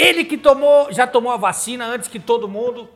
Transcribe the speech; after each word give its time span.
Ele 0.00 0.24
que 0.24 0.38
tomou, 0.38 0.92
já 0.92 1.06
tomou 1.06 1.30
a 1.30 1.36
vacina 1.36 1.86
antes 1.86 2.08
que 2.08 2.18
todo 2.18 2.48
mundo, 2.48 2.88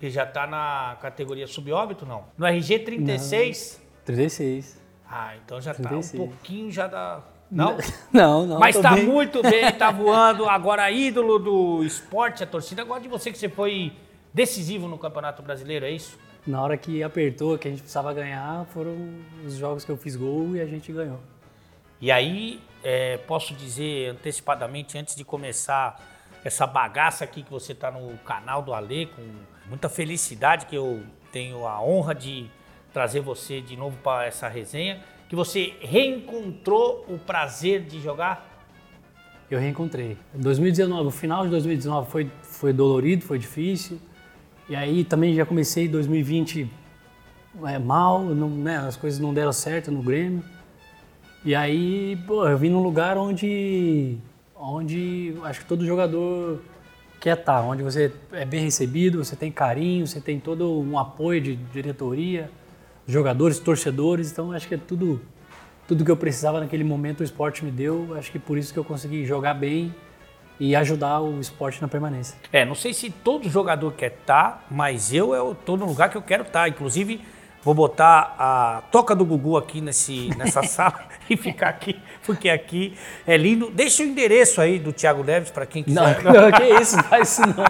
que 0.00 0.08
já 0.08 0.24
tá 0.24 0.46
na 0.46 0.96
categoria 1.00 1.46
subóbito, 1.46 2.06
não? 2.06 2.24
No 2.36 2.46
RG 2.46 2.78
36? 2.80 3.80
36. 4.04 4.80
Ah, 5.08 5.34
então 5.36 5.60
já 5.60 5.74
36. 5.74 6.12
tá 6.12 6.16
um 6.16 6.28
pouquinho 6.28 6.72
já 6.72 6.86
da... 6.86 7.22
Não? 7.48 7.76
Não, 8.12 8.44
não. 8.44 8.58
Mas 8.58 8.76
tá 8.76 8.94
bem. 8.94 9.06
muito 9.06 9.40
bem, 9.40 9.70
tá 9.78 9.92
voando. 9.92 10.48
Agora, 10.48 10.90
ídolo 10.90 11.38
do 11.38 11.84
esporte, 11.84 12.42
a 12.42 12.46
torcida 12.46 12.82
gosta 12.82 13.02
de 13.02 13.08
você, 13.08 13.30
que 13.30 13.38
você 13.38 13.48
foi 13.48 13.92
decisivo 14.34 14.88
no 14.88 14.98
Campeonato 14.98 15.42
Brasileiro, 15.42 15.86
é 15.86 15.92
isso? 15.92 16.18
Na 16.44 16.60
hora 16.60 16.76
que 16.76 17.04
apertou, 17.04 17.56
que 17.56 17.68
a 17.68 17.70
gente 17.70 17.82
precisava 17.82 18.12
ganhar, 18.12 18.66
foram 18.66 18.96
os 19.44 19.54
jogos 19.54 19.84
que 19.84 19.92
eu 19.92 19.96
fiz 19.96 20.16
gol 20.16 20.56
e 20.56 20.60
a 20.60 20.66
gente 20.66 20.90
ganhou. 20.92 21.20
E 22.00 22.10
aí, 22.10 22.60
é, 22.82 23.16
posso 23.16 23.54
dizer 23.54 24.10
antecipadamente, 24.10 24.98
antes 24.98 25.14
de 25.14 25.24
começar 25.24 26.15
essa 26.46 26.64
bagaça 26.64 27.24
aqui 27.24 27.42
que 27.42 27.50
você 27.50 27.72
está 27.72 27.90
no 27.90 28.16
canal 28.18 28.62
do 28.62 28.72
Ale, 28.72 29.06
com 29.06 29.22
muita 29.68 29.88
felicidade 29.88 30.66
que 30.66 30.76
eu 30.76 31.02
tenho 31.32 31.66
a 31.66 31.82
honra 31.82 32.14
de 32.14 32.48
trazer 32.92 33.20
você 33.20 33.60
de 33.60 33.76
novo 33.76 33.96
para 33.98 34.26
essa 34.26 34.46
resenha, 34.46 35.02
que 35.28 35.34
você 35.34 35.74
reencontrou 35.80 37.04
o 37.08 37.18
prazer 37.18 37.82
de 37.82 38.00
jogar? 38.00 38.48
Eu 39.50 39.58
reencontrei. 39.58 40.16
2019, 40.34 41.08
o 41.08 41.10
final 41.10 41.44
de 41.44 41.50
2019 41.50 42.10
foi, 42.10 42.30
foi 42.42 42.72
dolorido, 42.72 43.24
foi 43.24 43.40
difícil. 43.40 44.00
E 44.68 44.76
aí 44.76 45.02
também 45.02 45.34
já 45.34 45.44
comecei 45.44 45.88
2020 45.88 46.70
é, 47.64 47.76
mal, 47.76 48.20
não, 48.22 48.48
né, 48.48 48.76
as 48.78 48.96
coisas 48.96 49.18
não 49.18 49.34
deram 49.34 49.52
certo 49.52 49.90
no 49.90 50.00
Grêmio. 50.00 50.44
E 51.44 51.56
aí, 51.56 52.16
pô, 52.24 52.46
eu 52.46 52.56
vim 52.56 52.70
num 52.70 52.82
lugar 52.82 53.18
onde, 53.18 54.16
onde 54.58 55.34
acho 55.44 55.60
que 55.60 55.66
todo 55.66 55.84
jogador 55.84 56.62
quer 57.20 57.38
estar, 57.38 57.60
onde 57.62 57.82
você 57.82 58.12
é 58.32 58.44
bem 58.44 58.62
recebido, 58.62 59.24
você 59.24 59.36
tem 59.36 59.50
carinho, 59.50 60.06
você 60.06 60.20
tem 60.20 60.38
todo 60.38 60.80
um 60.80 60.98
apoio 60.98 61.40
de 61.40 61.56
diretoria, 61.56 62.50
jogadores, 63.06 63.58
torcedores. 63.58 64.30
Então 64.30 64.52
acho 64.52 64.68
que 64.68 64.74
é 64.74 64.78
tudo, 64.78 65.20
tudo 65.86 66.04
que 66.04 66.10
eu 66.10 66.16
precisava 66.16 66.60
naquele 66.60 66.84
momento 66.84 67.20
o 67.20 67.24
esporte 67.24 67.64
me 67.64 67.70
deu. 67.70 68.16
Acho 68.16 68.30
que 68.30 68.38
por 68.38 68.58
isso 68.58 68.72
que 68.72 68.78
eu 68.78 68.84
consegui 68.84 69.24
jogar 69.24 69.54
bem 69.54 69.94
e 70.58 70.74
ajudar 70.74 71.20
o 71.20 71.38
esporte 71.38 71.80
na 71.82 71.88
permanência. 71.88 72.36
É, 72.52 72.64
não 72.64 72.74
sei 72.74 72.94
se 72.94 73.10
todo 73.10 73.48
jogador 73.48 73.92
quer 73.92 74.12
estar, 74.12 74.66
mas 74.70 75.12
eu 75.12 75.56
tô 75.66 75.76
no 75.76 75.86
lugar 75.86 76.08
que 76.08 76.16
eu 76.16 76.22
quero 76.22 76.42
estar. 76.42 76.68
Inclusive, 76.68 77.20
vou 77.62 77.74
botar 77.74 78.34
a 78.38 78.82
toca 78.90 79.14
do 79.14 79.24
Gugu 79.24 79.56
aqui 79.56 79.80
nesse, 79.80 80.30
nessa 80.36 80.62
sala 80.66 81.00
e 81.28 81.36
ficar 81.36 81.68
aqui, 81.68 82.00
porque 82.24 82.48
aqui 82.48 82.96
é 83.26 83.36
lindo. 83.36 83.70
Deixa 83.70 84.02
o 84.02 84.06
endereço 84.06 84.60
aí 84.60 84.78
do 84.78 84.92
Thiago 84.92 85.24
Neves 85.24 85.50
para 85.50 85.66
quem 85.66 85.84
Não, 85.88 86.14
quiser. 86.14 86.52
que 86.52 86.80
isso, 86.80 86.96
não 86.96 87.04
faz 87.04 87.28
isso 87.32 87.42
não. 87.42 87.64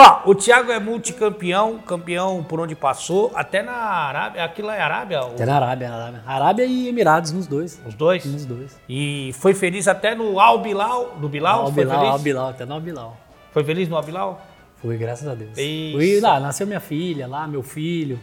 Ó, 0.00 0.30
o 0.30 0.34
Thiago 0.34 0.70
é 0.70 0.78
multicampeão, 0.78 1.78
campeão 1.78 2.44
por 2.44 2.60
onde 2.60 2.76
passou, 2.76 3.32
até 3.34 3.62
na 3.62 3.72
Arábia. 3.72 4.44
Aquilo 4.44 4.70
é 4.70 4.80
Arábia? 4.80 5.18
Até 5.22 5.44
na 5.44 5.56
Arábia, 5.56 5.88
na 5.88 5.96
Arábia. 5.96 6.22
Arábia 6.24 6.64
e 6.66 6.88
Emirados, 6.88 7.32
nos 7.32 7.48
dois. 7.48 7.82
Os 7.84 7.94
dois? 7.94 8.24
Nos 8.24 8.44
dois. 8.46 8.78
E 8.88 9.32
foi 9.40 9.54
feliz 9.54 9.88
até 9.88 10.14
no 10.14 10.38
Al 10.38 10.60
Bilal, 10.60 11.16
do 11.16 11.28
Bilal? 11.28 11.62
Al 11.64 11.72
Bilal, 11.72 11.98
feliz? 11.98 12.12
Al 12.12 12.18
Bilal, 12.20 12.48
até 12.50 12.64
no 12.64 12.74
Al 12.74 12.80
Bilal. 12.80 13.16
Foi 13.50 13.64
feliz 13.64 13.88
no 13.88 13.96
Al 13.96 14.04
Bilal? 14.04 14.40
Fui, 14.80 14.96
graças 14.96 15.26
a 15.26 15.34
Deus. 15.34 15.56
Isso. 15.58 15.96
Fui 15.96 16.20
lá, 16.20 16.38
nasceu 16.38 16.66
minha 16.66 16.80
filha 16.80 17.26
lá, 17.26 17.46
meu 17.48 17.62
filho. 17.62 18.18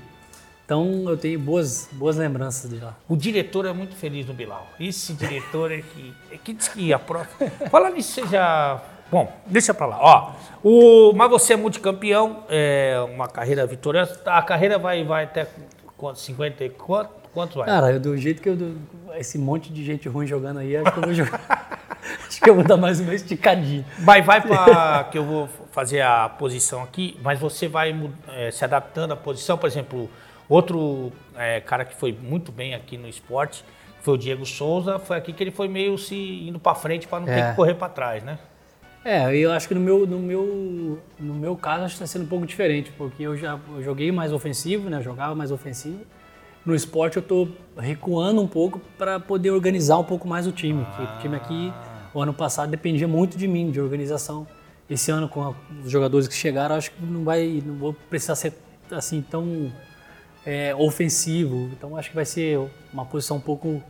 Então 0.65 1.03
eu 1.07 1.15
tenho 1.17 1.39
boas, 1.39 1.87
boas 1.91 2.15
lembranças 2.17 2.69
de 2.71 2.77
lá. 2.79 2.95
O 3.07 3.15
diretor 3.15 3.65
é 3.65 3.73
muito 3.73 3.95
feliz 3.95 4.25
no 4.25 4.33
Bilal. 4.33 4.65
Esse 4.79 5.13
diretor 5.13 5.71
é 5.71 5.81
que, 5.81 6.13
é 6.31 6.37
que 6.37 6.53
diz 6.53 6.67
que 6.67 6.91
a 6.91 6.97
próxima. 6.97 7.49
Fala 7.69 7.89
nisso, 7.91 8.13
você 8.13 8.27
já. 8.27 8.81
Bom, 9.11 9.31
deixa 9.45 9.73
pra 9.73 9.85
lá. 9.85 9.99
Ó, 10.01 10.31
o, 10.63 11.13
mas 11.13 11.29
você 11.29 11.53
é 11.53 11.55
multicampeão, 11.55 12.43
é 12.49 12.97
uma 13.13 13.27
carreira 13.27 13.67
vitoriosa. 13.67 14.19
A 14.25 14.41
carreira 14.41 14.79
vai, 14.79 15.03
vai 15.03 15.25
até 15.25 15.47
quanto? 15.95 16.19
50 16.19 16.63
e 16.63 16.69
quanto? 16.71 17.11
Quanto 17.31 17.57
vai? 17.59 17.65
Cara, 17.67 17.91
eu, 17.91 17.99
do 17.99 18.17
jeito 18.17 18.41
que 18.41 18.49
eu. 18.49 18.55
do- 18.55 18.79
Esse 19.15 19.37
monte 19.37 19.71
de 19.71 19.83
gente 19.85 20.09
ruim 20.09 20.25
jogando 20.25 20.57
aí, 20.59 20.75
acho 20.75 20.91
que 20.91 20.97
eu 20.97 21.03
vou 21.03 21.13
jogar. 21.13 21.79
acho 22.27 22.39
que 22.41 22.49
eu 22.49 22.55
vou 22.55 22.63
dar 22.63 22.77
mais 22.77 22.99
uma 22.99 23.13
esticadinha. 23.13 23.85
Mas 23.99 24.25
vai 24.25 24.41
para 24.41 25.03
que 25.11 25.17
eu 25.17 25.23
vou 25.23 25.49
fazer 25.71 26.01
a 26.01 26.29
posição 26.29 26.81
aqui, 26.83 27.17
mas 27.23 27.39
você 27.39 27.67
vai 27.67 27.95
eh, 28.29 28.51
se 28.51 28.63
adaptando 28.63 29.11
à 29.13 29.15
posição. 29.15 29.57
Por 29.57 29.67
exemplo, 29.67 30.09
outro 30.47 31.11
eh, 31.35 31.61
cara 31.61 31.83
que 31.85 31.95
foi 31.95 32.11
muito 32.13 32.51
bem 32.51 32.73
aqui 32.73 32.97
no 32.97 33.07
esporte 33.07 33.63
foi 34.01 34.13
o 34.13 34.17
Diego 34.17 34.45
Souza. 34.45 34.99
Foi 34.99 35.17
aqui 35.17 35.33
que 35.33 35.43
ele 35.43 35.51
foi 35.51 35.67
meio 35.67 35.97
se 35.97 36.15
indo 36.47 36.59
para 36.59 36.75
frente 36.75 37.07
para 37.07 37.19
não 37.19 37.25
ter 37.27 37.39
É. 37.39 37.49
que 37.49 37.55
correr 37.55 37.73
para 37.73 37.89
trás, 37.89 38.23
né? 38.23 38.37
É, 39.03 39.35
eu 39.35 39.51
acho 39.51 39.67
que 39.67 39.75
no 39.75 39.79
meu, 39.79 40.07
no 40.07 40.17
meu, 40.17 40.99
no 41.19 41.33
meu 41.35 41.55
caso 41.55 41.83
acho 41.85 41.95
que 41.95 42.03
está 42.03 42.07
sendo 42.07 42.25
um 42.25 42.27
pouco 42.27 42.43
diferente, 42.45 42.91
porque 42.97 43.21
eu 43.21 43.37
já 43.37 43.59
eu 43.75 43.83
joguei 43.83 44.11
mais 44.11 44.33
ofensivo, 44.33 44.89
né? 44.89 44.97
Eu 44.97 45.03
jogava 45.03 45.35
mais 45.35 45.51
ofensivo. 45.51 45.99
No 46.65 46.73
esporte 46.73 47.17
eu 47.17 47.21
tô 47.21 47.47
recuando 47.77 48.41
um 48.41 48.47
pouco 48.47 48.81
para 48.97 49.19
poder 49.19 49.51
organizar 49.51 49.99
um 49.99 50.03
pouco 50.03 50.27
mais 50.27 50.47
o 50.47 50.51
time. 50.51 50.83
que 50.95 51.03
O 51.03 51.19
time 51.21 51.35
aqui, 51.35 51.71
o 52.15 52.21
ano 52.21 52.33
passado, 52.33 52.69
dependia 52.71 53.07
muito 53.07 53.37
de 53.37 53.47
mim, 53.47 53.69
de 53.69 53.79
organização. 53.79 54.47
Esse 54.89 55.11
ano, 55.11 55.27
com 55.29 55.41
a- 55.43 55.53
os 55.83 55.91
jogadores 55.91 56.27
que 56.27 56.33
chegaram, 56.33 56.75
acho 56.75 56.91
que 56.91 57.03
não 57.05 57.23
vai, 57.23 57.61
não 57.65 57.75
vou 57.75 57.93
precisar 58.09 58.35
ser 58.35 58.53
assim 58.91 59.21
tão 59.21 59.71
é, 60.45 60.73
ofensivo. 60.75 61.69
Então 61.73 61.97
acho 61.97 62.09
que 62.09 62.15
vai 62.15 62.25
ser 62.25 62.59
uma 62.93 63.03
posição 63.05 63.37
um 63.37 63.41
pouco 63.41 63.81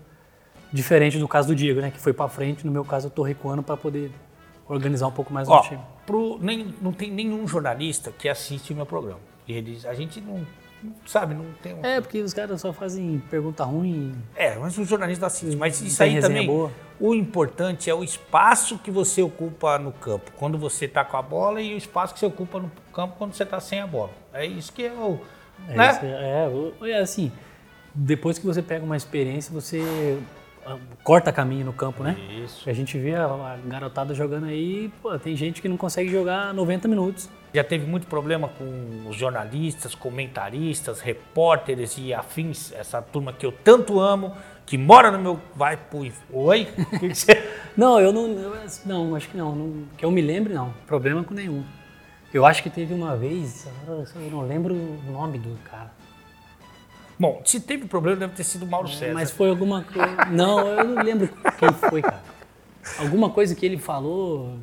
diferente 0.72 1.18
do 1.20 1.28
caso 1.28 1.50
do 1.50 1.56
Diego, 1.56 1.82
né? 1.82 1.92
Que 1.92 2.00
foi 2.00 2.14
para 2.14 2.28
frente. 2.30 2.66
No 2.66 2.72
meu 2.72 2.84
caso, 2.86 3.08
eu 3.08 3.12
tô 3.12 3.24
recuando 3.24 3.62
para 3.62 3.76
poder 3.78 4.12
organizar 4.68 5.08
um 5.08 5.12
pouco 5.12 5.34
mais 5.34 5.48
Ó, 5.48 5.60
o 5.60 5.62
time. 5.64 5.80
pro, 6.06 6.40
nem, 6.42 6.74
não 6.82 6.92
tem 6.92 7.12
nenhum 7.12 7.48
jornalista 7.48 8.12
que 8.12 8.28
assiste 8.28 8.74
o 8.74 8.76
meu 8.76 8.86
programa. 8.86 9.20
E 9.48 9.54
eles, 9.54 9.86
a 9.86 9.94
gente 9.94 10.20
não 10.22 10.46
sabe, 11.06 11.34
não 11.34 11.46
tem 11.62 11.74
um... 11.74 11.86
É, 11.86 12.00
porque 12.02 12.20
os 12.22 12.34
caras 12.34 12.60
só 12.62 12.72
fazem 12.74 13.22
pergunta 13.30 13.64
ruim. 13.64 14.16
É, 14.36 14.56
mas 14.56 14.78
o 14.78 14.84
jornalista 14.86 15.26
assiste. 15.28 15.56
Mas 15.56 15.82
isso 15.82 16.02
aí 16.02 16.20
também. 16.20 16.46
boa. 16.48 16.72
O 17.00 17.14
importante 17.14 17.90
é 17.90 17.94
o 17.94 18.04
espaço 18.04 18.78
que 18.80 18.90
você 18.90 19.22
ocupa 19.22 19.78
no 19.78 19.92
campo. 19.92 20.32
Quando 20.38 20.58
você 20.58 20.86
está 20.86 21.04
com 21.04 21.18
a 21.18 21.22
bola 21.22 21.62
e 21.62 21.74
o 21.74 21.78
espaço 21.78 22.14
que 22.14 22.20
você 22.20 22.26
ocupa 22.26 22.60
no 22.60 22.72
campo 22.94 23.16
quando 23.18 23.34
você 23.34 23.44
está 23.44 23.60
sem 23.60 23.80
a 23.82 23.88
bola. 23.88 24.12
É 24.34 24.46
isso 24.46 24.72
que 24.72 24.86
é 24.86 24.92
o. 24.94 25.20
É, 25.70 25.76
né? 25.76 26.00
é, 26.04 26.48
o- 26.48 26.86
é 26.86 27.00
assim, 27.00 27.32
depois 27.94 28.38
que 28.40 28.46
você 28.46 28.62
pega 28.62 28.84
uma 28.86 28.98
experiência, 28.98 29.54
você 29.54 30.18
corta 31.04 31.32
caminho 31.32 31.66
no 31.66 31.74
campo, 31.74 32.04
né? 32.04 32.16
Isso. 32.44 32.70
A 32.70 32.74
gente 32.74 32.98
vê 32.98 33.16
a, 33.16 33.58
garotada 33.66 34.14
jogando 34.14 34.46
aí, 34.46 34.92
pô, 35.02 35.18
tem 35.20 35.36
gente 35.36 35.62
que 35.62 35.70
não 35.70 35.78
consegue 35.78 36.10
jogar 36.10 36.54
90 36.54 36.88
minutos. 36.88 37.30
Já 37.54 37.64
teve 37.64 37.86
muito 37.86 38.08
problema 38.08 38.50
com 38.50 39.08
os 39.08 39.16
jornalistas, 39.16 39.96
comentaristas, 39.96 41.00
repórteres 41.00 41.98
e 41.98 42.14
afins, 42.14 42.72
essa 42.74 43.02
turma 43.02 43.32
que 43.32 43.46
eu 43.46 43.52
tanto 43.52 44.00
amo, 44.00 44.34
que 44.66 44.78
mora 44.78 45.12
no 45.12 45.20
meu. 45.20 45.40
Vai 45.56 45.78
pro. 45.78 46.08
Oi? 46.32 46.68
Não, 47.78 48.00
eu 48.00 48.14
não, 48.14 48.28
eu- 48.28 48.56
não, 48.86 49.16
acho 49.16 49.28
que 49.30 49.36
não, 49.38 49.54
não, 49.54 49.84
que 49.98 50.06
eu 50.06 50.10
me 50.10 50.22
lembre 50.22 50.54
não, 50.54 50.74
problema 50.88 51.22
com 51.26 51.34
nenhum. 51.34 51.62
Eu 52.34 52.46
acho 52.46 52.64
que 52.64 52.70
teve 52.70 52.94
uma 52.94 53.16
vez, 53.18 53.68
eu 53.88 54.32
não 54.32 54.42
lembro 54.48 54.74
o 54.74 55.12
nome 55.12 55.38
do 55.38 55.58
cara. 55.70 55.92
Bom, 57.18 57.42
se 57.46 57.60
teve 57.60 57.86
problema, 57.88 58.18
deve 58.18 58.34
ter 58.34 58.44
sido 58.44 58.66
o 58.66 58.68
Mauro 58.68 58.90
César. 58.90 59.14
Mas 59.14 59.32
foi 59.32 59.50
alguma 59.50 59.84
coisa. 59.84 60.26
Não, 60.32 60.68
eu 60.68 60.84
não 60.84 61.04
lembro 61.04 61.30
quem 61.58 61.72
foi, 61.90 62.02
cara. 62.02 62.24
Alguma 63.00 63.30
coisa 63.30 63.56
que 63.56 63.66
ele 63.66 63.78
falou, 63.78 64.58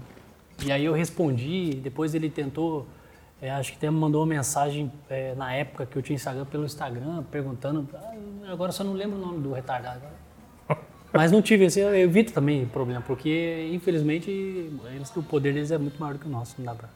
e 0.65 0.71
aí 0.71 0.85
eu 0.85 0.93
respondi, 0.93 1.75
depois 1.83 2.15
ele 2.15 2.31
tentou. 2.31 2.87
é, 3.41 3.51
acho 3.51 3.73
que 3.73 3.79
até 3.79 3.91
mandou 3.91 4.21
uma 4.21 4.27
mensagem 4.27 4.93
é, 5.09 5.35
na 5.35 5.53
época 5.53 5.87
que 5.87 5.97
eu 5.97 6.03
tinha 6.03 6.15
Instagram 6.15 6.45
pelo 6.45 6.65
Instagram, 6.65 7.25
perguntando. 7.31 7.89
ah, 7.95 8.53
agora 8.53 8.71
só 8.71 8.85
não 8.85 8.93
lembro 8.93 9.19
o 9.19 9.21
nome 9.21 9.41
do 9.41 9.53
retardado. 9.53 10.03
Mas 11.13 11.33
não 11.33 11.43
tive 11.43 11.67
eu 11.77 11.95
evito 11.97 12.33
também 12.33 12.65
problema, 12.67 13.03
porque 13.03 13.71
infelizmente 13.73 14.31
eles, 14.95 15.15
o 15.17 15.23
poder 15.23 15.53
deles 15.53 15.71
é 15.71 15.79
muito 15.79 15.99
maior 15.99 16.15
do 16.15 16.21
que 16.21 16.27
o 16.27 16.31
nosso, 16.31 16.55
não 16.59 16.67
dá 16.67 16.75
pra 16.75 16.89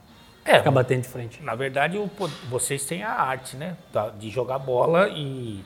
É, 0.46 0.58
ficar 0.58 0.70
batendo 0.70 1.02
de 1.02 1.08
frente. 1.08 1.42
Na 1.42 1.54
verdade, 1.54 1.98
o 1.98 2.08
vocês 2.48 2.84
têm 2.84 3.02
a 3.02 3.12
arte, 3.12 3.56
né? 3.56 3.76
De 4.18 4.30
jogar 4.30 4.58
bola 4.58 5.08
e 5.08 5.64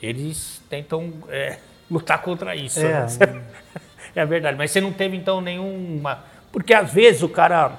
eles 0.00 0.62
tentam 0.70 1.12
é, 1.28 1.58
lutar 1.90 2.22
contra 2.22 2.56
isso. 2.56 2.80
É. 2.80 3.06
né? 3.26 3.42
É 4.14 4.26
verdade. 4.26 4.58
Mas 4.58 4.70
você 4.70 4.78
não 4.78 4.92
teve, 4.92 5.16
então, 5.16 5.40
nenhuma. 5.40 6.22
Porque 6.50 6.74
às 6.74 6.92
vezes 6.92 7.22
o 7.22 7.28
cara 7.30 7.72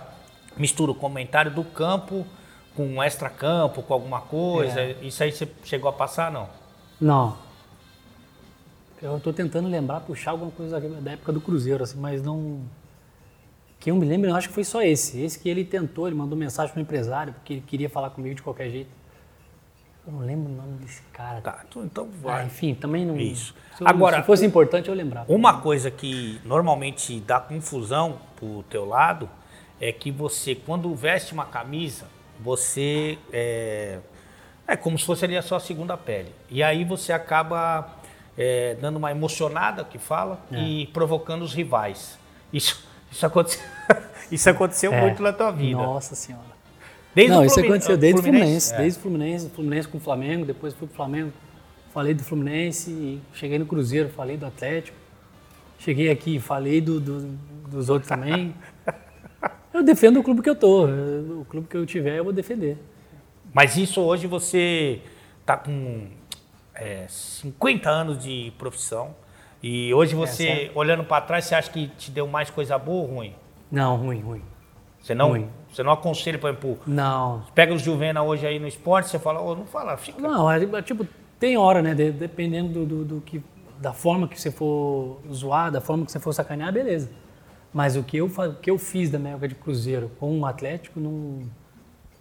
mistura 0.57 0.91
o 0.91 0.95
comentário 0.95 1.51
do 1.51 1.63
campo 1.63 2.25
com 2.75 2.87
um 2.87 3.03
extra-campo, 3.03 3.83
com 3.83 3.93
alguma 3.93 4.21
coisa. 4.21 4.81
É. 4.81 4.95
Isso 5.01 5.21
aí 5.21 5.31
você 5.31 5.47
chegou 5.63 5.89
a 5.89 5.93
passar, 5.93 6.31
não? 6.31 6.49
Não. 6.99 7.37
Eu 9.01 9.19
tô 9.19 9.33
tentando 9.33 9.67
lembrar, 9.67 9.99
puxar 9.99 10.31
alguma 10.31 10.51
coisa 10.51 10.79
da 10.79 11.11
época 11.11 11.33
do 11.33 11.41
Cruzeiro, 11.41 11.83
assim, 11.83 11.99
mas 11.99 12.23
não. 12.23 12.61
Que 13.83 13.91
eu 13.91 13.95
me 13.97 14.05
lembro, 14.05 14.29
eu 14.29 14.35
acho 14.35 14.47
que 14.47 14.53
foi 14.53 14.63
só 14.63 14.81
esse. 14.81 15.21
Esse 15.21 15.37
que 15.37 15.49
ele 15.49 15.65
tentou, 15.65 16.07
ele 16.07 16.15
mandou 16.15 16.37
mensagem 16.37 16.71
pro 16.71 16.81
empresário, 16.81 17.33
porque 17.33 17.53
ele 17.55 17.61
queria 17.67 17.89
falar 17.89 18.11
comigo 18.11 18.33
de 18.33 18.41
qualquer 18.41 18.69
jeito. 18.69 18.89
Eu 20.07 20.13
não 20.13 20.19
lembro 20.19 20.49
o 20.51 20.55
nome 20.55 20.77
desse 20.77 21.01
cara. 21.11 21.41
Tá, 21.41 21.63
então- 21.67 21.83
então 21.83 22.05
Ah, 22.05 22.17
vai. 22.21 22.45
enfim, 22.45 22.73
também 22.73 23.05
não. 23.05 23.17
Isso. 23.17 23.53
Se, 23.77 23.83
eu- 23.83 23.87
Agora, 23.87 24.21
se 24.21 24.23
fosse 24.25 24.45
importante, 24.45 24.87
eu 24.87 24.95
lembrava. 24.95 25.31
Uma 25.31 25.59
coisa 25.59 25.91
que 25.91 26.39
normalmente 26.45 27.19
dá 27.19 27.41
confusão 27.41 28.19
pro 28.37 28.63
teu 28.69 28.85
lado 28.85 29.29
é 29.81 29.91
que 29.91 30.11
você, 30.11 30.55
quando 30.55 30.93
veste 30.95 31.33
uma 31.33 31.45
camisa, 31.45 32.05
você 32.39 33.17
é, 33.33 33.99
é 34.65 34.77
como 34.77 34.97
se 34.97 35.05
fosse 35.05 35.25
ali 35.25 35.35
a 35.35 35.41
sua 35.41 35.59
segunda 35.59 35.97
pele. 35.97 36.31
E 36.49 36.63
aí 36.63 36.85
você 36.85 37.11
acaba 37.11 37.97
é, 38.37 38.75
dando 38.81 38.95
uma 38.95 39.11
emocionada, 39.11 39.83
que 39.83 39.97
fala, 39.97 40.39
É. 40.51 40.57
e 40.57 40.87
provocando 40.87 41.41
os 41.43 41.53
rivais. 41.53 42.17
Isso, 42.51 42.83
isso 43.13 43.25
aconteceu, 43.25 43.61
isso 44.31 44.49
aconteceu 44.49 44.93
É. 44.93 45.01
muito 45.01 45.21
na 45.21 45.31
tua 45.31 45.51
vida. 45.51 45.77
Nossa 45.81 46.15
senhora. 46.15 46.53
Desde 47.15 47.31
não, 47.33 47.43
o 47.43 47.45
isso 47.45 47.59
aconteceu 47.59 47.95
desde 47.95 48.19
o 48.19 48.23
Fluminense, 48.23 48.73
É. 48.73 48.77
desde 48.77 48.99
o 48.99 49.01
Fluminense, 49.01 49.49
Fluminense 49.49 49.87
com 49.87 49.97
o 49.97 50.01
Flamengo, 50.01 50.45
depois 50.45 50.73
fui 50.73 50.87
pro 50.87 50.95
Flamengo, 50.95 51.31
falei 51.93 52.13
do 52.13 52.23
Fluminense, 52.23 52.89
e 52.89 53.21
cheguei 53.33 53.59
no 53.59 53.65
Cruzeiro, 53.67 54.09
falei 54.09 54.35
do 54.35 54.45
Atlético, 54.47 54.97
cheguei 55.77 56.09
aqui, 56.09 56.39
falei 56.39 56.81
do, 56.81 56.99
do- 56.99 57.37
dos 57.69 57.89
outros 57.89 58.09
também. 58.09 58.55
Eu 59.73 59.81
defendo 59.83 60.19
o 60.19 60.23
clube 60.23 60.43
que 60.43 60.49
eu 60.49 60.55
tô, 60.55 60.85
o 60.85 61.45
clube 61.49 61.67
que 61.67 61.75
eu 61.75 61.83
tiver 61.83 62.19
eu 62.19 62.23
vou 62.23 62.31
defender. 62.31 62.77
Mas 63.51 63.75
isso 63.75 64.01
hoje 64.01 64.27
você 64.27 65.01
está 65.41 65.57
com 65.57 66.09
é, 66.75 67.05
50 67.09 67.89
anos 67.89 68.23
de 68.23 68.53
profissão 68.59 69.15
e 69.63 69.93
hoje 69.93 70.13
você, 70.13 70.43
certo. 70.45 70.77
olhando 70.77 71.03
para 71.05 71.21
trás, 71.25 71.45
você 71.45 71.55
acha 71.55 71.71
que 71.71 71.87
te 71.87 72.11
deu 72.11 72.27
mais 72.27 72.49
coisa 72.49 72.77
boa 72.77 73.01
ou 73.07 73.15
ruim? 73.15 73.33
Não, 73.71 73.95
ruim, 73.95 74.19
ruim. 74.19 74.41
Você 75.01 75.15
não, 75.15 75.29
Ruim. 75.29 75.49
você 75.71 75.81
não 75.83 75.91
aconselha, 75.91 76.37
por 76.37 76.49
exemplo, 76.49 76.77
Não, 76.87 77.43
pega 77.55 77.73
os 77.73 77.81
Juvena 77.81 78.21
hoje 78.23 78.45
aí 78.47 78.57
no 78.59 78.67
esporte, 78.67 79.09
você 79.09 79.19
fala, 79.19 79.41
ô, 79.41 79.55
não 79.55 79.65
fala, 79.65 79.97
fica. 79.97 80.21
Não, 80.21 80.49
é, 80.49 80.63
é, 80.63 80.81
tipo, 80.81 81.05
tem 81.39 81.57
hora, 81.57 81.81
né? 81.81 81.93
de- 81.93 82.11
dependendo 82.11 82.71
do, 82.71 82.85
do- 82.85 83.05
do 83.15 83.21
que, 83.21 83.43
da 83.79 83.91
forma 83.91 84.27
que 84.29 84.39
você 84.39 84.49
for 84.51 85.19
zoar, 85.31 85.71
da 85.71 85.81
forma 85.81 86.05
que 86.05 86.11
você 86.11 86.19
for 86.19 86.31
sacanear, 86.33 86.71
beleza. 86.71 87.09
Mas 87.73 87.97
o 87.97 88.03
que 88.03 88.15
eu, 88.17 88.27
o 88.27 88.53
que 88.61 88.69
eu 88.71 88.77
fiz 88.77 89.09
da 89.09 89.17
minha 89.19 89.31
época 89.31 89.47
de 89.49 89.55
Cruzeiro 89.55 90.09
com 90.19 90.39
o 90.39 90.45
Atlético, 90.45 90.99
não, 91.01 91.39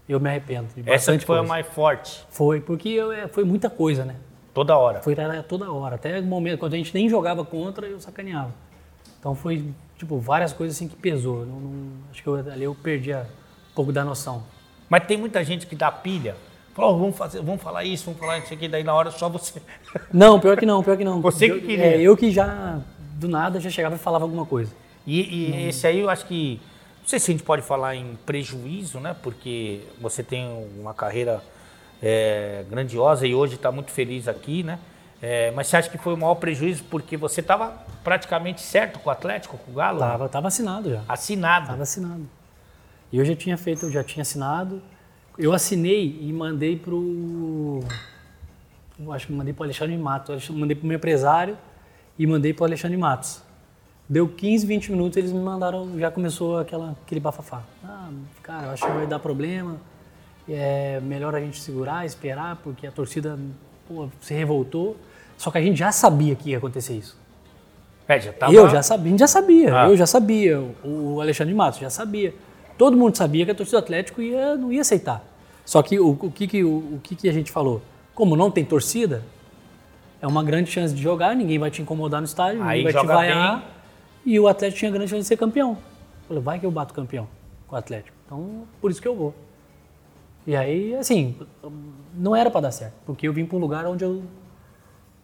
eu 0.08 0.18
me 0.18 0.28
arrependo. 0.28 0.66
De 0.74 0.90
Essa 0.90 1.12
foi 1.20 1.36
a 1.36 1.38
coisa. 1.38 1.42
mais 1.44 1.66
forte, 1.66 2.24
Foi, 2.30 2.60
porque 2.60 2.88
eu- 2.88 3.12
é, 3.12 3.28
foi 3.28 3.44
muita 3.44 3.70
coisa, 3.70 4.04
né? 4.04 4.16
Toda 4.54 4.76
hora. 4.76 5.00
Foi 5.02 5.14
toda 5.48 5.70
hora. 5.70 5.94
Até 5.96 6.18
o 6.20 6.22
momento, 6.22 6.58
quando 6.58 6.74
a 6.74 6.76
gente 6.76 6.92
nem 6.94 7.08
jogava 7.08 7.44
contra, 7.44 7.86
eu 7.86 8.00
sacaneava. 8.00 8.52
Então 9.18 9.34
foi, 9.34 9.64
tipo, 9.96 10.18
várias 10.18 10.52
coisas 10.52 10.76
assim 10.76 10.88
que 10.88 10.96
pesou. 10.96 11.46
Não- 11.46 11.60
não- 11.60 11.92
acho 12.10 12.22
que 12.22 12.28
eu, 12.28 12.34
ali 12.36 12.64
eu 12.64 12.74
perdi 12.74 13.12
a- 13.12 13.22
um 13.22 13.74
pouco 13.74 13.92
da 13.92 14.04
noção. 14.04 14.42
Mas 14.88 15.04
tem 15.06 15.16
muita 15.16 15.42
gente 15.44 15.66
que 15.66 15.74
dá 15.76 15.90
pilha. 15.90 16.36
Fala, 16.74 16.88
ó, 16.88 16.92
vamos, 16.96 17.16
fazer, 17.16 17.42
vamos 17.42 17.62
falar 17.62 17.84
isso, 17.84 18.04
vamos 18.06 18.18
falar 18.18 18.38
isso 18.38 18.52
aqui, 18.52 18.66
daí 18.66 18.82
na 18.82 18.94
hora 18.94 19.10
só 19.10 19.28
você. 19.28 19.60
Não, 20.12 20.40
pior 20.40 20.56
que 20.56 20.64
não, 20.66 20.82
pior 20.82 20.96
que 20.96 21.04
não. 21.04 21.20
Você 21.20 21.48
que 21.50 21.60
queria. 21.60 21.84
é, 21.84 22.00
eu 22.00 22.16
que 22.16 22.30
já, 22.30 22.80
do 23.16 23.28
nada, 23.28 23.60
já 23.60 23.68
chegava 23.70 23.94
e 23.94 23.98
falava 23.98 24.24
alguma 24.24 24.46
coisa. 24.46 24.72
E, 25.06 25.20
e 25.20 25.68
esse 25.68 25.86
aí 25.86 25.98
eu 26.00 26.08
acho 26.08 26.24
que. 26.26 26.60
Não 27.02 27.08
sei 27.08 27.18
se 27.18 27.30
a 27.30 27.34
gente 27.34 27.42
pode 27.44 27.60
falar 27.62 27.94
em 27.96 28.16
prejuízo, 28.24 29.00
né? 29.00 29.14
Porque 29.22 29.80
você 30.00 30.22
tem 30.22 30.46
uma 30.78 30.94
carreira 30.94 31.42
é, 32.02 32.64
grandiosa 32.68 33.26
e 33.26 33.34
hoje 33.34 33.54
está 33.54 33.70
muito 33.70 33.90
feliz 33.90 34.26
aqui, 34.26 34.62
né? 34.62 34.78
É, 35.22 35.52
mas 35.52 35.68
você 35.68 35.76
acha 35.76 35.88
que 35.88 35.96
foi 35.96 36.14
o 36.14 36.16
maior 36.16 36.34
prejuízo 36.34 36.82
porque 36.90 37.16
você 37.16 37.40
estava 37.40 37.72
praticamente 38.02 38.60
certo 38.60 38.98
com 38.98 39.08
o 39.08 39.12
Atlético, 39.12 39.56
com 39.56 39.70
o 39.70 39.74
Galo? 39.74 40.00
Tava, 40.00 40.28
tava 40.28 40.48
assinado 40.48 40.90
já. 40.90 41.02
Assinado. 41.08 41.68
Tava 41.68 41.82
assinado. 41.84 42.28
E 43.12 43.18
eu 43.18 43.24
já 43.24 43.36
tinha 43.36 43.56
feito, 43.56 43.86
eu 43.86 43.92
já 43.92 44.02
tinha 44.02 44.22
assinado. 44.22 44.82
Eu 45.38 45.52
assinei 45.52 46.18
e 46.20 46.32
mandei 46.32 46.76
pro. 46.76 47.80
Eu 48.98 49.12
acho 49.12 49.28
que 49.28 49.32
mandei 49.32 49.54
pro 49.54 49.62
Alexandre 49.62 49.96
Matos. 49.96 50.48
Mandei 50.48 50.74
pro 50.74 50.86
meu 50.86 50.96
empresário 50.96 51.56
e 52.18 52.26
mandei 52.26 52.52
pro 52.52 52.64
Alexandre 52.64 52.96
Matos. 52.96 53.42
Deu 54.08 54.28
15, 54.28 54.66
20 54.66 54.90
minutos, 54.90 55.16
eles 55.16 55.32
me 55.32 55.40
mandaram, 55.40 55.98
já 55.98 56.10
começou 56.10 56.58
aquela, 56.58 56.96
aquele 57.06 57.20
bafafá. 57.20 57.62
Ah, 57.84 58.10
cara, 58.42 58.66
eu 58.66 58.70
acho 58.72 58.84
que 58.84 58.92
vai 58.92 59.06
dar 59.06 59.20
problema. 59.20 59.78
É 60.48 61.00
melhor 61.02 61.34
a 61.34 61.40
gente 61.40 61.60
segurar, 61.60 62.04
esperar, 62.04 62.56
porque 62.62 62.86
a 62.86 62.90
torcida 62.90 63.38
pô, 63.88 64.08
se 64.20 64.34
revoltou. 64.34 64.96
Só 65.38 65.50
que 65.50 65.58
a 65.58 65.60
gente 65.62 65.78
já 65.78 65.90
sabia 65.92 66.34
que 66.34 66.50
ia 66.50 66.58
acontecer 66.58 66.94
isso. 66.94 67.16
É, 68.08 68.20
já 68.20 68.32
tava... 68.32 68.52
Eu 68.52 68.68
já 68.68 68.82
sabia, 68.82 69.06
a 69.06 69.10
gente 69.10 69.20
já 69.20 69.26
sabia, 69.26 69.80
Ah. 69.82 69.88
eu 69.88 69.96
já 69.96 70.06
sabia, 70.06 70.60
o 70.84 71.20
Alexandre 71.20 71.54
Matos 71.54 71.78
já 71.80 71.88
sabia. 71.88 72.34
Todo 72.76 72.96
mundo 72.96 73.16
sabia 73.16 73.44
que 73.44 73.50
a 73.50 73.54
torcida 73.54 73.78
do 73.80 73.84
Atlético 73.84 74.20
ia, 74.20 74.56
não 74.56 74.72
ia 74.72 74.80
aceitar. 74.80 75.24
Só 75.64 75.80
que 75.82 75.98
o, 76.00 76.10
o 76.20 76.30
que, 76.30 76.46
que, 76.48 76.64
o, 76.64 76.68
o 76.96 77.00
que, 77.02 77.14
que 77.14 77.28
a 77.28 77.32
gente 77.32 77.50
falou? 77.52 77.80
Como 78.14 78.34
não 78.36 78.50
tem 78.50 78.64
torcida, 78.64 79.22
é 80.20 80.26
uma 80.26 80.42
grande 80.42 80.70
chance 80.70 80.92
de 80.92 81.00
jogar, 81.00 81.34
ninguém 81.36 81.58
vai 81.58 81.70
te 81.70 81.80
incomodar 81.80 82.20
no 82.20 82.26
estádio, 82.26 82.62
Aí 82.64 82.78
ninguém 82.78 82.92
vai 82.92 83.02
te 83.02 83.06
vaiar. 83.06 83.56
bem. 83.58 83.68
E 84.34 84.38
o 84.40 84.48
Atlético 84.48 84.78
tinha 84.80 84.90
grande 84.90 85.08
chance 85.10 85.22
de 85.22 85.28
ser 85.28 85.36
campeão. 85.36 85.70
Eu 85.70 86.28
Falei, 86.28 86.42
vai 86.42 86.58
que 86.58 86.66
eu 86.66 86.70
bato 86.70 86.92
campeão 86.92 87.28
com 87.68 87.76
o 87.76 87.78
Atlético. 87.78 88.16
Então, 88.26 88.64
por 88.80 88.90
isso 88.90 89.00
que 89.00 89.08
eu 89.08 89.14
vou. 89.16 89.34
E 90.46 90.56
aí, 90.56 90.94
assim, 90.96 91.36
não 92.14 92.34
era 92.34 92.50
para 92.50 92.62
dar 92.62 92.72
certo, 92.72 92.94
porque 93.06 93.26
eu 93.28 93.32
vim 93.32 93.46
para 93.46 93.56
um 93.56 93.60
lugar 93.60 93.86
onde 93.86 94.04
eu, 94.04 94.22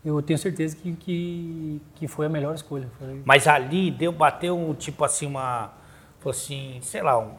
eu 0.04 0.22
tenho 0.22 0.38
certeza 0.38 0.76
que, 0.76 0.92
que, 0.94 1.82
que 1.96 2.06
foi 2.08 2.26
a 2.26 2.28
melhor 2.28 2.54
escolha. 2.54 2.88
Foi, 2.98 3.20
Mas 3.24 3.46
ali 3.48 3.90
deu, 3.90 4.12
bateu 4.12 4.56
um, 4.56 4.74
tipo 4.74 5.04
assim, 5.04 5.26
uma. 5.26 5.72
Assim, 6.24 6.78
sei 6.82 7.02
lá, 7.02 7.18
um- 7.18 7.32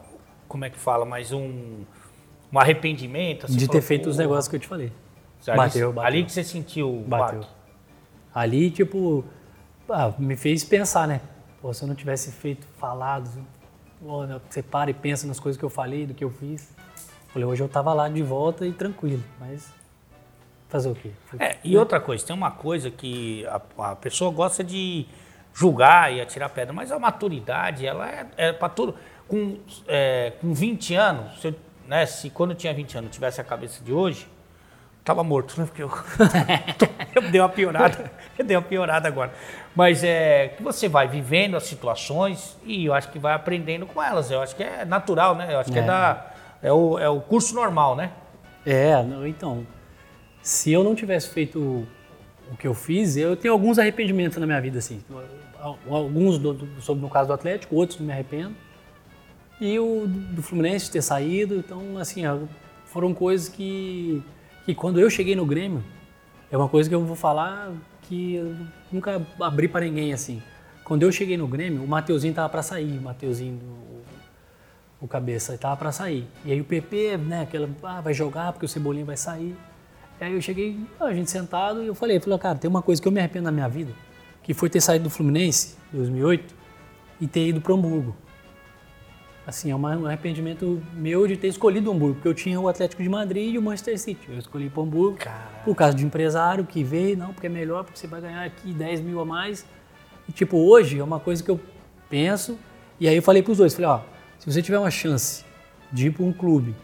como 0.48 0.64
é 0.64 0.70
que 0.70 0.78
fala, 0.78 1.04
mas 1.04 1.32
um. 1.32 1.84
Um 2.52 2.58
arrependimento. 2.58 3.46
assim, 3.46 3.56
de 3.56 3.66
falou, 3.66 3.80
ter 3.80 3.86
feito 3.86 4.08
os 4.10 4.16
"Pô, 4.16 4.22
negócios 4.22 4.48
que 4.48 4.56
eu 4.56 4.60
te 4.60 4.66
falei. 4.66 4.92
Ali, 5.46 5.56
Bateu, 5.56 5.92
bateu. 5.92 6.06
Ali 6.08 6.24
que 6.24 6.32
você 6.32 6.42
sentiu 6.44 6.88
o 6.92 7.02
Bateu. 7.06 7.40
baque. 7.40 7.52
Ali, 8.34 8.70
tipo, 8.70 9.24
ah, 9.88 10.12
me 10.18 10.36
fez 10.36 10.64
pensar, 10.64 11.06
né? 11.08 11.20
Pô, 11.62 11.72
se 11.72 11.82
eu 11.82 11.88
não 11.88 11.94
tivesse 11.94 12.32
feito, 12.32 12.66
falado, 12.78 13.30
né, 14.26 14.40
você 14.50 14.62
para 14.62 14.90
e 14.90 14.94
pensa 14.94 15.26
nas 15.26 15.38
coisas 15.38 15.56
que 15.58 15.64
eu 15.64 15.70
falei, 15.70 16.06
do 16.06 16.14
que 16.14 16.24
eu 16.24 16.30
fiz. 16.30 16.74
Falei, 17.32 17.46
hoje 17.46 17.62
eu 17.62 17.68
tava 17.68 17.92
lá 17.92 18.08
de 18.08 18.22
volta 18.22 18.66
e 18.66 18.72
tranquilo, 18.72 19.22
mas 19.38 19.72
fazer 20.68 20.88
o 20.88 20.94
quê? 20.94 21.10
É, 21.38 21.56
e 21.62 21.76
outra 21.76 22.00
coisa, 22.00 22.26
tem 22.26 22.34
uma 22.34 22.50
coisa 22.50 22.90
que 22.90 23.46
a, 23.46 23.90
a 23.90 23.96
pessoa 23.96 24.32
gosta 24.32 24.62
de 24.64 25.06
julgar 25.54 26.12
e 26.12 26.20
atirar 26.20 26.48
pedra, 26.50 26.72
mas 26.72 26.90
a 26.92 26.98
maturidade, 26.98 27.86
ela 27.86 28.08
é, 28.08 28.26
é 28.36 28.52
para 28.52 28.68
tudo. 28.68 28.94
Com, 29.28 29.58
é, 29.86 30.32
com 30.40 30.52
20 30.52 30.94
anos, 30.94 31.40
se, 31.40 31.48
eu, 31.48 31.54
né, 31.86 32.04
se 32.06 32.30
quando 32.30 32.50
eu 32.50 32.56
tinha 32.56 32.74
20 32.74 32.98
anos 32.98 33.08
eu 33.08 33.12
tivesse 33.12 33.40
a 33.40 33.44
cabeça 33.44 33.82
de 33.84 33.92
hoje, 33.92 34.26
tava 35.04 35.22
morto, 35.22 35.58
né? 35.60 35.66
Porque 35.66 35.82
eu, 35.82 35.90
eu 37.14 37.30
dei 37.30 37.40
uma 37.40 37.48
piorada, 37.48 38.10
eu 38.38 38.44
dei 38.44 38.56
uma 38.56 38.62
piorada 38.62 39.06
agora. 39.06 39.32
Mas 39.74 40.02
é 40.02 40.48
que 40.56 40.62
você 40.62 40.88
vai 40.88 41.06
vivendo 41.06 41.56
as 41.56 41.62
situações 41.64 42.56
e 42.64 42.86
eu 42.86 42.94
acho 42.94 43.08
que 43.10 43.18
vai 43.18 43.34
aprendendo 43.34 43.86
com 43.86 44.02
elas. 44.02 44.30
Eu 44.30 44.42
acho 44.42 44.54
que 44.56 44.62
é 44.62 44.84
natural, 44.84 45.34
né? 45.36 45.54
Eu 45.54 45.60
acho 45.60 45.70
que 45.70 45.78
é, 45.78 45.82
É. 45.82 45.86
da, 45.86 46.26
é, 46.62 46.72
o, 46.72 46.98
é 46.98 47.08
o 47.08 47.20
curso 47.20 47.54
normal, 47.54 47.96
né? 47.96 48.12
É, 48.66 48.92
então, 49.26 49.66
se 50.42 50.70
eu 50.72 50.84
não 50.84 50.94
tivesse 50.94 51.28
feito 51.30 51.58
o, 52.50 52.56
que 52.58 52.66
eu 52.66 52.74
fiz, 52.74 53.16
eu 53.16 53.36
tenho 53.36 53.52
alguns 53.54 53.78
arrependimentos 53.78 54.36
na 54.38 54.46
minha 54.46 54.60
vida, 54.60 54.78
assim. 54.78 55.02
Al- 55.58 55.78
Alguns 55.88 56.38
do, 56.38 56.52
do- 56.54 56.80
sobre 56.82 57.02
no 57.02 57.08
caso 57.10 57.28
do 57.28 57.32
Atlético, 57.32 57.74
outros 57.76 57.98
não 57.98 58.06
me 58.06 58.12
arrependo. 58.12 58.54
E 59.60 59.78
o 59.78 60.06
do 60.06 60.42
Fluminense 60.42 60.90
ter 60.90 61.02
saído, 61.02 61.56
então, 61.56 61.98
assim, 61.98 62.22
foram 62.86 63.12
coisas 63.12 63.48
que, 63.48 64.22
que 64.64 64.74
quando 64.74 64.98
eu 64.98 65.10
cheguei 65.10 65.36
no 65.36 65.44
Grêmio, 65.44 65.84
é 66.50 66.56
uma 66.56 66.68
coisa 66.68 66.88
que 66.88 66.94
eu 66.94 67.04
vou 67.04 67.14
falar 67.16 67.70
que 68.02 68.34
eu 68.36 68.56
nunca 68.90 69.20
abri 69.40 69.68
para 69.68 69.84
ninguém, 69.84 70.12
assim. 70.12 70.42
Quando 70.84 71.02
eu 71.02 71.12
cheguei 71.12 71.36
no 71.36 71.46
Grêmio, 71.46 71.82
o 71.84 71.86
Mateuzinho 71.86 72.34
tava 72.34 72.48
para 72.48 72.62
sair, 72.62 72.98
o 72.98 73.02
Mateuzinho, 73.02 73.60
o, 73.62 73.89
o 75.00 75.08
cabeça, 75.08 75.56
tava 75.56 75.76
para 75.76 75.92
sair. 75.92 76.26
E 76.44 76.52
aí 76.52 76.60
o 76.60 76.64
PP, 76.64 77.16
né, 77.16 77.42
aquela, 77.42 77.68
ah, 77.82 78.00
vai 78.00 78.12
jogar 78.12 78.52
porque 78.52 78.66
o 78.66 78.68
Cebolinha 78.68 79.04
vai 79.04 79.16
sair. 79.16 79.56
E 80.20 80.24
aí 80.24 80.34
eu 80.34 80.42
cheguei, 80.42 80.78
a 81.00 81.12
gente 81.14 81.30
sentado, 81.30 81.82
e 81.82 81.86
eu 81.86 81.94
falei, 81.94 82.20
falei, 82.20 82.38
cara, 82.38 82.58
tem 82.58 82.68
uma 82.68 82.82
coisa 82.82 83.00
que 83.00 83.08
eu 83.08 83.12
me 83.12 83.18
arrependo 83.18 83.44
na 83.44 83.52
minha 83.52 83.68
vida, 83.68 83.92
que 84.42 84.52
foi 84.52 84.68
ter 84.68 84.80
saído 84.80 85.04
do 85.04 85.10
Fluminense, 85.10 85.76
em 85.94 85.96
2008, 85.96 86.54
e 87.20 87.26
ter 87.26 87.48
ido 87.48 87.60
para 87.60 87.72
Hamburgo. 87.72 88.14
Assim, 89.46 89.70
é 89.70 89.74
um 89.74 90.06
arrependimento 90.06 90.82
meu 90.92 91.26
de 91.26 91.36
ter 91.36 91.48
escolhido 91.48 91.90
o 91.90 91.94
Hamburgo, 91.94 92.16
porque 92.16 92.28
eu 92.28 92.34
tinha 92.34 92.60
o 92.60 92.68
Atlético 92.68 93.02
de 93.02 93.08
Madrid 93.08 93.54
e 93.54 93.58
o 93.58 93.62
Manchester 93.62 93.98
City. 93.98 94.30
Eu 94.30 94.38
escolhi 94.38 94.68
para 94.68 94.80
o 94.80 94.84
Hamburgo 94.84 95.18
por 95.64 95.74
causa 95.74 95.96
de 95.96 96.04
empresário 96.04 96.66
que 96.66 96.84
veio, 96.84 97.16
não, 97.16 97.32
porque 97.32 97.46
é 97.46 97.50
melhor, 97.50 97.84
porque 97.84 97.98
você 97.98 98.06
vai 98.06 98.20
ganhar 98.20 98.44
aqui 98.44 98.72
10 98.72 99.00
mil 99.00 99.18
a 99.20 99.24
mais. 99.24 99.66
E, 100.28 100.32
tipo, 100.32 100.58
hoje 100.58 100.98
é 100.98 101.02
uma 101.02 101.18
coisa 101.18 101.42
que 101.42 101.50
eu 101.50 101.58
penso, 102.10 102.58
e 103.00 103.08
aí 103.08 103.16
eu 103.16 103.22
falei 103.22 103.42
para 103.42 103.52
os 103.52 103.58
dois, 103.58 103.74
falei, 103.74 103.88
ó, 103.88 104.00
se 104.40 104.50
você 104.50 104.60
tiver 104.60 104.78
uma 104.78 104.90
chance 104.90 105.44
de 105.92 106.08
ir 106.08 106.10
para 106.10 106.24
um 106.24 106.32
clube 106.32 106.74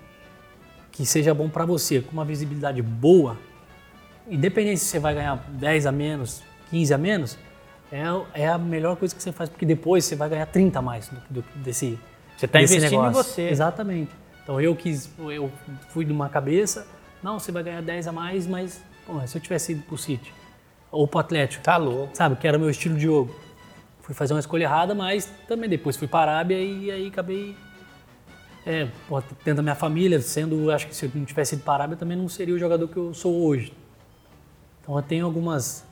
que 0.92 1.04
seja 1.04 1.34
bom 1.34 1.48
para 1.48 1.66
você, 1.66 2.00
com 2.00 2.12
uma 2.12 2.24
visibilidade 2.24 2.80
boa, 2.80 3.36
independente 4.28 4.78
se 4.80 4.86
você 4.86 4.98
vai 4.98 5.14
ganhar 5.14 5.36
10 5.48 5.86
a 5.86 5.92
menos, 5.92 6.42
15 6.70 6.94
a 6.94 6.98
menos, 6.98 7.38
é, 7.90 8.02
é 8.34 8.48
a 8.48 8.56
melhor 8.58 8.96
coisa 8.96 9.14
que 9.14 9.22
você 9.22 9.32
faz, 9.32 9.48
porque 9.50 9.66
depois 9.66 10.04
você 10.04 10.14
vai 10.16 10.28
ganhar 10.28 10.46
30 10.46 10.78
a 10.78 10.82
mais 10.82 11.08
do, 11.08 11.20
do, 11.30 11.44
desse 11.56 11.98
Você 12.36 12.46
está 12.46 12.60
investindo 12.60 12.84
em 12.94 13.02
negócio. 13.02 13.22
você. 13.32 13.48
Exatamente. 13.48 14.10
Então 14.42 14.60
eu 14.60 14.76
quis, 14.76 15.10
eu 15.18 15.50
fui 15.90 16.04
de 16.04 16.12
uma 16.12 16.28
cabeça, 16.28 16.86
Não, 17.22 17.38
você 17.40 17.50
vai 17.50 17.62
ganhar 17.62 17.82
10 17.82 18.08
a 18.08 18.12
mais, 18.12 18.46
mas 18.46 18.82
pô, 19.06 19.20
se 19.26 19.36
eu 19.36 19.40
tivesse 19.42 19.72
ido 19.72 19.82
pro 19.82 19.96
City 19.98 20.32
ou 20.90 21.06
pro 21.08 21.18
Atlético, 21.20 21.62
Tá 21.64 21.76
louco. 21.76 22.16
sabe, 22.16 22.36
que 22.36 22.46
era 22.46 22.58
meu 22.58 22.70
estilo 22.70 22.94
de 22.96 23.02
jogo. 23.02 23.34
Fui 24.06 24.14
fazer 24.14 24.34
uma 24.34 24.40
escolha 24.40 24.62
errada, 24.62 24.94
mas 24.94 25.26
também 25.48 25.68
depois 25.68 25.96
fui 25.96 26.06
para 26.06 26.30
a 26.30 26.34
Arábia 26.36 26.60
e 26.60 26.92
aí 26.92 27.08
acabei 27.08 27.56
é, 28.64 28.86
tendo 29.42 29.58
a 29.58 29.62
minha 29.62 29.74
família, 29.74 30.20
sendo, 30.20 30.70
acho 30.70 30.86
que 30.86 30.94
se 30.94 31.06
eu 31.06 31.10
não 31.12 31.24
tivesse 31.24 31.56
ido 31.56 31.64
para 31.64 31.72
a 31.72 31.76
Arábia 31.78 31.96
também 31.96 32.16
não 32.16 32.28
seria 32.28 32.54
o 32.54 32.58
jogador 32.58 32.86
que 32.86 32.96
eu 32.96 33.12
sou 33.12 33.34
hoje. 33.44 33.72
Então 34.80 34.96
eu 34.96 35.02
tenho 35.02 35.26
algumas 35.26 35.84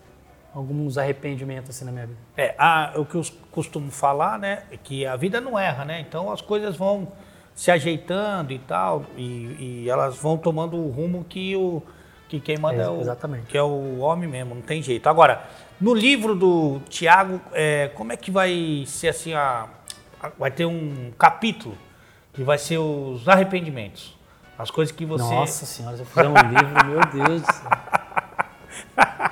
alguns 0.54 0.96
arrependimentos 0.96 1.70
assim 1.70 1.84
na 1.84 1.90
minha 1.90 2.06
vida. 2.06 2.18
É, 2.36 2.54
a- 2.56 2.92
o 2.94 3.04
que 3.04 3.16
eu 3.16 3.22
costumo 3.50 3.90
falar, 3.90 4.38
né, 4.38 4.62
é 4.70 4.76
que 4.76 5.04
a 5.04 5.16
vida 5.16 5.40
não 5.40 5.58
erra, 5.58 5.84
né? 5.84 5.98
Então 5.98 6.30
as 6.30 6.40
coisas 6.40 6.76
vão 6.76 7.08
se 7.56 7.72
ajeitando 7.72 8.52
e 8.52 8.60
tal, 8.60 9.04
e, 9.16 9.82
e 9.82 9.90
elas 9.90 10.16
vão 10.16 10.38
tomando 10.38 10.76
o 10.76 10.88
rumo 10.90 11.24
que 11.28 11.56
o 11.56 11.82
que 12.28 12.38
quem 12.40 12.56
manda 12.56 12.82
é, 12.82 12.84
É, 12.86 12.88
o 12.88 13.00
exatamente. 13.00 13.46
que 13.46 13.58
é 13.58 13.62
o 13.62 13.98
homem 13.98 14.28
mesmo, 14.28 14.54
não 14.54 14.62
tem 14.62 14.80
jeito. 14.82 15.08
Agora, 15.08 15.42
no 15.84 15.92
livro 15.92 16.34
do 16.34 16.80
Tiago, 16.88 17.38
é, 17.52 17.88
como 17.94 18.10
é 18.10 18.16
que 18.16 18.30
vai 18.30 18.84
ser 18.86 19.08
assim 19.08 19.34
a, 19.34 19.66
a- 20.18 20.30
vai 20.38 20.50
ter 20.50 20.64
um 20.64 21.12
capítulo 21.18 21.76
que 22.32 22.42
vai 22.42 22.56
ser 22.56 22.78
os 22.78 23.28
arrependimentos, 23.28 24.16
as 24.58 24.70
coisas 24.70 24.94
que 24.96 25.04
você 25.04 25.22
Nossa 25.22 25.66
senhora, 25.66 25.94
se 25.96 26.02
eu 26.02 26.06
fizer 26.06 26.26
um 26.26 26.32
livro, 26.32 26.86
meu 26.86 27.26
Deus 27.26 27.42
do 27.42 27.52
céu. 27.52 27.70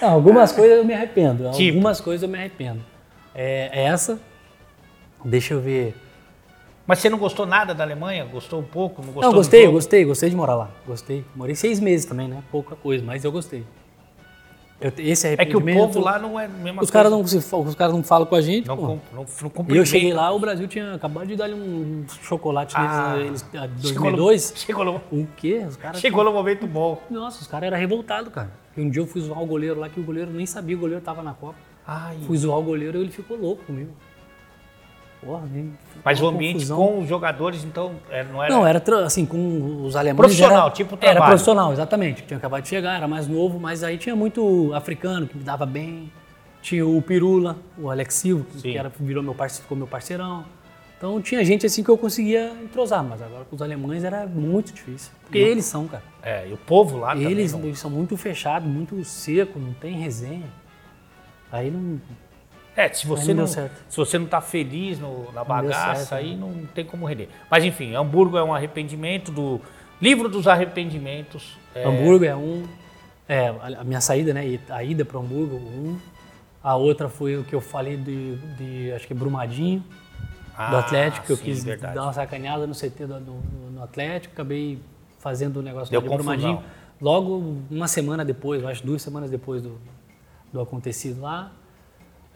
Não, 0.00 0.10
algumas 0.12 0.52
coisas 0.52 0.78
eu 0.78 0.84
me 0.84 0.94
arrependo. 0.94 1.50
Tipo? 1.50 1.74
Algumas 1.76 2.00
coisas 2.00 2.22
eu 2.22 2.28
me 2.28 2.38
arrependo. 2.38 2.80
É, 3.34 3.84
essa, 3.86 4.16
deixa 5.24 5.54
eu 5.54 5.60
ver. 5.60 5.96
Mas 6.86 7.00
você 7.00 7.10
não 7.10 7.18
gostou 7.18 7.44
nada 7.44 7.74
da 7.74 7.82
Alemanha? 7.82 8.24
Gostou 8.24 8.60
um 8.60 8.64
pouco? 8.64 9.02
Não 9.02 9.08
gostou 9.12 9.30
Não, 9.32 9.36
gostei, 9.36 9.66
gostei, 9.66 10.04
gostei 10.04 10.30
de 10.30 10.36
morar 10.36 10.54
lá. 10.54 10.70
Gostei. 10.86 11.24
Morei 11.34 11.56
seis 11.56 11.80
meses 11.80 12.06
também, 12.06 12.28
né? 12.28 12.44
Pouca 12.52 12.76
coisa, 12.76 13.04
mas 13.04 13.24
eu 13.24 13.32
gostei. 13.32 13.64
Eu- 14.80 14.92
esse 14.98 15.26
É 15.26 15.44
que 15.44 15.56
o 15.56 15.60
povo 15.60 15.98
lá 15.98 16.18
não 16.20 16.38
é 16.38 16.44
a 16.44 16.48
mesma 16.48 16.82
Os 16.82 16.90
caras 16.90 17.10
coisa. 17.12 17.56
não, 17.56 17.64
os 17.64 17.74
caras 17.74 17.92
não 17.94 18.02
falam 18.04 18.26
com 18.26 18.36
a 18.36 18.40
gente, 18.40 18.68
não, 18.68 18.76
com, 18.76 18.86
não, 19.12 19.26
não 19.42 19.66
E 19.68 19.76
eu 19.76 19.84
cheguei 19.84 20.12
lá, 20.12 20.30
o 20.32 20.38
Brasil 20.38 20.68
tinha 20.68 20.94
acabado 20.94 21.26
de 21.26 21.34
dar 21.34 21.50
um 21.50 22.04
chocolate 22.22 22.74
Ah, 22.76 23.14
neles, 23.16 23.44
eles, 23.52 23.82
em 23.84 23.88
chegou 23.88 24.10
no- 24.12 24.16
2002. 24.16 24.52
Chegou 24.56 24.84
no, 24.84 24.96
O 25.10 25.26
quê? 25.36 25.64
Os 25.68 25.76
caras... 25.76 26.00
chegou 26.00 26.22
no 26.22 26.32
momento 26.32 26.66
bom. 26.66 27.02
Nossa, 27.10 27.40
os 27.42 27.48
caras 27.48 27.66
eram 27.66 27.76
revoltados, 27.78 28.32
cara. 28.32 28.50
E 28.76 28.80
um 28.80 28.88
dia 28.88 29.02
eu 29.02 29.06
fui 29.06 29.20
zoar 29.20 29.42
o 29.42 29.46
goleiro 29.46 29.80
lá, 29.80 29.88
que 29.88 29.98
o 29.98 30.02
goleiro 30.04 30.30
nem 30.30 30.46
sabia, 30.46 30.76
o 30.76 30.78
goleiro 30.78 31.02
tava 31.02 31.22
na 31.22 31.34
Copa. 31.34 31.56
Ai, 31.84 32.16
Fui 32.26 32.36
zoar 32.36 32.58
o 32.58 32.62
goleiro 32.62 32.98
e 32.98 33.00
ele 33.00 33.10
ficou 33.10 33.36
louco 33.36 33.64
comigo. 33.64 33.90
Porra, 35.20 35.42
nem, 35.52 35.72
mas 36.04 36.20
o 36.22 36.26
ambiente 36.28 36.54
confusão. 36.54 36.76
com 36.78 36.98
os 37.00 37.08
jogadores, 37.08 37.64
então, 37.64 37.94
é, 38.08 38.22
não 38.24 38.42
era... 38.42 38.54
Não, 38.54 38.66
era 38.66 38.82
assim, 39.04 39.26
com 39.26 39.82
os 39.84 39.96
alemães. 39.96 40.16
Profissional, 40.16 40.66
era, 40.66 40.70
tipo 40.70 40.94
Era 40.94 41.10
trabalho. 41.12 41.30
profissional, 41.30 41.72
exatamente. 41.72 42.22
Tinha 42.22 42.38
acabado 42.38 42.62
de 42.62 42.68
chegar, 42.68 42.96
era 42.96 43.08
mais 43.08 43.26
novo, 43.26 43.58
mas 43.58 43.82
aí 43.82 43.98
tinha 43.98 44.14
muito 44.14 44.72
africano 44.74 45.26
que 45.26 45.36
me 45.36 45.42
dava 45.42 45.66
bem. 45.66 46.10
Tinha 46.62 46.86
o 46.86 47.02
Pirula, 47.02 47.56
o 47.76 47.90
Alex 47.90 48.14
Silva, 48.14 48.44
que 48.52 48.60
Sim. 48.60 48.76
era, 48.76 48.92
virou 49.00 49.22
meu 49.22 49.34
parceiro, 49.34 49.62
ficou 49.62 49.76
meu 49.76 49.86
parceirão. 49.88 50.44
Então 50.96 51.20
tinha 51.22 51.44
gente 51.44 51.64
assim 51.66 51.82
que 51.84 51.88
eu 51.88 51.96
conseguia 51.98 52.52
entrosar, 52.62 53.02
mas 53.04 53.22
agora 53.22 53.44
com 53.44 53.54
os 53.54 53.62
alemães 53.62 54.02
era 54.02 54.26
muito 54.26 54.72
difícil. 54.72 55.12
Porque 55.22 55.38
eles 55.38 55.64
são, 55.64 55.86
cara. 55.86 56.02
É, 56.22 56.48
e 56.48 56.52
o 56.52 56.56
povo 56.56 56.98
lá 56.98 57.16
Eles, 57.16 57.50
também. 57.52 57.62
não- 57.62 57.68
eles 57.68 57.78
são 57.78 57.90
muito 57.90 58.16
fechados, 58.16 58.68
muito 58.68 59.04
seco, 59.04 59.58
não 59.60 59.72
tem 59.74 59.94
resenha. 59.96 60.46
Aí 61.52 61.70
não. 61.70 62.00
É, 62.80 62.88
se 62.92 63.06
você 63.06 63.34
não 63.34 63.42
não, 63.44 63.46
se 63.48 63.68
você 63.96 64.18
não 64.18 64.26
tá 64.26 64.40
feliz 64.40 65.00
no- 65.00 65.32
na 65.32 65.42
bagaça, 65.42 66.04
certo, 66.04 66.14
aí 66.14 66.36
não 66.36 66.64
tem 66.66 66.84
como 66.84 67.04
render. 67.06 67.28
Mas 67.50 67.64
enfim, 67.64 67.94
Hamburgo 67.94 68.36
é 68.38 68.42
um 68.44 68.54
arrependimento 68.54 69.32
do 69.32 69.60
livro 70.00 70.28
dos 70.28 70.46
arrependimentos. 70.46 71.58
É, 71.74 71.84
Hamburgo 71.84 72.24
é 72.24 72.36
um. 72.36 72.64
É, 73.28 73.48
a 73.78 73.82
minha 73.82 74.00
saída, 74.00 74.32
né? 74.32 74.58
A 74.70 74.84
ida 74.84 75.04
para 75.04 75.18
Hamburgo, 75.18 75.56
um. 75.56 75.98
A 76.62 76.76
outra 76.76 77.08
foi 77.08 77.36
o 77.36 77.42
que 77.42 77.54
eu 77.54 77.60
falei 77.60 77.96
de, 77.96 78.36
de 78.56 78.92
acho 78.92 79.06
que 79.08 79.14
Brumadinho, 79.14 79.80
do 79.80 79.84
Ah, 80.56 80.78
Atlético, 80.78 81.26
que 81.26 81.32
eu 81.32 81.36
quis 81.36 81.64
verdade. 81.64 81.94
dar 81.96 82.04
uma 82.04 82.12
sacaneada 82.12 82.64
no 82.66 82.74
CT 82.74 83.06
do, 83.06 83.20
no, 83.20 83.40
no 83.72 83.82
Atlético, 83.82 84.34
acabei 84.34 84.78
fazendo 85.18 85.58
o 85.58 85.62
negócio 85.62 85.90
Deu 85.90 86.00
de 86.00 86.08
confusão. 86.08 86.32
Brumadinho. 86.36 86.62
Logo, 87.00 87.56
uma 87.70 87.88
semana 87.88 88.24
depois, 88.24 88.62
eu 88.62 88.68
acho 88.68 88.84
duas 88.86 89.02
semanas 89.02 89.30
depois 89.30 89.62
do, 89.62 89.78
do 90.52 90.60
acontecido 90.60 91.20
lá. 91.20 91.50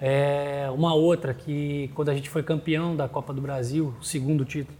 É, 0.04 0.68
uma 0.74 0.94
outra 0.94 1.32
que, 1.32 1.88
quando 1.94 2.08
a 2.08 2.14
gente 2.14 2.28
foi 2.28 2.42
campeão 2.42 2.96
da 2.96 3.06
Copa 3.08 3.32
do 3.32 3.40
Brasil, 3.40 3.94
o 4.00 4.04
segundo 4.04 4.44
título, 4.44 4.76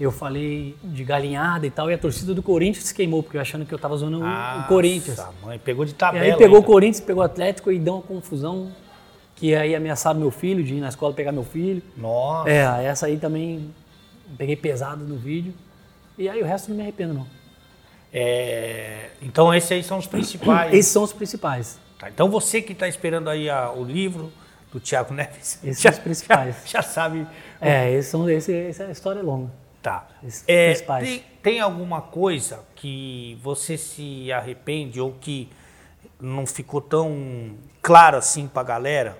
eu 0.00 0.10
falei 0.10 0.74
de 0.82 1.04
galinhada 1.04 1.64
e 1.64 1.70
tal, 1.70 1.88
e 1.88 1.94
a 1.94 1.98
torcida 1.98 2.34
do 2.34 2.42
Corinthians 2.42 2.86
se 2.86 2.92
queimou, 2.94 3.22
porque 3.22 3.36
eu 3.36 3.40
achando 3.40 3.64
que 3.64 3.72
eu 3.72 3.78
tava 3.78 3.96
zoando 3.96 4.18
o- 4.20 4.24
o 4.24 4.64
Corinthians. 4.66 5.24
Mãe, 5.44 5.56
pegou 5.56 5.84
de 5.84 5.92
E 5.92 5.94
tabela. 5.94 6.24
aí 6.24 6.32
pegou 6.32 6.54
o 6.54 6.56
ainda. 6.56 6.66
Corinthians, 6.66 7.00
pegou 7.04 7.22
o 7.22 7.26
Atlético 7.26 7.70
e 7.70 7.78
deu 7.78 7.94
uma 7.94 8.02
confusão, 8.02 8.72
que 9.36 9.54
aí 9.54 9.72
ameaçaram 9.72 10.18
meu 10.18 10.32
filho, 10.32 10.64
de 10.64 10.74
ir 10.74 10.80
na 10.80 10.88
escola 10.88 11.14
pegar 11.14 11.30
meu 11.30 11.44
filho. 11.44 11.80
Nossa. 11.96 12.50
É, 12.50 12.84
essa 12.86 13.06
aí 13.06 13.18
também 13.18 13.72
peguei 14.36 14.56
pesado 14.56 15.04
no 15.04 15.16
vídeo. 15.16 15.54
E 16.18 16.28
aí 16.28 16.42
o 16.42 16.44
resto 16.44 16.70
não 16.70 16.76
me 16.76 16.82
arrependo, 16.82 17.14
não. 17.14 17.26
É, 18.12 19.10
então 19.22 19.54
esses 19.54 19.70
aí 19.70 19.82
são 19.84 19.98
os 19.98 20.06
principais. 20.08 20.72
Esses 20.74 20.90
são 20.90 21.04
os 21.04 21.12
principais. 21.12 21.78
Tá, 21.98 22.08
então 22.08 22.28
você 22.28 22.60
que 22.60 22.72
está 22.72 22.88
esperando 22.88 23.28
aí 23.30 23.48
a- 23.48 23.70
o 23.70 23.84
livro 23.84 24.32
do 24.72 24.78
Tiago 24.80 25.12
Neves, 25.14 25.58
Esses 25.64 25.82
já, 25.82 25.90
são 25.90 25.98
os 25.98 26.04
principais. 26.04 26.56
Já, 26.66 26.80
já 26.80 26.82
sabe. 26.82 27.26
É, 27.60 27.90
esses 27.92 28.10
são, 28.10 28.28
esse, 28.28 28.54
essa 28.54 28.84
história 28.90 29.20
é 29.20 29.22
longa. 29.22 29.50
Tá. 29.82 30.06
Esses 30.22 30.44
É, 30.46 30.66
principais. 30.68 31.08
tem, 31.08 31.24
tem 31.42 31.60
alguma 31.60 32.00
coisa 32.02 32.60
que 32.76 33.38
você 33.42 33.76
se 33.78 34.30
arrepende 34.32 35.00
ou 35.00 35.12
que 35.12 35.48
não 36.20 36.46
ficou 36.46 36.80
tão 36.80 37.54
claro 37.80 38.16
assim 38.16 38.46
para 38.46 38.60
a 38.60 38.64
galera? 38.64 39.18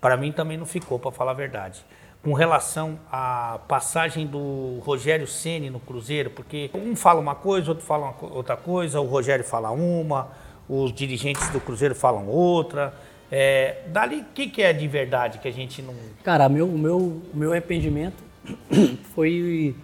Para 0.00 0.16
mim 0.16 0.32
também 0.32 0.56
não 0.56 0.64
ficou, 0.66 0.98
para 0.98 1.10
falar 1.12 1.32
a 1.32 1.34
verdade. 1.34 1.84
Com 2.22 2.32
relação 2.32 2.98
à 3.12 3.60
passagem 3.68 4.26
do 4.26 4.80
Rogério 4.84 5.26
Ceni 5.26 5.70
no 5.70 5.78
Cruzeiro, 5.78 6.30
porque 6.30 6.70
um 6.74 6.96
fala 6.96 7.20
uma 7.20 7.34
coisa, 7.34 7.70
outro 7.70 7.84
fala 7.84 8.06
uma 8.10 8.34
outra 8.34 8.56
coisa, 8.56 9.00
o 9.00 9.06
Rogério 9.06 9.44
fala 9.44 9.70
uma, 9.70 10.28
os 10.68 10.92
dirigentes 10.92 11.48
do 11.50 11.60
Cruzeiro 11.60 11.94
falam 11.94 12.26
outra. 12.28 12.92
É, 13.30 13.82
dali, 13.88 14.20
o 14.20 14.24
que, 14.34 14.48
que 14.48 14.62
é 14.62 14.72
de 14.72 14.88
verdade 14.88 15.38
que 15.38 15.48
a 15.48 15.52
gente 15.52 15.82
não. 15.82 15.94
Cara, 16.24 16.48
meu, 16.48 16.66
meu, 16.66 17.22
meu 17.34 17.52
arrependimento 17.52 18.22
foi 19.14 19.74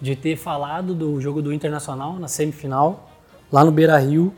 de 0.00 0.14
ter 0.14 0.36
falado 0.36 0.94
do 0.94 1.20
jogo 1.20 1.40
do 1.40 1.52
Internacional 1.52 2.18
na 2.18 2.28
semifinal, 2.28 3.10
lá 3.50 3.64
no 3.64 3.72
Beira 3.72 3.98
Rio. 3.98 4.32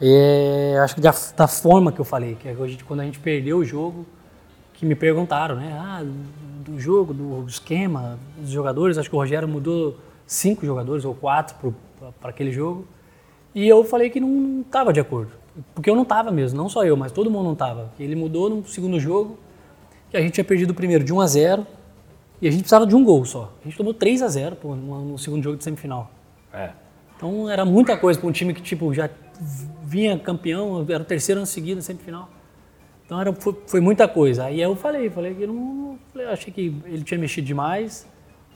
É, 0.00 0.78
acho 0.82 0.94
que 0.94 1.00
da, 1.00 1.12
da 1.36 1.46
forma 1.46 1.92
que 1.92 2.00
eu 2.00 2.04
falei, 2.04 2.36
que 2.36 2.48
é 2.48 2.52
a 2.52 2.66
gente, 2.66 2.84
quando 2.84 3.00
a 3.00 3.04
gente 3.04 3.18
perdeu 3.18 3.58
o 3.58 3.64
jogo, 3.64 4.06
que 4.72 4.86
me 4.86 4.94
perguntaram, 4.94 5.56
né? 5.56 5.76
Ah, 5.78 6.02
do 6.64 6.80
jogo, 6.80 7.12
do 7.12 7.44
esquema, 7.46 8.18
dos 8.38 8.50
jogadores, 8.50 8.96
acho 8.96 9.10
que 9.10 9.16
o 9.16 9.18
Rogério 9.18 9.46
mudou 9.46 9.98
cinco 10.26 10.64
jogadores 10.64 11.04
ou 11.04 11.14
quatro 11.14 11.74
para 12.20 12.30
aquele 12.30 12.52
jogo. 12.52 12.86
E 13.54 13.68
eu 13.68 13.84
falei 13.84 14.08
que 14.08 14.20
não 14.20 14.60
estava 14.60 14.92
de 14.92 15.00
acordo. 15.00 15.32
Porque 15.74 15.88
eu 15.88 15.94
não 15.94 16.02
estava 16.02 16.30
mesmo, 16.30 16.56
não 16.56 16.68
só 16.68 16.84
eu, 16.84 16.96
mas 16.96 17.12
todo 17.12 17.30
mundo 17.30 17.44
não 17.44 17.52
estava. 17.52 17.90
Ele 17.98 18.14
mudou 18.14 18.48
no 18.50 18.66
segundo 18.66 18.98
jogo, 18.98 19.38
que 20.10 20.16
a 20.16 20.20
gente 20.20 20.32
tinha 20.32 20.44
perdido 20.44 20.70
o 20.70 20.74
primeiro 20.74 21.04
de 21.04 21.12
1 21.12 21.20
a 21.20 21.26
0 21.26 21.66
e 22.42 22.48
a 22.48 22.50
gente 22.50 22.60
precisava 22.60 22.86
de 22.86 22.94
um 22.94 23.04
gol 23.04 23.24
só. 23.24 23.52
A 23.60 23.64
gente 23.64 23.76
tomou 23.76 23.92
3 23.92 24.22
a 24.22 24.28
0 24.28 24.56
pô, 24.56 24.74
no, 24.74 25.18
segundo 25.18 25.42
jogo 25.42 25.56
de 25.56 25.64
semifinal. 25.64 26.10
É. 26.52 26.70
Então 27.16 27.48
era 27.50 27.64
muita 27.64 27.96
coisa 27.96 28.18
para 28.18 28.28
um 28.28 28.32
time 28.32 28.54
que 28.54 28.62
tipo 28.62 28.92
já 28.94 29.10
vinha 29.82 30.18
campeão, 30.18 30.84
era 30.88 31.02
o 31.02 31.06
terceiro 31.06 31.40
ano 31.40 31.46
seguido 31.46 31.76
na 31.76 31.82
semifinal. 31.82 32.28
Então 33.04 33.20
era, 33.20 33.32
foi, 33.32 33.56
foi 33.66 33.80
muita 33.80 34.06
coisa. 34.06 34.44
Aí 34.44 34.60
eu 34.60 34.74
falei, 34.76 35.10
falei 35.10 35.34
que 35.34 35.46
não, 35.46 35.98
falei, 36.12 36.28
achei 36.28 36.52
que 36.52 36.74
ele 36.86 37.02
tinha 37.02 37.18
mexido 37.18 37.46
demais. 37.46 38.06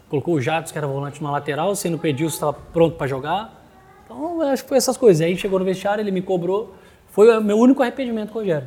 Colocou 0.08 0.34
o 0.34 0.40
Jatos, 0.40 0.70
que 0.70 0.78
era 0.78 0.86
volante 0.86 1.22
na 1.22 1.30
lateral, 1.30 1.74
sendo 1.74 2.00
Edilson 2.06 2.34
estava 2.34 2.52
pronto 2.52 2.96
para 2.96 3.06
jogar. 3.06 3.62
Então 4.04 4.40
acho 4.42 4.62
que 4.62 4.68
foi 4.68 4.78
essas 4.78 4.96
coisas. 4.96 5.20
Aí 5.26 5.36
chegou 5.36 5.58
no 5.58 5.64
vestiário, 5.64 6.02
ele 6.02 6.10
me 6.10 6.22
cobrou. 6.22 6.74
Foi 7.14 7.38
o 7.38 7.40
meu 7.40 7.56
único 7.56 7.80
arrependimento 7.80 8.32
com 8.32 8.40
o 8.40 8.42
Rogério. 8.42 8.66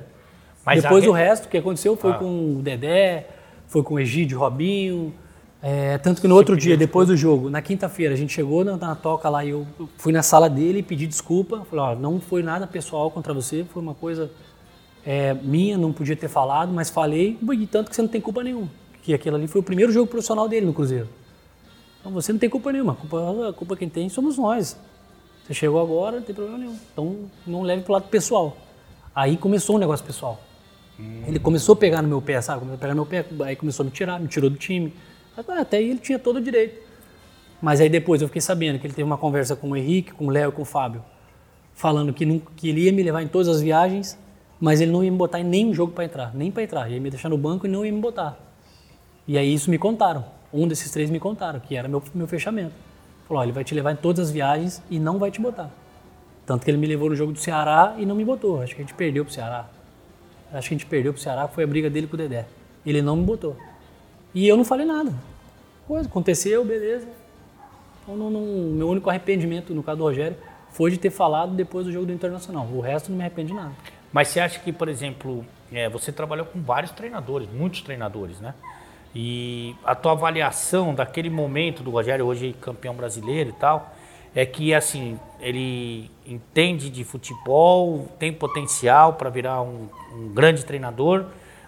Mas 0.66 0.82
Depois 0.82 1.04
a 1.06 1.10
o 1.10 1.12
resto 1.12 1.50
que 1.50 1.58
aconteceu 1.58 1.98
foi 1.98 2.12
Ah. 2.12 2.14
com 2.14 2.56
o 2.60 2.62
Dedé, 2.62 3.28
foi 3.68 3.84
com 3.84 3.96
o 3.96 4.00
Egídio 4.00 4.40
Robinho. 4.40 5.14
É, 5.62 5.98
tanto 5.98 6.22
que 6.22 6.30
no 6.30 6.36
outro 6.36 6.56
dia, 6.56 6.78
depois 6.78 7.10
do 7.10 7.18
jogo, 7.18 7.50
na 7.50 7.62
quinta-feira, 7.62 8.14
a 8.14 8.18
gente 8.18 8.32
chegou 8.32 8.64
na, 8.64 8.78
na 8.78 8.96
toca 8.96 9.28
lá 9.28 9.44
e 9.44 9.50
eu 9.50 9.68
fui 9.98 10.14
na 10.14 10.24
sala 10.24 10.50
dele 10.50 10.80
e 10.80 10.84
pedi 10.84 11.06
desculpa. 11.06 11.66
Falei, 11.70 11.86
ó, 11.86 11.96
não 11.96 12.22
foi 12.22 12.42
nada 12.42 12.66
pessoal 12.66 13.12
contra 13.12 13.34
você, 13.34 13.66
foi 13.66 13.82
uma 13.82 13.94
coisa 13.94 14.32
é, 15.06 15.34
minha, 15.34 15.78
não 15.78 15.92
podia 15.92 16.16
ter 16.16 16.30
falado, 16.30 16.72
mas 16.72 16.90
falei, 16.90 17.38
e 17.42 17.68
tanto 17.68 17.90
que 17.90 17.96
você 17.98 18.02
não 18.02 18.10
tem 18.10 18.22
culpa 18.22 18.42
nenhuma. 18.44 18.70
Que 19.04 19.14
aquilo 19.14 19.36
ali 19.36 19.48
foi 19.48 19.60
o 19.60 19.64
primeiro 19.64 19.92
jogo 19.92 20.08
profissional 20.08 20.48
dele 20.48 20.66
no 20.66 20.74
Cruzeiro. 20.74 21.10
Então 22.00 22.14
você 22.14 22.32
não 22.32 22.40
tem 22.40 22.50
culpa 22.50 22.72
nenhuma, 22.72 22.94
a 22.94 22.96
culpa, 22.96 23.50
a 23.50 23.54
culpa 23.54 23.76
quem 23.76 23.90
tem 23.90 24.08
somos 24.08 24.38
nós. 24.38 24.78
Você 25.48 25.54
chegou 25.54 25.82
agora, 25.82 26.18
não 26.18 26.24
tem 26.24 26.36
problema 26.36 26.58
nenhum. 26.58 26.78
Então 26.92 27.30
não 27.46 27.62
leve 27.62 27.84
pro 27.84 27.94
lado 27.94 28.10
pessoal. 28.10 28.58
Aí 29.16 29.38
começou 29.38 29.78
um 29.78 29.80
negócio 29.80 30.06
pessoal. 30.06 30.40
Ele 31.26 31.40
começou 31.40 31.74
a 31.74 31.76
pegar 31.76 32.02
no 32.02 32.08
meu 32.08 32.22
pé, 32.22 32.42
sabe? 32.42 32.60
Começou 32.60 32.76
a 32.76 32.80
pegar 32.80 32.94
no 32.96 33.02
meu 33.02 33.06
pé, 33.06 33.26
aí 33.46 33.56
começou 33.56 33.84
a 33.84 33.86
me 33.86 33.92
tirar, 33.92 34.20
me 34.20 34.28
tirou 34.28 34.50
do 34.50 34.58
time. 34.58 34.94
Até 35.38 35.78
aí 35.78 35.92
ele 35.92 36.00
tinha 36.00 36.20
todo 36.20 36.38
o 36.38 36.42
direito. 36.42 36.82
Mas 37.62 37.80
aí 37.80 37.88
depois 37.88 38.22
eu 38.22 38.28
fiquei 38.28 38.42
sabendo 38.42 38.78
que 38.78 38.88
ele 38.88 38.94
teve 38.94 39.04
uma 39.04 39.18
conversa 39.18 39.56
com 39.56 39.70
o 39.70 39.76
Henrique, 39.76 40.12
com 40.12 40.28
o 40.28 40.30
Léo 40.30 40.50
e 40.50 40.52
com 40.52 40.64
o 40.64 40.66
Fábio, 40.66 41.04
falando 41.74 42.14
que, 42.14 42.26
não, 42.26 42.40
que 42.40 42.70
ele 42.70 42.82
ia 42.82 42.92
me 42.92 43.02
levar 43.02 43.22
em 43.22 43.28
todas 43.28 43.48
as 43.48 43.62
viagens, 43.62 44.18
mas 44.60 44.82
ele 44.82 44.92
não 44.92 45.04
ia 45.04 45.12
me 45.12 45.18
botar 45.18 45.40
em 45.40 45.44
nenhum 45.44 45.74
jogo 45.74 45.94
para 45.94 46.04
entrar, 46.04 46.36
nem 46.36 46.52
para 46.52 46.64
entrar. 46.64 46.92
Ia 46.92 47.00
me 47.00 47.10
deixar 47.10 47.30
no 47.30 47.38
banco 47.38 47.66
e 47.66 47.70
não 47.70 47.86
ia 47.86 47.92
me 47.92 48.02
botar. 48.02 48.38
E 49.28 49.38
aí 49.38 49.54
isso 49.54 49.70
me 49.70 49.78
contaram. 49.78 50.26
Um 50.52 50.68
desses 50.68 50.90
três 50.92 51.10
me 51.10 51.20
contaram, 51.20 51.60
que 51.60 51.76
era 51.76 51.88
meu, 51.88 52.02
meu 52.14 52.28
fechamento. 52.28 52.74
Falou, 53.28 53.42
ó, 53.42 53.44
ele 53.44 53.52
vai 53.52 53.64
te 53.64 53.76
levar 53.76 53.92
em 53.92 53.96
todas 53.96 54.28
as 54.28 54.32
viagens 54.32 54.82
e 54.90 55.00
não 55.00 55.20
vai 55.20 55.30
te 55.30 55.42
botar. 55.42 55.70
Tanto 56.46 56.64
que 56.64 56.72
ele 56.72 56.78
me 56.78 56.88
levou 56.88 57.10
no 57.10 57.16
jogo 57.16 57.34
do 57.34 57.40
Ceará 57.40 57.96
e 57.98 58.06
não 58.06 58.16
me 58.16 58.24
botou. 58.24 58.62
Acho 58.62 58.74
que 58.74 58.82
a 58.82 58.86
gente 58.86 58.94
perdeu 58.94 59.26
pro 59.26 59.34
Ceará. 59.34 59.68
Acho 60.54 60.70
que 60.70 60.76
a 60.76 60.78
gente 60.78 60.86
perdeu 60.86 61.12
pro 61.12 61.22
Ceará, 61.22 61.48
foi 61.48 61.66
a 61.66 61.68
briga 61.68 61.90
dele 61.90 62.08
com 62.08 62.14
o 62.14 62.18
Dedé. 62.18 62.46
Ele 62.86 63.02
não 63.02 63.18
me 63.18 63.26
botou. 63.26 63.58
E 64.34 64.48
eu 64.48 64.56
não 64.56 64.64
falei 64.64 64.86
nada. 64.86 65.14
Coisa, 65.86 66.08
aconteceu, 66.08 66.64
beleza. 66.64 67.08
Então, 68.02 68.16
não, 68.16 68.30
não, 68.30 68.42
meu 68.42 68.88
único 68.88 69.10
arrependimento, 69.10 69.74
no 69.74 69.84
caso 69.84 69.98
do 69.98 70.04
Rogério, 70.06 70.38
foi 70.72 70.90
de 70.90 70.98
ter 70.98 71.10
falado 71.10 71.54
depois 71.54 71.86
do 71.86 71.92
jogo 71.92 72.06
do 72.06 72.14
Internacional. 72.14 72.66
O 72.72 72.80
resto 72.80 73.10
não 73.10 73.18
me 73.18 73.24
arrepende 73.24 73.50
de 73.50 73.54
nada. 73.54 73.74
Mas 74.14 74.30
você 74.30 74.40
acha 74.40 74.60
que, 74.60 74.72
por 74.72 74.88
exemplo, 74.88 75.46
é, 75.72 75.90
você 75.90 76.12
trabalhou 76.14 76.46
com 76.46 76.62
vários 76.62 76.92
treinadores, 76.92 77.50
muitos 77.52 77.82
treinadores, 77.82 78.40
né? 78.40 78.54
E 79.16 79.76
a 79.84 79.96
tua 79.96 80.12
avaliação 80.12 80.94
daquele 80.94 81.30
momento 81.30 81.82
do 81.82 81.90
Rogério, 81.90 82.26
hoje 82.26 82.56
campeão 82.62 82.94
brasileiro 82.94 83.50
e 83.50 83.54
tal, 83.54 83.94
é 84.36 84.46
que 84.46 84.74
assim 84.74 85.20
ele 85.40 86.12
entende 86.26 86.90
de 86.90 87.04
futebol, 87.04 88.08
tem 88.20 88.32
potencial 88.32 89.14
para 89.14 89.30
virar 89.30 89.62
um, 89.62 89.88
um, 90.14 90.30
grande 90.34 90.66
treinador, 90.66 91.26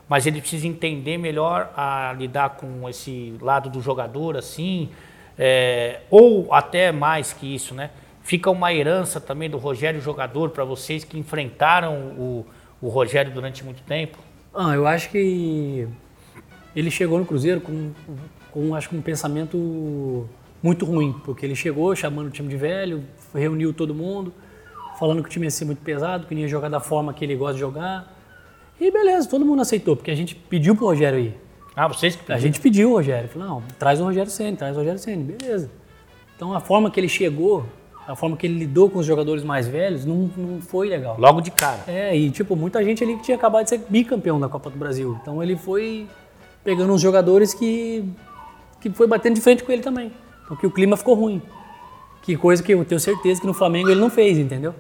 mas 0.08 0.26
ele 0.26 0.40
precisa 0.42 0.68
entender 0.68 1.18
melhor 1.18 1.72
a 1.76 2.14
lidar 2.18 2.52
com 2.52 2.88
esse 2.90 3.36
lado 3.42 3.70
do 3.70 3.82
jogador, 3.82 4.38
assim, 4.38 4.90
é, 5.38 6.02
ou 6.10 6.54
até 6.54 6.92
mais 6.92 7.32
que 7.34 7.54
isso, 7.54 7.74
né? 7.74 7.92
Fica 8.22 8.52
uma 8.52 8.74
herança 8.74 9.20
também 9.20 9.50
do 9.50 9.58
Rogério 9.58 10.00
jogador 10.02 10.50
para 10.50 10.64
vocês 10.64 11.04
que 11.04 11.18
enfrentaram 11.18 11.96
o, 12.18 12.46
o 12.82 12.90
Rogério 12.90 13.32
durante 13.32 13.64
muito 13.64 13.82
tempo? 13.84 14.20
Ah, 14.54 14.76
eu 14.76 14.86
acho 14.86 15.10
que 15.10 15.88
ele 16.80 16.92
chegou 16.92 17.20
no 17.20 17.26
Cruzeiro 17.26 17.62
com, 17.62 17.92
com 18.52 18.76
acho 18.76 18.90
que 18.90 18.96
um 18.96 19.02
pensamento 19.02 20.28
muito 20.62 20.86
ruim, 20.86 21.14
porque 21.24 21.46
ele 21.46 21.56
chegou 21.56 21.96
chamando 21.96 22.28
o 22.28 22.30
time 22.30 22.50
de 22.50 22.58
velho, 22.58 23.04
reuniu 23.34 23.74
todo 23.74 23.94
mundo, 23.94 24.34
falando 25.00 25.22
que 25.22 25.30
o 25.30 25.32
time 25.32 25.46
ia 25.46 25.52
ser 25.52 25.66
muito 25.66 25.82
pesado, 25.82 26.28
que 26.28 26.36
não 26.36 26.42
ia 26.42 26.48
jogar 26.48 26.70
da 26.70 26.80
forma 26.80 27.14
que 27.14 27.24
ele 27.24 27.36
gosta 27.36 27.54
de 27.54 27.60
jogar. 27.60 28.16
E 28.80 28.92
beleza, 28.92 29.30
todo 29.30 29.46
mundo 29.46 29.62
aceitou, 29.62 29.96
porque 29.96 30.12
a 30.12 30.16
gente 30.16 30.36
pediu 30.36 30.76
pro 30.76 30.86
Rogério 30.86 31.20
ir. 31.20 31.34
Ah, 31.76 31.88
vocês 31.88 32.16
que 32.16 32.24
pediram? 32.24 32.38
A 32.38 32.40
gente 32.40 32.60
pediu 32.60 32.92
o 32.92 32.94
Rogério. 32.96 33.30
Falou, 33.30 33.48
não, 33.48 33.64
traz 33.78 34.02
o 34.02 34.04
Rogério 34.04 34.30
Senna, 34.32 34.58
traz 34.58 34.76
o 34.76 34.80
Rogério 34.80 35.00
Senna, 35.00 35.24
beleza. 35.24 35.70
Então 36.36 36.54
a 36.54 36.60
forma 36.60 36.90
que 36.92 37.00
ele 37.00 37.10
chegou, 37.10 37.66
a 38.08 38.16
forma 38.16 38.36
que 38.36 38.48
ele 38.48 38.58
lidou 38.58 38.90
com 38.90 39.00
os 39.00 39.06
jogadores 39.06 39.44
mais 39.44 39.68
velhos, 39.68 40.06
não, 40.06 40.30
não 40.36 40.62
foi 40.62 40.90
legal. 40.90 41.16
Logo 41.20 41.42
de 41.42 41.52
cara. 41.52 41.84
É, 41.88 42.16
e 42.16 42.30
tipo, 42.32 42.56
muita 42.56 42.84
gente 42.84 43.04
ali 43.04 43.16
que 43.16 43.24
tinha 43.24 43.38
acabado 43.38 43.64
de 43.64 43.70
ser 43.70 43.82
bicampeão 43.90 44.40
da 44.40 44.50
Copa 44.50 44.70
do 44.70 44.78
Brasil. 44.78 45.18
Então 45.22 45.42
ele 45.44 45.56
foi 45.56 46.08
pegando 46.64 46.92
uns 46.94 47.02
jogadores 47.02 47.54
que, 47.54 48.04
que 48.82 48.90
foi 48.90 49.08
batendo 49.08 49.36
de 49.36 49.42
frente 49.42 49.64
com 49.64 49.72
ele 49.72 49.82
também. 49.82 50.12
Então 50.46 50.58
que 50.58 50.68
o 50.68 50.72
clima 50.72 50.98
ficou 50.98 51.16
ruim. 51.16 51.42
Que 52.22 52.36
coisa 52.36 52.62
que 52.62 52.74
eu 52.74 52.84
tenho 52.84 53.00
certeza 53.00 53.40
que 53.40 53.48
no 53.48 53.54
Flamengo 53.54 53.90
ele 53.90 54.00
não 54.00 54.10
fez, 54.10 54.38
entendeu? 54.38 54.76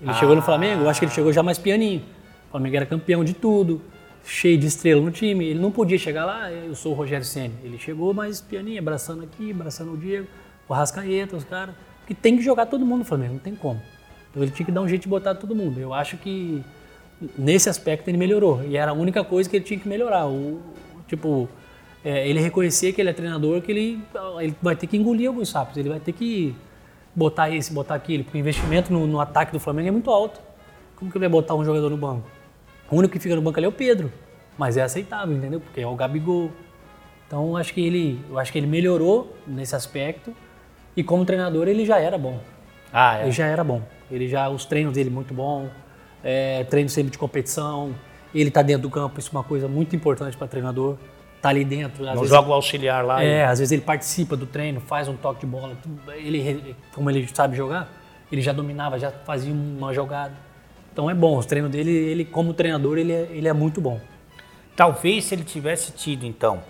Ele 0.00 0.10
ah. 0.10 0.14
chegou 0.14 0.36
no 0.36 0.42
Flamengo, 0.42 0.82
eu 0.82 0.88
acho 0.88 1.00
que 1.00 1.06
ele 1.06 1.12
chegou 1.12 1.32
já 1.32 1.42
mais 1.42 1.58
pianinho. 1.58 2.02
O 2.48 2.50
Flamengo 2.52 2.76
era 2.76 2.86
campeão 2.86 3.24
de 3.24 3.34
tudo, 3.34 3.80
cheio 4.24 4.58
de 4.58 4.66
estrela 4.66 5.00
no 5.00 5.10
time. 5.10 5.46
Ele 5.46 5.58
não 5.58 5.70
podia 5.70 5.98
chegar 5.98 6.24
lá, 6.24 6.50
eu 6.50 6.74
sou 6.74 6.92
o 6.92 6.94
Rogério 6.94 7.24
Senna. 7.24 7.54
Ele 7.62 7.78
chegou 7.78 8.12
mais 8.14 8.40
pianinho, 8.40 8.78
abraçando 8.78 9.24
aqui, 9.24 9.50
abraçando 9.50 9.92
o 9.92 9.96
Diego, 9.96 10.26
o 10.68 10.72
Rascaeta, 10.72 11.36
os 11.36 11.44
caras. 11.44 11.74
Que 12.06 12.14
tem 12.14 12.36
que 12.36 12.42
jogar 12.42 12.66
todo 12.66 12.84
mundo 12.84 13.00
no 13.00 13.04
Flamengo, 13.04 13.34
não 13.34 13.40
tem 13.40 13.54
como. 13.54 13.80
Então 14.30 14.42
ele 14.42 14.52
tinha 14.52 14.66
que 14.66 14.72
dar 14.72 14.80
um 14.80 14.88
jeito 14.88 15.02
de 15.02 15.08
botar 15.08 15.34
todo 15.34 15.54
mundo. 15.54 15.80
Eu 15.80 15.92
acho 15.92 16.16
que 16.18 16.62
nesse 17.38 17.68
aspecto 17.68 18.08
ele 18.08 18.18
melhorou. 18.18 18.62
E 18.64 18.76
era 18.76 18.90
a 18.90 18.94
única 18.94 19.24
coisa 19.24 19.48
que 19.48 19.56
ele 19.56 19.64
tinha 19.64 19.80
que 19.80 19.88
melhorar. 19.88 20.26
O, 20.26 20.60
tipo, 21.06 21.48
é, 22.04 22.28
ele 22.28 22.40
reconhecer 22.40 22.92
que 22.92 23.00
ele 23.00 23.10
é 23.10 23.12
treinador, 23.12 23.60
que 23.60 23.72
ele, 23.72 24.02
ele 24.40 24.56
vai 24.62 24.76
ter 24.76 24.86
que 24.86 24.96
engolir 24.96 25.28
alguns 25.28 25.48
sapos. 25.48 25.76
Ele 25.76 25.88
vai 25.88 26.00
ter 26.00 26.12
que 26.12 26.54
botar 27.14 27.50
esse, 27.50 27.72
botar 27.72 27.94
aquele. 27.94 28.22
Porque 28.22 28.38
o 28.38 28.40
investimento 28.40 28.92
no, 28.92 29.06
no 29.06 29.20
ataque 29.20 29.52
do 29.52 29.58
Flamengo 29.58 29.88
é 29.88 29.90
muito 29.90 30.10
alto. 30.10 30.40
Como 30.94 31.10
que 31.10 31.18
ele 31.18 31.24
vai 31.24 31.28
botar 31.28 31.54
um 31.54 31.64
jogador 31.64 31.90
no 31.90 31.96
banco? 31.96 32.26
O 32.90 32.96
único 32.96 33.12
que 33.12 33.18
fica 33.18 33.34
no 33.34 33.42
banco 33.42 33.58
ali 33.58 33.66
é 33.66 33.68
o 33.68 33.72
Pedro. 33.72 34.12
Mas 34.56 34.76
é 34.76 34.82
aceitável, 34.82 35.36
entendeu? 35.36 35.60
Porque 35.60 35.80
é 35.80 35.86
o 35.86 35.94
Gabigol. 35.94 36.50
Então 37.26 37.56
acho 37.56 37.74
que 37.74 37.84
ele, 37.84 38.24
eu 38.30 38.38
acho 38.38 38.52
que 38.52 38.58
ele 38.58 38.66
melhorou 38.66 39.36
nesse 39.46 39.74
aspecto 39.74 40.32
e 40.96 41.02
como 41.02 41.24
treinador 41.24 41.66
ele 41.66 41.84
já 41.84 41.98
era 41.98 42.16
bom. 42.16 42.40
Ah, 42.92 43.18
é. 43.18 43.22
Ele 43.24 43.32
já 43.32 43.46
era 43.46 43.64
bom. 43.64 43.82
Ele 44.10 44.28
já 44.28 44.48
os 44.48 44.64
treinos 44.64 44.94
dele 44.94 45.10
muito 45.10 45.34
bom, 45.34 45.68
é, 46.22 46.62
treino 46.64 46.88
sempre 46.88 47.10
de 47.10 47.18
competição. 47.18 47.92
Ele 48.40 48.48
está 48.48 48.62
dentro 48.62 48.82
do 48.82 48.90
campo, 48.90 49.18
isso 49.18 49.30
é 49.32 49.38
uma 49.38 49.44
coisa 49.44 49.66
muito 49.66 49.94
importante 49.96 50.36
para 50.36 50.46
treinador. 50.46 50.96
Tá 51.40 51.50
ali 51.50 51.64
dentro. 51.64 52.02
Às 52.02 52.14
Não 52.14 52.22
vezes, 52.22 52.30
joga 52.30 52.48
o 52.48 52.52
auxiliar 52.52 53.04
lá. 53.04 53.22
É, 53.22 53.40
e... 53.40 53.42
às 53.42 53.58
vezes 53.58 53.72
ele 53.72 53.82
participa 53.82 54.36
do 54.36 54.46
treino, 54.46 54.80
faz 54.80 55.08
um 55.08 55.16
toque 55.16 55.40
de 55.40 55.46
bola. 55.46 55.76
Ele, 56.16 56.74
como 56.94 57.10
ele 57.10 57.26
sabe 57.32 57.56
jogar, 57.56 57.88
ele 58.30 58.42
já 58.42 58.52
dominava, 58.52 58.98
já 58.98 59.10
fazia 59.10 59.52
uma 59.52 59.92
jogada. 59.92 60.34
Então 60.92 61.10
é 61.10 61.14
bom, 61.14 61.36
os 61.36 61.46
treinos 61.46 61.70
dele, 61.70 61.90
ele 61.90 62.24
como 62.24 62.54
treinador, 62.54 62.98
ele 62.98 63.12
é, 63.12 63.28
ele 63.30 63.46
é 63.46 63.52
muito 63.52 63.80
bom. 63.80 64.00
Talvez 64.74 65.24
se 65.24 65.34
ele 65.34 65.44
tivesse 65.44 65.92
tido, 65.92 66.24
então, 66.26 66.62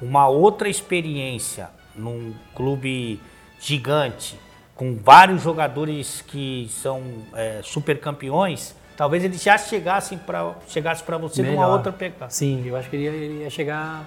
uma 0.00 0.28
outra 0.28 0.68
experiência 0.68 1.68
num 1.94 2.32
clube 2.54 3.20
gigante, 3.60 4.38
com 4.74 4.96
vários 4.96 5.42
jogadores 5.42 6.22
que 6.22 6.66
são 6.70 7.02
é, 7.34 7.60
super 7.62 8.00
campeões, 8.00 8.74
talvez 8.96 9.24
ele 9.24 9.36
já 9.36 9.56
chegasse 9.58 10.16
para 10.16 10.54
chegasse 10.68 11.02
você 11.20 11.42
Melhor. 11.42 11.56
numa 11.56 11.68
outra 11.68 11.92
pegada. 11.92 12.30
Sim, 12.30 12.62
eu 12.66 12.76
acho 12.76 12.88
que 12.88 12.96
ele 12.96 13.04
ia, 13.04 13.10
ele 13.10 13.42
ia 13.42 13.50
chegar 13.50 14.06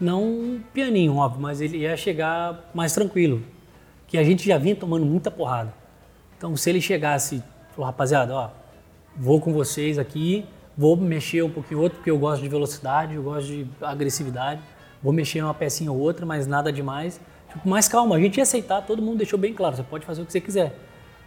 não 0.00 0.60
pianinho, 0.72 1.16
óbvio, 1.16 1.40
mas 1.40 1.60
ele 1.60 1.78
ia 1.78 1.96
chegar 1.96 2.70
mais 2.74 2.92
tranquilo. 2.92 3.42
Que 4.06 4.18
a 4.18 4.24
gente 4.24 4.46
já 4.46 4.58
vinha 4.58 4.76
tomando 4.76 5.04
muita 5.06 5.30
porrada. 5.30 5.72
Então, 6.36 6.56
se 6.56 6.68
ele 6.68 6.80
chegasse, 6.80 7.42
falou, 7.74 7.86
rapaziada, 7.86 8.34
ó, 8.34 8.50
vou 9.16 9.40
com 9.40 9.52
vocês 9.52 9.98
aqui, 9.98 10.44
vou 10.76 10.96
mexer 10.96 11.42
um 11.42 11.50
pouquinho 11.50 11.80
outro, 11.80 11.98
porque 11.98 12.10
eu 12.10 12.18
gosto 12.18 12.42
de 12.42 12.48
velocidade, 12.48 13.14
eu 13.14 13.22
gosto 13.22 13.46
de 13.46 13.66
agressividade, 13.80 14.60
vou 15.02 15.12
mexer 15.12 15.42
uma 15.42 15.54
pecinha 15.54 15.90
ou 15.90 15.98
outra, 15.98 16.26
mas 16.26 16.46
nada 16.46 16.72
demais. 16.72 17.20
Tipo, 17.48 17.68
mais 17.68 17.88
calma, 17.88 18.16
a 18.16 18.20
gente 18.20 18.36
ia 18.36 18.42
aceitar, 18.42 18.82
todo 18.82 19.00
mundo 19.00 19.18
deixou 19.18 19.38
bem 19.38 19.54
claro, 19.54 19.76
você 19.76 19.82
pode 19.82 20.04
fazer 20.04 20.22
o 20.22 20.26
que 20.26 20.32
você 20.32 20.40
quiser, 20.40 20.76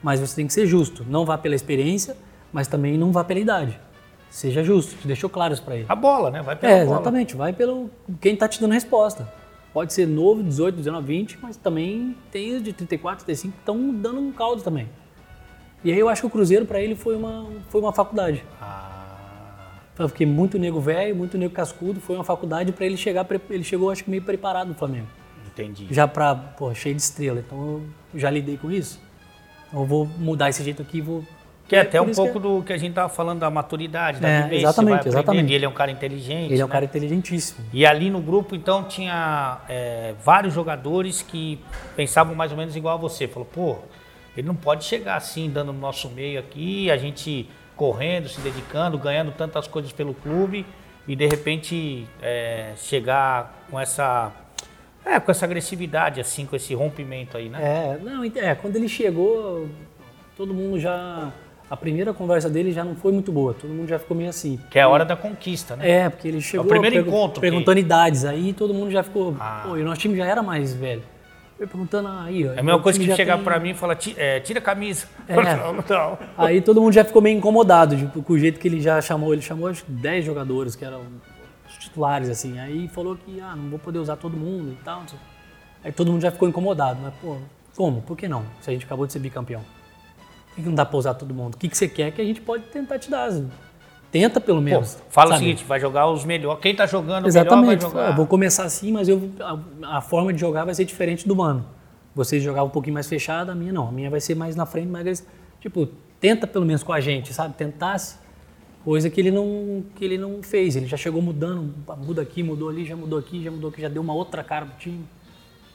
mas 0.04 0.20
você 0.20 0.36
tem 0.36 0.46
que 0.46 0.54
ser 0.54 0.68
justo, 0.68 1.06
não 1.10 1.26
vá 1.26 1.38
pela 1.38 1.56
experiência, 1.56 2.18
mas 2.52 2.68
também 2.68 2.98
não 2.98 3.12
vá 3.12 3.24
pela 3.24 3.40
idade. 3.40 3.80
Seja 4.30 4.64
justo, 4.64 4.96
deixou 5.08 5.30
claro 5.30 5.54
isso 5.54 5.64
para 5.64 5.76
ele. 5.76 5.86
A 5.88 5.96
bola, 5.96 6.30
né? 6.30 6.42
Vai 6.42 6.56
pela 6.56 6.74
é, 6.74 6.86
bola. 6.86 6.98
exatamente, 6.98 7.36
vai 7.36 7.54
pelo 7.54 7.90
quem 8.20 8.34
está 8.34 8.48
te 8.48 8.60
dando 8.60 8.74
resposta. 8.74 9.32
Pode 9.74 9.94
ser 9.94 10.08
novo, 10.08 10.44
18, 10.44 10.76
19, 10.76 11.08
20, 11.08 11.40
mas 11.42 11.56
também 11.56 12.16
tem 12.32 12.56
os 12.56 12.64
de 12.64 12.74
34, 12.74 13.26
35 13.26 13.54
que 13.54 13.60
estão 13.60 13.94
dando 13.94 14.20
um 14.20 14.32
caldo 14.32 14.62
também. 14.62 14.90
E 15.84 15.92
aí 15.92 16.00
eu 16.00 16.10
acho 16.10 16.22
que 16.22 16.28
o 16.28 16.30
Cruzeiro 16.30 16.66
para 16.66 16.82
ele 16.82 16.96
foi 16.96 17.16
uma, 17.16 17.48
foi 17.70 17.80
uma 17.80 17.94
faculdade. 17.94 18.44
Ah. 18.62 18.88
Porque 19.96 20.26
muito 20.26 20.60
nego 20.60 20.80
velho, 20.80 21.16
muito 21.16 21.38
nego 21.38 21.54
cascudo, 21.54 22.00
foi 22.00 22.16
uma 22.16 22.24
faculdade 22.24 22.72
para 22.72 22.86
ele 22.86 22.98
chegar, 22.98 23.26
ele 23.50 23.64
chegou 23.64 23.90
acho 23.90 24.04
que 24.04 24.10
meio 24.10 24.22
preparado 24.22 24.68
no 24.68 24.76
Flamengo. 24.76 25.08
Entendi. 25.48 25.88
Já 25.90 26.08
para, 26.08 26.36
pô, 26.36 26.74
cheio 26.74 26.94
de 26.94 27.02
estrela. 27.02 27.40
Então 27.40 27.82
eu 28.14 28.20
já 28.20 28.30
lidei 28.30 28.58
com 28.58 28.72
isso. 28.72 29.02
Então 29.68 29.82
eu 29.82 29.86
vou 29.88 30.06
mudar 30.06 30.50
esse 30.50 30.64
jeito 30.64 30.82
aqui, 30.82 31.02
vou 31.02 31.24
que 31.68 31.76
é 31.76 31.82
até 31.82 32.02
um 32.02 32.12
pouco 32.12 32.34
que... 32.34 32.40
do 32.40 32.64
que 32.64 32.74
a 32.74 32.78
gente 32.78 32.90
estava 32.90 33.10
falando 33.10 33.40
da 33.40 33.50
maturidade, 33.50 34.20
da 34.20 34.28
é, 34.28 34.44
vivência. 34.44 34.66
Exatamente, 34.68 35.08
exatamente. 35.08 35.52
E 35.52 35.56
ele 35.56 35.66
é 35.66 35.70
um 35.70 35.74
cara 35.74 35.92
inteligente. 35.92 36.54
Ele 36.54 36.62
é 36.62 36.64
um 36.64 36.68
né? 36.68 36.72
cara 36.72 36.86
inteligentíssimo. 36.86 37.66
E 37.74 37.86
ali 37.86 38.10
no 38.10 38.22
grupo, 38.22 38.56
então, 38.56 38.84
tinha 38.84 39.60
é, 39.68 40.14
vários 40.24 40.54
jogadores 40.54 41.22
que 41.22 41.60
pensavam 41.96 42.34
mais 42.34 42.52
ou 42.52 42.58
menos 42.58 42.76
igual 42.76 42.96
a 42.96 42.98
você. 42.98 43.28
Falou, 43.28 43.48
pô, 43.52 43.78
ele 44.36 44.48
não 44.48 44.56
pode 44.56 44.86
chegar 44.86 45.16
assim, 45.16 45.50
dando 45.50 45.74
no 45.74 45.80
nosso 45.80 46.10
meio 46.10 46.40
aqui, 46.40 46.90
a 46.90 46.98
gente 46.98 47.50
correndo, 47.76 48.30
se 48.30 48.40
dedicando, 48.42 48.98
ganhando 48.98 49.32
tantas 49.32 49.68
coisas 49.68 49.92
pelo 49.92 50.14
clube 50.14 50.66
e 51.08 51.16
de 51.16 51.28
repente 51.28 52.08
é, 52.22 52.74
chegar 52.76 53.66
com 53.70 53.80
essa 53.80 54.32
é, 55.06 55.20
com 55.22 55.32
essa 55.32 55.46
agressividade, 55.46 56.20
assim, 56.20 56.46
com 56.46 56.56
esse 56.56 56.74
rompimento 56.74 57.38
aí, 57.38 57.48
né? 57.48 57.60
É, 57.62 58.04
não, 58.04 58.24
é, 58.26 58.56
quando 58.56 58.76
ele 58.76 58.90
chegou, 58.90 59.70
todo 60.36 60.54
mundo 60.54 60.78
já. 60.80 61.32
A 61.70 61.76
primeira 61.76 62.14
conversa 62.14 62.50
dele 62.50 62.72
já 62.72 62.84
não 62.84 62.96
foi 62.96 63.12
muito 63.12 63.32
boa, 63.32 63.54
todo 63.54 63.70
mundo 63.70 63.90
já 63.90 64.00
ficou 64.00 64.16
meio 64.16 64.30
assim. 64.30 64.60
Que 64.70 64.80
é 64.80 64.84
a 64.84 64.88
hora 64.88 65.04
da 65.04 65.16
conquista, 65.16 65.76
né? 65.76 65.90
É, 65.90 66.10
porque 66.10 66.28
ele 66.28 66.40
chegou. 66.40 66.64
É 66.64 66.66
o 66.66 66.70
primeiro 66.70 67.08
encontro. 67.08 67.42
Perguntando 67.42 67.76
que... 67.76 67.82
idades, 67.82 68.24
aí 68.24 68.54
todo 68.54 68.74
mundo 68.74 68.90
já 68.92 69.04
ficou. 69.04 69.36
Ah. 69.40 69.64
Pô, 69.68 69.78
e 69.78 69.82
o 69.82 69.86
nosso 69.86 70.00
time 70.00 70.16
já 70.16 70.26
era 70.26 70.42
mais 70.42 70.74
velho 70.74 71.04
perguntando 71.58 72.08
aí. 72.08 72.48
Ó, 72.48 72.54
é 72.54 72.60
a 72.60 72.64
mesma 72.64 72.80
coisa 72.82 73.00
que 73.00 73.16
chegar 73.16 73.36
tem... 73.36 73.44
para 73.44 73.60
mim 73.60 73.72
e 73.72 73.74
falar, 73.74 73.98
é, 74.16 74.40
tira 74.40 74.60
a 74.60 74.62
camisa. 74.62 75.08
É. 75.28 75.36
Não, 75.58 75.74
não. 75.74 76.18
Aí 76.38 76.62
todo 76.62 76.82
mundo 76.82 76.94
já 76.94 77.04
ficou 77.04 77.22
meio 77.22 77.38
incomodado 77.38 77.98
tipo, 77.98 78.22
com 78.22 78.34
o 78.34 78.40
jeito 78.40 78.60
que 78.60 78.68
ele 78.68 78.80
já 78.80 79.02
chamou. 79.02 79.34
Ele 79.34 79.42
chamou 79.42 79.68
acho 79.68 79.84
10 79.88 80.26
jogadores 80.26 80.76
que 80.76 80.86
eram 80.86 81.02
os 81.68 81.78
titulares, 81.78 82.30
assim. 82.30 82.60
Aí 82.60 82.88
falou 82.90 83.16
que 83.16 83.40
ah, 83.42 83.56
não 83.56 83.70
vou 83.70 83.80
poder 83.80 84.00
usar 84.00 84.18
todo 84.18 84.38
mundo 84.38 84.74
e 84.74 84.84
tal. 84.84 85.04
Aí 85.84 85.92
todo 85.92 86.12
mundo 86.12 86.22
já 86.22 86.32
ficou 86.32 86.48
incomodado, 86.48 87.00
mas 87.02 87.14
pô, 87.16 87.38
como? 87.76 88.02
Por 88.02 88.18
que 88.18 88.28
não? 88.28 88.44
Se 88.62 88.70
a 88.70 88.74
gente 88.74 88.86
acabou 88.86 89.08
de 89.08 89.14
ser 89.14 89.20
bicampeão. 89.20 89.64
Que 90.58 90.64
não 90.64 90.74
dá 90.76 90.84
pra 90.86 90.98
usar 90.98 91.14
todo 91.14 91.34
mundo? 91.34 91.54
O 91.54 91.58
que, 91.58 91.70
que 91.70 91.78
você 91.78 91.88
quer 91.88 92.12
que 92.12 92.20
a 92.22 92.26
gente 92.26 92.42
pode 92.42 92.64
tentar 92.64 92.98
te 92.98 93.10
dar? 93.12 93.30
Tenta 94.12 94.42
pelo 94.42 94.58
Pô, 94.58 94.64
menos. 94.64 94.98
fala 95.10 95.32
sabe? 95.32 95.38
o 95.44 95.46
seguinte, 95.46 95.64
vai 95.66 95.80
jogar 95.80 96.10
os 96.10 96.26
melhores. 96.26 96.60
Quem 96.62 96.76
tá 96.76 96.86
jogando 96.88 97.28
Exatamente. 97.28 97.68
melhor 97.68 97.80
vai 97.82 97.90
jogar. 97.92 98.10
Eu 98.10 98.16
vou 98.16 98.26
começar 98.26 98.64
assim, 98.64 98.92
mas 98.92 99.08
eu, 99.08 99.30
a, 99.84 99.98
a 99.98 100.02
forma 100.02 100.34
de 100.34 100.40
jogar 100.40 100.66
vai 100.66 100.74
ser 100.74 100.86
diferente 100.86 101.28
do 101.28 101.36
mano. 101.36 101.64
Vocês 102.16 102.42
jogavam 102.42 102.68
um 102.68 102.72
pouquinho 102.72 102.96
mais 102.96 103.08
fechado, 103.08 103.52
a 103.52 103.56
minha 103.56 103.72
não. 103.72 103.88
A 103.90 103.92
minha 103.92 104.10
vai 104.10 104.20
ser 104.20 104.34
mais 104.34 104.56
na 104.56 104.66
frente, 104.66 104.88
mais 104.88 105.24
tipo, 105.62 105.88
tenta 106.20 106.48
pelo 106.48 106.66
menos 106.66 106.82
com 106.82 106.92
a 106.92 107.00
gente, 107.00 107.32
sabe? 107.34 107.54
Tentasse 107.54 108.18
coisa 108.84 109.10
que 109.10 109.22
ele 109.22 109.30
não 109.30 109.84
que 109.96 110.04
ele 110.04 110.18
não 110.18 110.42
fez. 110.42 110.76
Ele 110.76 110.88
já 110.88 110.98
chegou 110.98 111.22
mudando, 111.22 111.72
muda 112.04 112.22
aqui, 112.24 112.42
mudou 112.42 112.70
ali, 112.70 112.84
já 112.86 112.96
mudou 112.96 113.20
aqui, 113.20 113.44
já 113.44 113.52
mudou 113.52 113.70
aqui, 113.70 113.82
já 113.82 113.90
deu 113.90 114.02
uma 114.02 114.14
outra 114.14 114.44
cara 114.44 114.66
pro 114.66 114.78
time. 114.80 115.06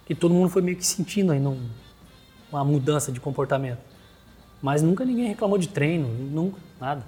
Que 0.04 0.14
todo 0.16 0.34
mundo 0.34 0.48
foi 0.48 0.62
meio 0.62 0.76
que 0.76 0.84
sentindo 0.84 1.30
aí 1.30 1.38
num- 1.38 1.68
uma 2.50 2.64
mudança 2.64 3.12
de 3.12 3.20
comportamento. 3.20 3.78
Mas 4.62 4.80
nunca 4.82 5.04
ninguém 5.04 5.26
reclamou 5.26 5.58
de 5.58 5.68
treino, 5.68 6.06
nunca, 6.08 6.56
nada. 6.80 7.02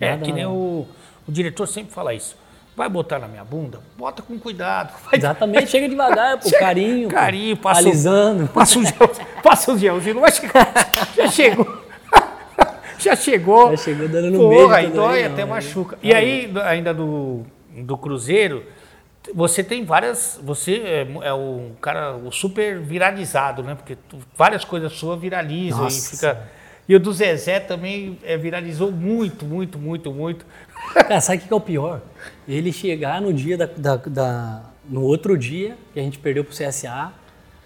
É, 0.00 0.10
Nada, 0.10 0.24
que 0.24 0.32
nem 0.32 0.44
o, 0.46 0.86
o 1.28 1.32
diretor 1.32 1.66
sempre 1.66 1.92
fala 1.92 2.12
isso. 2.12 2.36
Vai 2.76 2.88
botar 2.88 3.18
na 3.18 3.26
minha 3.26 3.44
bunda? 3.44 3.80
Bota 3.96 4.22
com 4.22 4.38
cuidado. 4.38 4.92
Vai 5.06 5.14
Exatamente, 5.18 5.68
chega 5.68 5.88
devagar, 5.88 6.38
pô, 6.38 6.50
carinho, 6.58 7.08
pô, 7.08 7.14
Carinho, 7.14 7.56
passa 7.56 7.82
o- 7.82 7.86
alisando. 7.86 8.48
Passa 8.48 8.78
o 8.78 8.84
gel, 8.84 9.10
passa 9.42 9.72
o 9.72 9.78
gelzinho, 9.78 10.14
não 10.16 10.22
vai 10.22 10.32
chegar. 10.32 10.72
Já 11.16 11.28
chegou. 11.28 11.82
Já 12.98 13.14
chegou. 13.14 13.70
Já 13.70 13.76
chegou 13.76 14.08
dando 14.08 14.30
no 14.32 14.38
Porra, 14.38 14.50
meio 14.50 14.70
aí 14.72 14.84
tudo 14.86 14.94
dói, 14.96 15.18
aí, 15.18 15.24
não, 15.24 15.32
até 15.32 15.44
machuca. 15.44 15.98
E 16.02 16.12
aí, 16.12 16.52
ainda 16.64 16.92
do, 16.92 17.42
do 17.76 17.96
Cruzeiro, 17.96 18.64
você 19.34 19.62
tem 19.62 19.84
várias. 19.84 20.38
Você 20.42 20.76
é, 20.76 21.06
é 21.22 21.32
o 21.32 21.70
cara 21.80 22.16
o 22.16 22.30
super 22.32 22.78
viralizado, 22.80 23.62
né? 23.62 23.74
Porque 23.74 23.96
tu- 24.08 24.18
várias 24.36 24.64
coisas 24.64 24.92
suas 24.92 25.20
viralizam 25.20 25.84
Nossa. 25.84 25.98
e 26.14 26.16
fica. 26.16 26.42
E 26.88 26.94
o 26.96 27.00
do 27.00 27.12
Zezé 27.12 27.60
também 27.60 28.18
é, 28.24 28.36
viralizou 28.36 28.90
muito, 28.90 29.44
muito, 29.44 29.78
muito, 29.78 30.10
muito. 30.12 30.46
Cara, 30.94 31.20
sabe 31.20 31.38
o 31.38 31.40
que 31.42 31.48
que 31.48 31.52
é 31.52 31.56
o 31.56 31.60
pior? 31.60 32.00
Ele 32.46 32.72
chegar 32.72 33.20
no 33.20 33.32
dia 33.32 33.56
da, 33.58 33.66
da- 33.66 33.96
da- 33.96 34.62
No 34.88 35.02
outro 35.02 35.36
dia, 35.36 35.76
que 35.92 36.00
a 36.00 36.02
gente 36.02 36.18
perdeu 36.18 36.42
pro 36.44 36.54
CSA, 36.54 36.90
a 36.90 37.12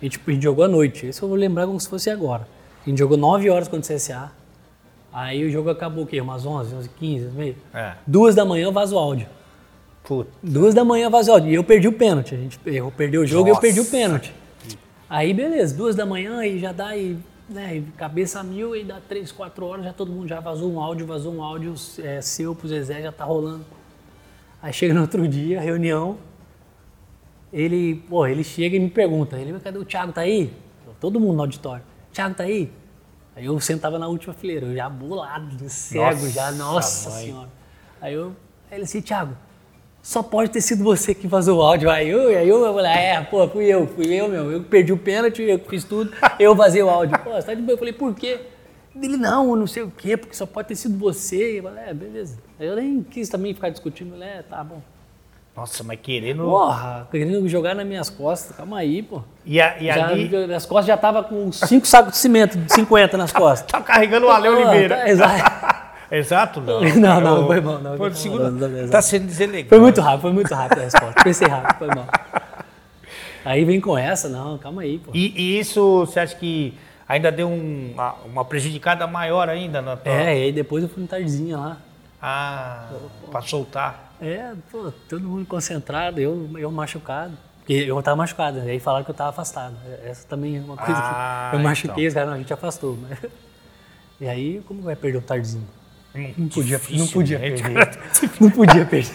gente, 0.04 0.20
a 0.26 0.30
gente 0.30 0.42
jogou 0.42 0.64
à 0.64 0.68
noite. 0.68 1.06
Isso 1.08 1.24
eu 1.24 1.28
vou 1.28 1.38
lembrar 1.38 1.66
como 1.66 1.78
se 1.78 1.88
fosse 1.88 2.10
agora. 2.10 2.48
A 2.84 2.88
gente 2.90 2.98
jogou 2.98 3.16
9 3.16 3.48
horas 3.48 3.68
contra 3.68 3.92
o 3.94 3.96
CSA. 3.96 4.32
Aí 5.12 5.44
o 5.44 5.50
jogo 5.52 5.70
acabou 5.70 6.02
o 6.02 6.06
quê? 6.06 6.20
Umas 6.20 6.44
11, 6.44 6.74
11, 6.74 6.88
15, 6.88 7.26
meio. 7.26 7.54
É. 7.72 7.92
Duas 8.04 8.34
da 8.34 8.44
manhã 8.44 8.72
vaza 8.72 8.92
o 8.94 8.98
áudio. 8.98 9.28
Puta. 10.04 10.30
Duas 10.42 10.74
da 10.74 10.84
manhã 10.84 11.08
vazou. 11.08 11.38
E 11.40 11.54
eu 11.54 11.62
perdi 11.64 11.88
o 11.88 11.92
pênalti. 11.92 12.34
A 12.34 12.38
gente 12.38 12.58
errou, 12.66 12.90
perdeu 12.90 13.22
o 13.22 13.26
jogo 13.26 13.46
e 13.46 13.50
eu 13.50 13.54
Nossa. 13.54 13.60
perdi 13.60 13.80
o 13.80 13.84
pênalti. 13.84 14.34
Aí 15.08 15.34
beleza, 15.34 15.76
duas 15.76 15.94
da 15.94 16.06
manhã 16.06 16.44
e 16.44 16.58
já 16.58 16.72
dá 16.72 16.96
e, 16.96 17.18
né, 17.48 17.76
e 17.76 17.82
cabeça 17.98 18.42
mil 18.42 18.74
e 18.74 18.82
dá 18.82 18.98
três, 19.06 19.30
quatro 19.30 19.66
horas, 19.66 19.84
já 19.84 19.92
todo 19.92 20.10
mundo 20.10 20.26
já 20.26 20.40
vazou 20.40 20.72
um 20.72 20.80
áudio, 20.80 21.06
vazou 21.06 21.34
um 21.34 21.42
áudio 21.42 21.74
é, 21.98 22.20
seu 22.22 22.54
pro 22.54 22.66
Zezé, 22.66 23.02
já 23.02 23.12
tá 23.12 23.24
rolando. 23.24 23.64
Aí 24.62 24.72
chega 24.72 24.94
no 24.94 25.02
outro 25.02 25.28
dia, 25.28 25.60
reunião, 25.60 26.16
ele, 27.52 27.96
pô, 28.08 28.26
ele 28.26 28.42
chega 28.42 28.76
e 28.76 28.80
me 28.80 28.88
pergunta, 28.88 29.36
ele, 29.36 29.52
cadê 29.60 29.76
o 29.78 29.84
Thiago, 29.84 30.12
tá 30.12 30.22
aí? 30.22 30.50
Todo 30.98 31.20
mundo 31.20 31.34
no 31.34 31.42
auditório, 31.42 31.84
Thiago 32.12 32.34
tá 32.34 32.44
aí? 32.44 32.72
Aí 33.36 33.44
eu 33.44 33.58
sentava 33.60 33.98
na 33.98 34.08
última 34.08 34.32
fileira, 34.32 34.66
eu 34.66 34.74
já 34.74 34.88
bolado, 34.88 35.68
cego, 35.68 36.04
Nossa, 36.04 36.30
já, 36.30 36.52
nossa 36.52 37.10
mãe. 37.10 37.24
senhora. 37.26 37.48
Aí 38.00 38.14
eu, 38.14 38.28
aí 38.70 38.78
ele 38.78 38.84
assim, 38.84 39.00
Thiago, 39.02 39.36
só 40.02 40.22
pode 40.22 40.50
ter 40.50 40.60
sido 40.60 40.82
você 40.82 41.14
que 41.14 41.26
vazou 41.28 41.58
o 41.58 41.62
áudio. 41.62 41.88
Aí 41.88 42.08
eu, 42.10 42.28
aí 42.28 42.48
eu, 42.48 42.64
eu 42.64 42.74
falei, 42.74 42.90
é, 42.92 43.20
pô, 43.22 43.46
fui 43.48 43.64
eu, 43.66 43.86
fui 43.86 44.06
eu, 44.12 44.28
meu. 44.28 44.50
Eu 44.50 44.62
perdi 44.64 44.92
o 44.92 44.96
pênalti, 44.98 45.42
eu 45.42 45.58
fiz 45.60 45.84
tudo, 45.84 46.12
eu 46.38 46.54
vazei 46.54 46.82
o 46.82 46.90
áudio. 46.90 47.18
Pô, 47.20 47.30
você 47.30 47.42
tá 47.46 47.54
de 47.54 47.62
boa? 47.62 47.74
Eu 47.74 47.78
falei, 47.78 47.92
por 47.92 48.14
quê? 48.14 48.40
Ele, 49.00 49.16
não, 49.16 49.56
não 49.56 49.66
sei 49.66 49.82
o 49.84 49.90
quê, 49.96 50.16
porque 50.18 50.34
só 50.36 50.44
pode 50.44 50.68
ter 50.68 50.74
sido 50.76 50.98
você. 50.98 51.58
Eu 51.58 51.62
falei, 51.62 51.84
é, 51.86 51.94
beleza. 51.94 52.36
Aí 52.60 52.66
eu 52.66 52.76
nem 52.76 53.02
quis 53.02 53.28
também 53.28 53.54
ficar 53.54 53.70
discutindo. 53.70 54.08
Eu 54.08 54.18
falei, 54.18 54.28
é, 54.28 54.42
tá 54.42 54.62
bom. 54.64 54.82
Nossa, 55.56 55.84
mas 55.84 55.98
querendo. 56.02 56.44
Porra, 56.44 57.06
querendo 57.10 57.46
jogar 57.48 57.74
nas 57.74 57.86
minhas 57.86 58.08
costas, 58.10 58.56
calma 58.56 58.78
aí, 58.78 59.02
pô. 59.02 59.22
E, 59.44 59.60
a- 59.60 59.76
e 59.80 59.86
Já, 59.86 60.08
ali. 60.08 60.54
as 60.54 60.64
costas 60.66 60.86
já 60.86 60.96
tava 60.96 61.22
com 61.22 61.52
cinco 61.52 61.86
sacos 61.86 62.12
de 62.12 62.18
cimento, 62.18 62.56
de 62.58 62.72
50 62.72 63.16
nas 63.18 63.32
costas. 63.32 63.70
Tá 63.70 63.80
carregando 63.82 64.26
o 64.26 64.30
Ale 64.30 64.48
Oliveira. 64.48 64.96
tá, 64.96 65.08
exato. 65.08 65.71
Exato, 66.14 66.60
não. 66.60 66.80
Não, 66.96 67.20
não, 67.22 67.46
foi 67.46 67.60
bom, 67.60 67.78
não, 67.78 67.96
Foi 67.96 68.08
não, 68.08 68.14
de 68.14 68.18
segunda. 68.18 68.50
não, 68.50 68.68
não, 68.68 68.82
não, 68.82 68.88
Tá 68.90 69.00
sendo 69.00 69.26
deselegante. 69.26 69.68
Foi 69.70 69.80
muito 69.80 70.00
rápido, 70.00 70.20
foi 70.20 70.32
muito 70.32 70.54
rápido 70.54 70.80
a 70.80 70.82
resposta. 70.84 71.24
Pensei 71.24 71.48
rápido, 71.48 71.78
foi 71.78 71.88
mal. 71.88 72.06
Aí 73.44 73.64
vem 73.64 73.80
com 73.80 73.96
essa, 73.96 74.28
não, 74.28 74.58
calma 74.58 74.82
aí, 74.82 74.98
pô. 74.98 75.10
E, 75.14 75.32
e 75.36 75.58
isso, 75.58 76.00
você 76.00 76.20
acha 76.20 76.36
que 76.36 76.74
ainda 77.08 77.32
deu 77.32 77.48
um- 77.48 77.94
uma, 78.26 78.44
prejudicada 78.44 79.06
maior 79.06 79.48
ainda 79.48 79.80
na 79.82 79.96
tua... 79.96 80.12
É, 80.12 80.38
e 80.38 80.42
aí 80.44 80.52
depois 80.52 80.82
eu 80.84 80.88
fui 80.88 81.02
no 81.02 81.08
tardezinha 81.08 81.56
lá. 81.56 81.76
Ah, 82.20 82.88
pra 83.30 83.40
soltar. 83.40 84.14
É, 84.20 84.52
pô, 84.70 84.92
todo 85.08 85.22
mundo 85.26 85.44
concentrado, 85.46 86.20
eu, 86.20 86.48
eu 86.56 86.70
machucado. 86.70 87.32
Porque 87.58 87.72
eu 87.72 88.00
tava 88.02 88.16
machucado, 88.16 88.60
aí 88.60 88.78
falaram 88.78 89.04
que 89.04 89.10
eu 89.10 89.14
tava 89.14 89.30
afastado. 89.30 89.74
Essa 90.04 90.26
também 90.28 90.58
é 90.58 90.60
uma 90.60 90.76
coisa 90.76 91.00
Ah, 91.02 91.48
que 91.50 91.56
eu 91.56 91.60
machuquei, 91.60 92.04
então. 92.04 92.08
os 92.08 92.14
caras, 92.14 92.28
não, 92.28 92.34
a 92.36 92.38
gente 92.38 92.52
afastou. 92.52 92.98
mas- 93.00 93.18
E 94.20 94.28
aí, 94.28 94.62
como 94.68 94.82
vai 94.82 94.94
perder 94.94 95.18
o 95.18 95.22
tardezinho? 95.22 95.66
Não 96.14 96.48
podia, 96.48 96.76
Difícil, 96.78 96.98
não 96.98 97.06
podia 97.08 97.38
né, 97.38 97.50
perder. 97.50 97.98
Não 98.40 98.50
podia 98.50 98.84
perder. 98.84 99.14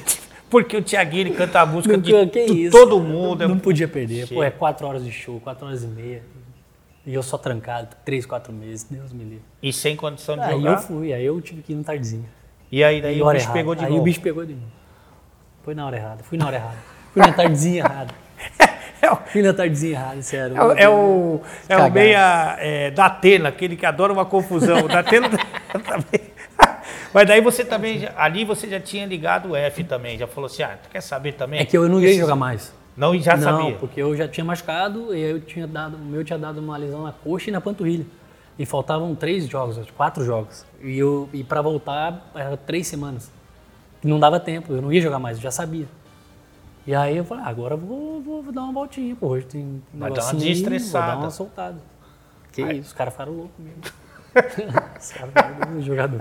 Porque 0.49 0.77
o 0.77 0.81
Tiaguinho 0.81 1.21
ele 1.27 1.31
canta 1.35 1.61
a 1.61 1.65
música 1.65 1.95
Não, 1.95 2.01
de 2.01 2.39
isso? 2.39 2.71
todo 2.71 2.99
mundo. 2.99 3.43
é- 3.43 3.47
Não 3.47 3.59
podia 3.59 3.87
perder. 3.87 4.27
Pô, 4.27 4.41
é 4.41 4.49
quatro 4.49 4.87
horas 4.87 5.03
de 5.03 5.11
show, 5.11 5.39
quatro 5.39 5.65
horas 5.67 5.83
e 5.83 5.87
meia. 5.87 6.23
E 7.05 7.13
eu 7.13 7.21
só 7.21 7.37
trancado, 7.37 7.95
três, 8.03 8.25
quatro 8.25 8.51
meses, 8.51 8.83
Deus 8.89 9.13
me 9.13 9.23
livre. 9.23 9.43
E 9.61 9.71
sem 9.71 9.95
condição 9.95 10.35
de 10.35 10.41
Aí 10.43 10.51
jogar. 10.51 10.71
eu 10.73 10.77
fui, 10.79 11.13
aí 11.13 11.25
eu 11.25 11.39
tive 11.39 11.61
que 11.61 11.71
ir 11.71 11.75
no 11.75 11.83
tardezinho. 11.83 12.25
E 12.71 12.83
aí 12.83 13.01
daí 13.01 13.17
E 13.17 13.21
o 13.21 13.25
bicho 13.29 13.43
errada. 13.45 13.53
pegou 13.53 13.75
de 13.75 13.83
aí 13.85 13.89
novo. 13.89 14.01
o 14.01 14.03
bicho 14.03 14.21
pegou 14.21 14.45
de 14.45 14.53
novo. 14.53 14.65
Foi 15.63 15.75
na 15.75 15.85
hora 15.85 15.95
errada, 15.97 16.23
fui 16.23 16.37
na 16.37 16.47
hora 16.47 16.55
errada. 16.57 16.77
Fui 17.13 17.21
na 17.21 17.31
tardezinha 17.33 17.83
errada. 17.83 18.13
É 18.99 19.11
o- 19.11 19.17
Fui 19.27 19.43
na 19.43 19.53
tardezinha 19.53 19.91
errada, 19.93 20.21
sério. 20.23 20.57
É, 20.57 20.63
o- 20.63 20.71
é 20.71 20.89
o, 20.89 21.41
é 21.69 21.75
o 21.75 21.77
Cagado. 21.77 21.93
meia 21.93 22.55
é, 22.59 22.89
da 22.91 23.05
Atena, 23.05 23.49
aquele 23.49 23.75
que 23.75 23.85
adora 23.85 24.11
uma 24.11 24.25
confusão. 24.25 24.87
Da 24.87 24.99
Atena 24.99 25.29
também. 25.85 26.27
Mas 27.13 27.27
daí 27.27 27.41
você 27.41 27.63
também, 27.63 28.07
ali 28.15 28.45
você 28.45 28.67
já 28.67 28.79
tinha 28.79 29.05
ligado 29.05 29.49
o 29.49 29.55
F 29.55 29.83
também, 29.83 30.17
já 30.17 30.27
falou 30.27 30.47
assim, 30.47 30.63
ah, 30.63 30.77
tu 30.81 30.89
quer 30.89 31.01
saber 31.01 31.33
também? 31.33 31.59
É 31.59 31.65
que 31.65 31.77
eu 31.77 31.87
não 31.87 31.99
ia 31.99 32.13
jogar 32.13 32.35
mais. 32.35 32.73
Não, 32.95 33.13
e 33.13 33.21
já 33.21 33.37
não, 33.37 33.43
sabia. 33.43 33.75
porque 33.75 34.01
eu 34.01 34.15
já 34.15 34.27
tinha 34.27 34.43
machucado 34.43 35.15
e 35.15 35.21
eu 35.21 35.39
tinha 35.39 35.67
dado, 35.67 35.95
o 35.97 35.99
meu 35.99 36.23
tinha 36.23 36.39
dado 36.39 36.59
uma 36.59 36.75
lesão 36.77 37.03
na 37.03 37.11
coxa 37.11 37.49
e 37.49 37.53
na 37.53 37.61
panturrilha. 37.61 38.05
E 38.57 38.65
faltavam 38.65 39.13
três 39.13 39.47
jogos, 39.47 39.79
quatro 39.95 40.25
jogos. 40.25 40.65
E, 40.81 40.97
eu, 40.97 41.29
e 41.31 41.43
para 41.43 41.61
voltar, 41.61 42.31
era 42.33 42.57
três 42.57 42.87
semanas. 42.87 43.31
Não 44.03 44.19
dava 44.19 44.39
tempo, 44.39 44.73
eu 44.73 44.81
não 44.81 44.91
ia 44.91 44.99
jogar 44.99 45.19
mais, 45.19 45.37
eu 45.37 45.43
já 45.43 45.51
sabia. 45.51 45.87
E 46.87 46.95
aí 46.95 47.17
eu 47.17 47.25
falei, 47.25 47.43
ah, 47.43 47.49
agora 47.49 47.75
eu 47.75 47.77
vou, 47.77 48.21
vou, 48.21 48.41
vou 48.41 48.53
dar 48.53 48.63
uma 48.63 48.73
voltinha, 48.73 49.15
pô, 49.15 49.27
hoje 49.27 49.45
tem 49.45 49.61
um 49.61 49.81
Vai 49.93 50.11
dar 50.11 50.23
uma 50.23 50.33
desestressada. 50.33 51.05
Vou 51.05 51.15
dar 51.15 51.21
uma 51.21 51.31
soltada. 51.31 51.77
Que 52.51 52.63
Aí- 52.63 52.79
isso, 52.79 52.87
os 52.87 52.93
caras 52.93 53.13
ficaram 53.13 53.33
loucos 53.33 53.59
mesmo. 53.59 53.81
jogador. 55.79 56.19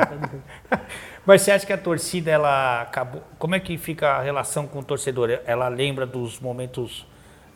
Mas 1.24 1.42
você 1.42 1.50
acha 1.50 1.66
que 1.66 1.72
a 1.72 1.78
torcida, 1.78 2.30
ela 2.30 2.82
acabou... 2.82 3.22
Como 3.38 3.54
é 3.54 3.60
que 3.60 3.76
fica 3.76 4.12
a 4.16 4.22
relação 4.22 4.66
com 4.66 4.78
o 4.78 4.82
torcedor? 4.84 5.40
Ela 5.44 5.68
lembra 5.68 6.06
dos 6.06 6.38
momentos 6.40 7.06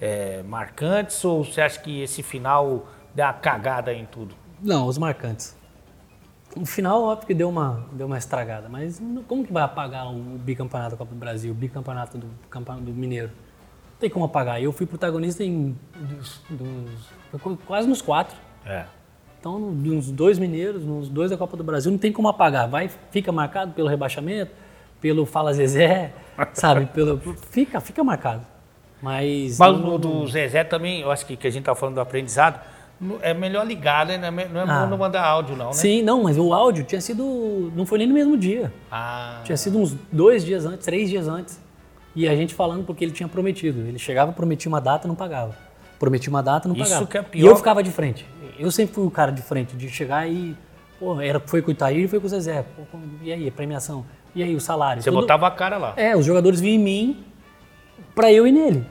é, 0.01 0.43
marcantes 0.43 1.25
ou 1.25 1.45
você 1.45 1.61
acha 1.61 1.79
que 1.81 2.03
esse 2.03 2.23
final 2.23 2.89
deu 3.15 3.25
uma 3.25 3.33
cagada 3.33 3.93
em 3.93 4.05
tudo? 4.07 4.35
Não, 4.61 4.87
os 4.87 4.99
marcantes. 4.99 5.57
No 6.57 6.67
final, 6.67 7.03
óbvio 7.05 7.29
que 7.29 7.35
deu 7.35 7.49
uma, 7.49 7.87
deu 7.93 8.07
uma 8.09 8.19
estragada, 8.19 8.69
mas 8.69 9.01
como 9.29 9.45
que 9.45 9.53
vai 9.53 9.63
apagar 9.63 10.13
o 10.13 10.19
bicampeonato 10.19 10.91
da 10.93 10.97
Copa 10.97 11.13
do 11.15 11.19
Brasil, 11.19 11.53
o 11.53 11.55
bicampeonato 11.55 12.19
do, 12.19 12.27
campeonato 12.51 12.85
do 12.85 12.93
Mineiro? 12.93 13.29
Não 13.29 13.99
tem 14.01 14.11
como 14.11 14.25
apagar. 14.25 14.61
Eu 14.61 14.73
fui 14.73 14.85
protagonista 14.85 15.45
em 15.45 15.79
dos, 15.95 16.43
dos- 16.51 17.59
quase 17.67 17.87
nos 17.89 18.03
quatro. 18.03 18.37
É. 18.67 18.85
Então, 19.41 19.59
nos 19.59 20.11
dois 20.11 20.39
mineiros, 20.39 20.85
nos 20.85 21.09
dois 21.09 21.31
da 21.31 21.37
Copa 21.37 21.57
do 21.57 21.65
Brasil, 21.65 21.91
não 21.91 21.99
tem 21.99 22.13
como 22.13 22.29
apagar. 22.29 22.69
Vai, 22.69 22.91
fica 23.11 23.33
marcado 23.33 23.73
pelo 23.73 23.89
rebaixamento, 23.89 24.53
pelo 25.01 25.25
Fala 25.25 25.53
Zezé, 25.55 26.13
sabe? 26.53 26.85
Pelo, 26.87 27.19
fica, 27.51 27.81
fica 27.81 28.05
marcado. 28.05 28.43
Mas, 29.03 29.59
Mas 29.59 29.79
não- 29.81 29.99
do 29.99 30.27
Zezé 30.27 30.63
também, 30.63 31.01
eu 31.01 31.11
acho 31.11 31.25
que, 31.25 31.37
que 31.37 31.47
a 31.47 31.51
gente 31.51 31.65
tá 31.65 31.75
falando 31.75 31.95
do 31.95 32.01
aprendizado, 32.03 32.61
é 33.23 33.33
melhor 33.33 33.67
ligar, 33.67 34.05
né? 34.05 34.19
Não 34.19 34.39
é, 34.39 34.43
é 34.43 34.71
Ah. 34.71 34.83
bom 34.85 34.91
não 34.91 34.99
mandar 34.99 35.25
áudio, 35.25 35.57
não, 35.57 35.69
né? 35.69 35.73
Sim, 35.73 36.03
não, 36.03 36.23
mas 36.25 36.37
o 36.37 36.53
áudio 36.53 36.85
tinha 36.85 37.01
sido. 37.01 37.73
Não 37.75 37.87
foi 37.87 37.97
nem 37.97 38.07
no 38.07 38.13
mesmo 38.13 38.37
dia. 38.37 38.71
Ah, 38.93 39.41
Tinha 39.43 39.57
sido 39.57 39.79
uns 39.79 39.97
dois 40.13 40.45
dias 40.45 40.67
antes, 40.67 40.85
três 40.85 41.09
dias 41.09 41.27
antes. 41.27 41.59
E 42.15 42.29
a 42.29 42.37
gente 42.37 42.53
falando 42.53 42.85
porque 42.85 43.03
ele 43.03 43.13
tinha 43.13 43.27
prometido. 43.29 43.81
Ele 43.89 43.99
chegava, 43.99 44.33
prometia 44.33 44.69
uma 44.69 44.83
data, 44.83 45.09
não 45.09 45.15
pagava. 45.15 45.57
Prometia 46.01 46.31
uma 46.31 46.43
data, 46.43 46.67
não 46.67 46.75
Isso 46.75 46.85
pagava. 46.85 47.07
que 47.07 47.17
é 47.17 47.21
E 47.21 47.25
pior. 47.25 47.51
eu 47.51 47.57
ficava 47.57 47.81
de 47.83 47.91
frente. 47.93 48.27
Eu 48.59 48.71
sempre 48.73 48.95
fui 48.95 49.07
o 49.07 49.11
cara 49.11 49.31
de 49.31 49.43
frente, 49.43 49.77
de 49.77 49.89
chegar 49.89 50.27
e. 50.29 50.57
Pô, 50.99 51.21
era, 51.21 51.39
foi 51.39 51.63
com 51.63 51.69
o 51.69 51.73
Itair 51.73 51.99
e 52.05 52.09
foi 52.09 52.19
com 52.19 52.27
o 52.27 52.29
Zezé. 52.29 52.65
Pô, 52.77 52.99
e 53.23 53.31
aí, 53.33 53.47
a 53.47 53.53
premiação? 53.53 54.05
E 54.35 54.43
aí, 54.43 54.57
o 54.57 54.61
salário? 54.61 55.03
você 55.03 55.11
Tudo- 55.11 55.21
botava 55.21 55.47
a 55.47 55.51
cara 55.51 55.77
lá. 55.79 55.93
É, 55.97 56.17
os 56.17 56.25
jogadores 56.25 56.59
vinham 56.61 56.81
em 56.81 56.85
mim 56.85 57.25
pra 58.15 58.33
eu 58.33 58.47
ir 58.47 58.53
nele. 58.53 58.85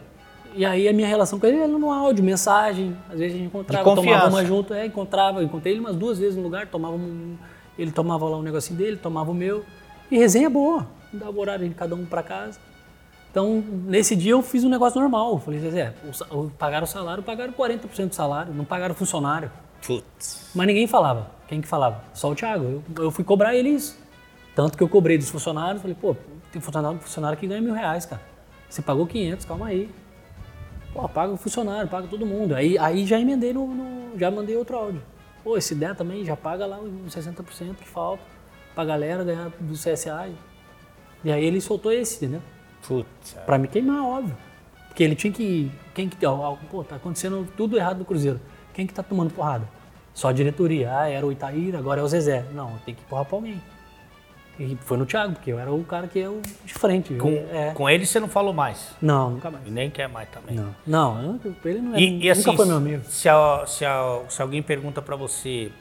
E 0.56 0.66
aí 0.66 0.88
a 0.88 0.94
minha 0.94 1.08
relação 1.08 1.40
com 1.40 1.46
ele 1.46 1.58
era 1.58 1.68
no 1.68 1.92
áudio, 1.92 2.24
mensagem, 2.24 2.96
às 3.12 3.20
vezes 3.20 3.36
a 3.36 3.38
gente 3.38 3.48
encontrava, 3.48 3.84
tomava 3.96 4.28
uma 4.30 4.44
junto, 4.44 4.74
é, 4.74 4.86
encontrava, 4.86 5.40
eu 5.40 5.44
encontrei 5.46 5.74
ele 5.74 5.80
umas 5.80 5.96
duas 5.96 6.18
vezes 6.18 6.36
no 6.36 6.42
lugar, 6.42 6.66
tomava 6.68 6.96
um, 6.96 7.38
ele 7.78 7.92
tomava 7.92 8.26
lá 8.28 8.36
um 8.38 8.42
negocinho 8.42 8.78
dele, 8.78 8.98
tomava 8.98 9.30
o 9.30 9.34
meu, 9.34 9.64
e 10.10 10.18
resenha 10.18 10.50
boa, 10.50 10.88
dava 11.14 11.32
o 11.32 11.40
horário 11.40 11.70
de 11.70 11.76
cada 11.76 11.94
um 11.96 12.04
para 12.04 12.24
casa. 12.24 12.60
Então, 13.32 13.64
nesse 13.86 14.16
dia 14.16 14.32
eu 14.32 14.42
fiz 14.42 14.64
um 14.64 14.70
negócio 14.70 15.00
normal, 15.00 15.34
eu 15.34 15.40
falei, 15.40 15.60
Zé, 15.70 15.94
o 16.08 16.14
sa- 16.14 16.26
o- 16.32 16.50
pagaram 16.58 16.86
o 16.86 16.88
salário, 16.88 17.22
pagaram 17.22 17.54
40% 17.54 18.10
do 18.10 18.16
salário, 18.16 18.54
não 18.54 18.66
pagaram 18.66 18.94
o 18.94 18.98
funcionário. 18.98 19.52
Putz. 19.86 20.50
Mas 20.56 20.68
ninguém 20.68 20.88
falava. 20.88 21.30
Quem 21.48 21.62
que 21.62 21.68
falava? 21.68 22.04
Só 22.14 22.32
o 22.32 22.36
Thiago. 22.36 22.84
Eu, 22.98 23.04
eu 23.06 23.12
fui 23.12 23.24
cobrar 23.24 23.56
ele 23.56 23.70
isso. 23.70 23.98
Tanto 24.56 24.78
que 24.78 24.84
eu 24.84 24.90
cobrei 24.90 25.18
dos 25.18 25.30
funcionários. 25.30 25.82
Falei, 25.82 25.96
pô, 26.00 26.16
tem 26.52 26.62
funcionário, 26.62 27.00
funcionário 27.00 27.38
que 27.38 27.48
ganha 27.48 27.62
mil 27.62 27.74
reais, 27.74 28.06
cara. 28.06 28.22
Você 28.70 28.82
pagou 28.82 29.08
500, 29.08 29.46
calma 29.46 29.68
aí. 29.68 29.90
Pô, 30.94 31.08
paga 31.08 31.32
o 31.32 31.38
funcionário, 31.38 31.88
paga 31.88 32.08
todo 32.08 32.26
mundo. 32.26 32.56
Aí, 32.56 32.78
aí 32.78 33.06
já 33.06 33.20
emendei 33.20 33.54
no, 33.54 33.68
no- 33.68 34.18
Já 34.20 34.30
mandei 34.32 34.56
outro 34.58 34.76
áudio. 34.76 35.02
Pô, 35.44 35.56
esse 35.56 35.74
der 35.76 35.96
também, 35.96 36.26
já 36.26 36.36
paga 36.36 36.66
lá 36.66 36.78
os 36.80 37.14
60% 37.14 37.76
que 37.80 37.88
falta. 37.88 38.24
Pra 38.76 38.84
galera 38.84 39.24
ganhar 39.24 39.50
do 39.60 39.76
CSA. 39.76 40.30
E 41.24 41.32
aí 41.32 41.44
ele 41.46 41.62
soltou 41.62 41.92
esse, 41.92 42.18
entendeu? 42.18 42.42
Putz. 42.88 43.34
Pra 43.46 43.58
me 43.58 43.68
queimar, 43.68 44.04
óbvio. 44.04 44.36
Porque 44.88 45.04
ele 45.04 45.16
tinha 45.16 45.32
que. 45.32 45.72
Quem 45.94 46.10
que. 46.10 46.26
ó, 46.26 46.56
Pô, 46.70 46.84
tá 46.84 46.96
acontecendo 46.96 47.48
tudo 47.56 47.78
errado 47.78 48.00
no 48.00 48.06
Cruzeiro. 48.06 48.40
Quem 48.74 48.86
que 48.88 48.94
tá 48.94 49.04
tomando 49.04 49.32
porrada? 49.34 49.66
Só 50.14 50.30
a 50.30 50.34
diretoria. 50.34 50.92
Ah, 50.98 51.10
era 51.10 51.26
o 51.26 51.32
Itaíra, 51.32 51.78
agora 51.80 52.02
é 52.02 52.04
o 52.04 52.08
Zezé. 52.08 52.46
Não, 52.54 52.78
tem 52.86 52.94
que 52.96 53.02
empurrar 53.02 53.26
pra 53.26 53.38
alguém. 53.38 53.62
E 54.60 54.78
foi 54.82 54.98
no 54.98 55.06
Thiago, 55.06 55.34
porque 55.36 55.52
eu 55.54 55.58
era 55.60 55.72
o 55.72 55.82
cara 55.86 56.06
que 56.08 56.20
é 56.20 56.28
o 56.28 56.42
de 56.66 56.74
frente. 56.74 57.14
Com, 57.14 57.30
é. 57.30 57.72
com 57.74 57.90
ele 57.90 58.06
você 58.06 58.20
não 58.20 58.28
falou 58.28 58.54
mais. 58.54 58.90
Não, 59.02 59.30
nunca 59.32 59.50
mais. 59.50 59.66
E 59.66 59.70
nem 59.72 59.90
quer 59.90 60.10
mais 60.10 60.28
também. 60.30 60.54
Não, 60.58 60.76
não, 60.86 61.40
eu- 61.46 61.56
ele 61.64 61.80
não 61.80 61.96
é, 61.96 62.00
E, 62.02 62.26
e 62.26 62.30
assim, 62.30 62.42
nunca 62.48 62.58
foi 62.58 62.66
meu 62.66 62.76
amigo. 62.76 63.04
Se, 63.08 63.30
a- 63.30 63.64
se 63.66 63.86
a- 63.86 64.22
se 64.28 64.42
alguém 64.42 64.62
pergunta 64.62 65.02
pra 65.02 65.16
você 65.16 65.72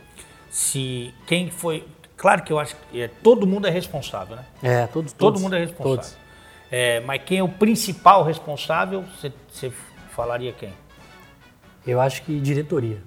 se 0.50 1.12
quem 1.26 1.50
foi. 1.50 1.84
Claro 2.16 2.42
que 2.42 2.52
eu 2.52 2.58
acho 2.60 2.76
que 2.92 3.00
é, 3.00 3.08
todo 3.08 3.46
mundo 3.48 3.66
é 3.66 3.70
responsável, 3.70 4.36
né? 4.36 4.44
É, 4.62 4.86
todos. 4.86 5.12
Todo 5.12 5.18
todos, 5.26 5.42
mundo 5.42 5.56
é 5.56 5.60
responsável. 5.60 5.96
Todos. 5.96 6.16
É, 6.70 7.00
mas 7.00 7.22
quem 7.24 7.38
é 7.38 7.42
o 7.42 7.48
principal 7.48 8.22
responsável, 8.22 9.04
você, 9.48 9.72
falaria 10.10 10.52
quem? 10.52 10.72
Eu 11.86 12.00
acho 12.00 12.22
que 12.22 12.38
diretoria. 12.38 13.02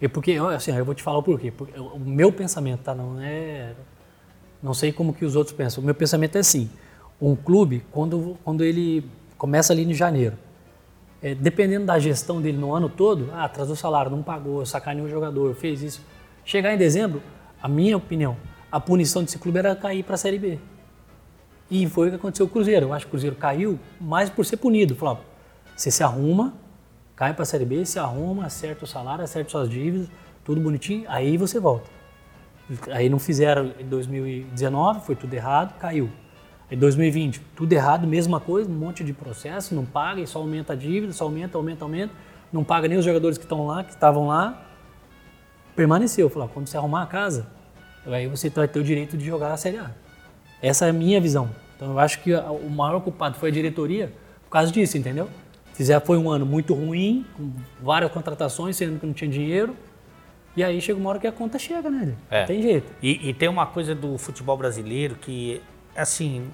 E 0.00 0.08
porque, 0.08 0.36
assim, 0.54 0.74
eu 0.74 0.84
vou 0.84 0.94
te 0.94 1.02
falar 1.02 1.18
o 1.18 1.22
porquê. 1.22 1.50
Porque 1.50 1.78
o 1.78 1.98
meu 1.98 2.32
pensamento, 2.32 2.80
tá? 2.80 2.94
Não 2.94 3.20
é. 3.20 3.74
Não 4.62 4.72
sei 4.72 4.92
como 4.92 5.12
que 5.12 5.24
os 5.24 5.36
outros 5.36 5.54
pensam. 5.54 5.82
O 5.82 5.84
meu 5.84 5.94
pensamento 5.94 6.36
é 6.36 6.38
assim: 6.38 6.70
um 7.20 7.36
clube, 7.36 7.84
quando, 7.90 8.38
quando 8.42 8.64
ele 8.64 9.04
começa 9.36 9.72
ali 9.74 9.84
em 9.84 9.92
janeiro, 9.92 10.38
é, 11.22 11.34
dependendo 11.34 11.84
da 11.84 11.98
gestão 11.98 12.40
dele 12.40 12.56
no 12.56 12.74
ano 12.74 12.88
todo, 12.88 13.28
ah, 13.32 13.44
atrasou 13.44 13.74
o 13.74 13.76
salário, 13.76 14.10
não 14.10 14.22
pagou, 14.22 14.64
sacaneou 14.64 15.06
o 15.06 15.10
jogador, 15.10 15.54
fez 15.54 15.82
isso. 15.82 16.02
Chegar 16.44 16.72
em 16.72 16.78
dezembro, 16.78 17.22
a 17.62 17.68
minha 17.68 17.96
opinião, 17.96 18.36
a 18.72 18.80
punição 18.80 19.22
desse 19.22 19.38
clube 19.38 19.58
era 19.58 19.76
cair 19.76 20.02
para 20.02 20.14
a 20.14 20.18
Série 20.18 20.38
B. 20.38 20.58
E 21.70 21.88
foi 21.88 22.08
o 22.08 22.10
que 22.10 22.16
aconteceu 22.16 22.46
com 22.46 22.50
o 22.50 22.52
Cruzeiro. 22.54 22.86
Eu 22.86 22.92
acho 22.92 23.06
que 23.06 23.10
o 23.10 23.12
Cruzeiro 23.12 23.36
caiu 23.36 23.78
mais 24.00 24.28
por 24.28 24.44
ser 24.44 24.56
punido. 24.56 24.96
Falou, 24.96 25.14
ó, 25.14 25.30
você 25.76 25.90
se 25.90 26.02
arruma, 26.02 26.52
cai 27.14 27.32
para 27.32 27.42
a 27.42 27.46
Série 27.46 27.64
B, 27.64 27.84
se 27.84 27.98
arruma, 27.98 28.46
acerta 28.46 28.84
o 28.84 28.88
salário, 28.88 29.22
acerta 29.22 29.50
suas 29.50 29.70
dívidas, 29.70 30.08
tudo 30.44 30.60
bonitinho, 30.60 31.04
aí 31.08 31.36
você 31.36 31.60
volta. 31.60 31.88
Aí 32.90 33.08
não 33.08 33.18
fizeram 33.18 33.72
em 33.78 33.86
2019, 33.86 35.00
foi 35.00 35.14
tudo 35.14 35.32
errado, 35.32 35.78
caiu. 35.78 36.10
Em 36.70 36.76
2020, 36.76 37.40
tudo 37.56 37.72
errado, 37.72 38.06
mesma 38.06 38.38
coisa, 38.38 38.70
um 38.70 38.74
monte 38.74 39.02
de 39.02 39.12
processo, 39.12 39.74
não 39.74 39.84
paga 39.84 40.20
e 40.20 40.26
só 40.26 40.38
aumenta 40.38 40.72
a 40.72 40.76
dívida, 40.76 41.12
só 41.12 41.24
aumenta, 41.24 41.58
aumenta, 41.58 41.84
aumenta. 41.84 42.14
Não 42.52 42.62
paga 42.62 42.88
nem 42.88 42.98
os 42.98 43.04
jogadores 43.04 43.38
que 43.38 43.44
estão 43.44 43.66
lá, 43.66 43.82
que 43.82 43.90
estavam 43.90 44.26
lá. 44.28 44.66
Permaneceu. 45.74 46.28
Falou, 46.28 46.48
quando 46.48 46.68
você 46.68 46.76
arrumar 46.76 47.02
a 47.02 47.06
casa, 47.06 47.48
aí 48.06 48.26
você 48.28 48.50
vai 48.50 48.68
ter 48.68 48.78
o 48.78 48.84
direito 48.84 49.16
de 49.16 49.24
jogar 49.24 49.52
a 49.52 49.56
Série 49.56 49.78
A. 49.78 49.90
Essa 50.62 50.86
é 50.86 50.90
a 50.90 50.92
minha 50.92 51.20
visão. 51.20 51.50
Então 51.76 51.92
eu 51.92 51.98
acho 51.98 52.20
que 52.20 52.34
o 52.34 52.68
maior 52.68 53.00
culpado 53.00 53.38
foi 53.38 53.48
a 53.48 53.52
diretoria 53.52 54.12
por 54.44 54.50
causa 54.50 54.70
disso, 54.70 54.98
entendeu? 54.98 55.28
Fizer, 55.72 55.98
foi 56.04 56.18
um 56.18 56.28
ano 56.28 56.44
muito 56.44 56.74
ruim, 56.74 57.24
com 57.36 57.52
várias 57.80 58.12
contratações, 58.12 58.76
sendo 58.76 58.98
que 58.98 59.06
não 59.06 59.14
tinha 59.14 59.30
dinheiro. 59.30 59.74
E 60.56 60.64
aí 60.64 60.80
chega 60.80 60.98
uma 60.98 61.08
hora 61.08 61.18
que 61.18 61.26
a 61.26 61.32
conta 61.32 61.58
chega, 61.58 61.88
né? 61.88 62.14
É. 62.30 62.40
Não 62.40 62.46
tem 62.46 62.60
jeito. 62.60 62.92
E, 63.02 63.30
e 63.30 63.32
tem 63.32 63.48
uma 63.48 63.66
coisa 63.66 63.94
do 63.94 64.18
futebol 64.18 64.56
brasileiro 64.56 65.14
que, 65.14 65.62
assim, 65.96 66.50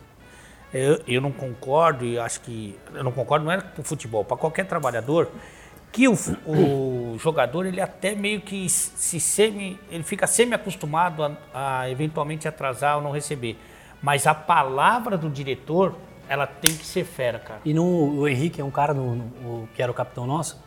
eu, 0.72 1.00
eu 1.08 1.20
não 1.20 1.32
concordo 1.32 2.04
e 2.04 2.18
acho 2.18 2.40
que. 2.42 2.78
Eu 2.94 3.02
não 3.02 3.10
concordo, 3.10 3.46
não 3.46 3.52
é 3.52 3.60
com 3.60 3.82
o 3.82 3.84
futebol, 3.84 4.24
para 4.24 4.36
qualquer 4.36 4.66
trabalhador, 4.66 5.30
que 5.90 6.06
o, 6.06 6.14
o 6.46 7.18
jogador, 7.18 7.64
ele 7.64 7.80
até 7.80 8.14
meio 8.14 8.40
que 8.42 8.68
se 8.68 9.18
semi. 9.18 9.78
Ele 9.90 10.04
fica 10.04 10.26
semi-acostumado 10.26 11.24
a, 11.24 11.80
a 11.80 11.90
eventualmente 11.90 12.46
atrasar 12.46 12.96
ou 12.96 13.02
não 13.02 13.10
receber. 13.10 13.58
Mas 14.06 14.24
a 14.24 14.32
palavra 14.32 15.18
do 15.18 15.28
diretor, 15.28 15.92
ela 16.28 16.46
tem 16.46 16.70
que 16.70 16.86
ser 16.86 17.02
fera, 17.04 17.40
cara. 17.40 17.60
E 17.64 17.74
no, 17.74 18.20
o 18.20 18.28
Henrique 18.28 18.60
é 18.60 18.64
um 18.64 18.70
cara 18.70 18.94
no- 18.94 19.16
no- 19.16 19.68
que 19.74 19.82
era 19.82 19.90
o 19.90 19.94
capitão 19.94 20.24
nosso. 20.24 20.62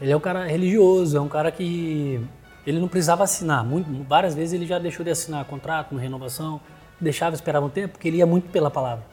Ele 0.00 0.10
é 0.10 0.16
um 0.16 0.20
cara 0.20 0.46
religioso, 0.46 1.18
é 1.18 1.20
um 1.20 1.28
cara 1.28 1.50
que 1.52 2.18
ele 2.66 2.80
não 2.80 2.88
precisava 2.88 3.24
assinar. 3.24 3.62
Muito, 3.62 3.90
várias 4.08 4.34
vezes 4.34 4.54
ele 4.54 4.64
já 4.64 4.78
deixou 4.78 5.04
de 5.04 5.10
assinar 5.10 5.44
contrato, 5.44 5.92
uma 5.92 6.00
renovação, 6.00 6.58
deixava 6.98 7.34
esperar 7.34 7.60
um 7.62 7.68
tempo, 7.68 7.92
porque 7.92 8.08
ele 8.08 8.16
ia 8.16 8.26
muito 8.26 8.48
pela 8.50 8.70
palavra. 8.70 9.04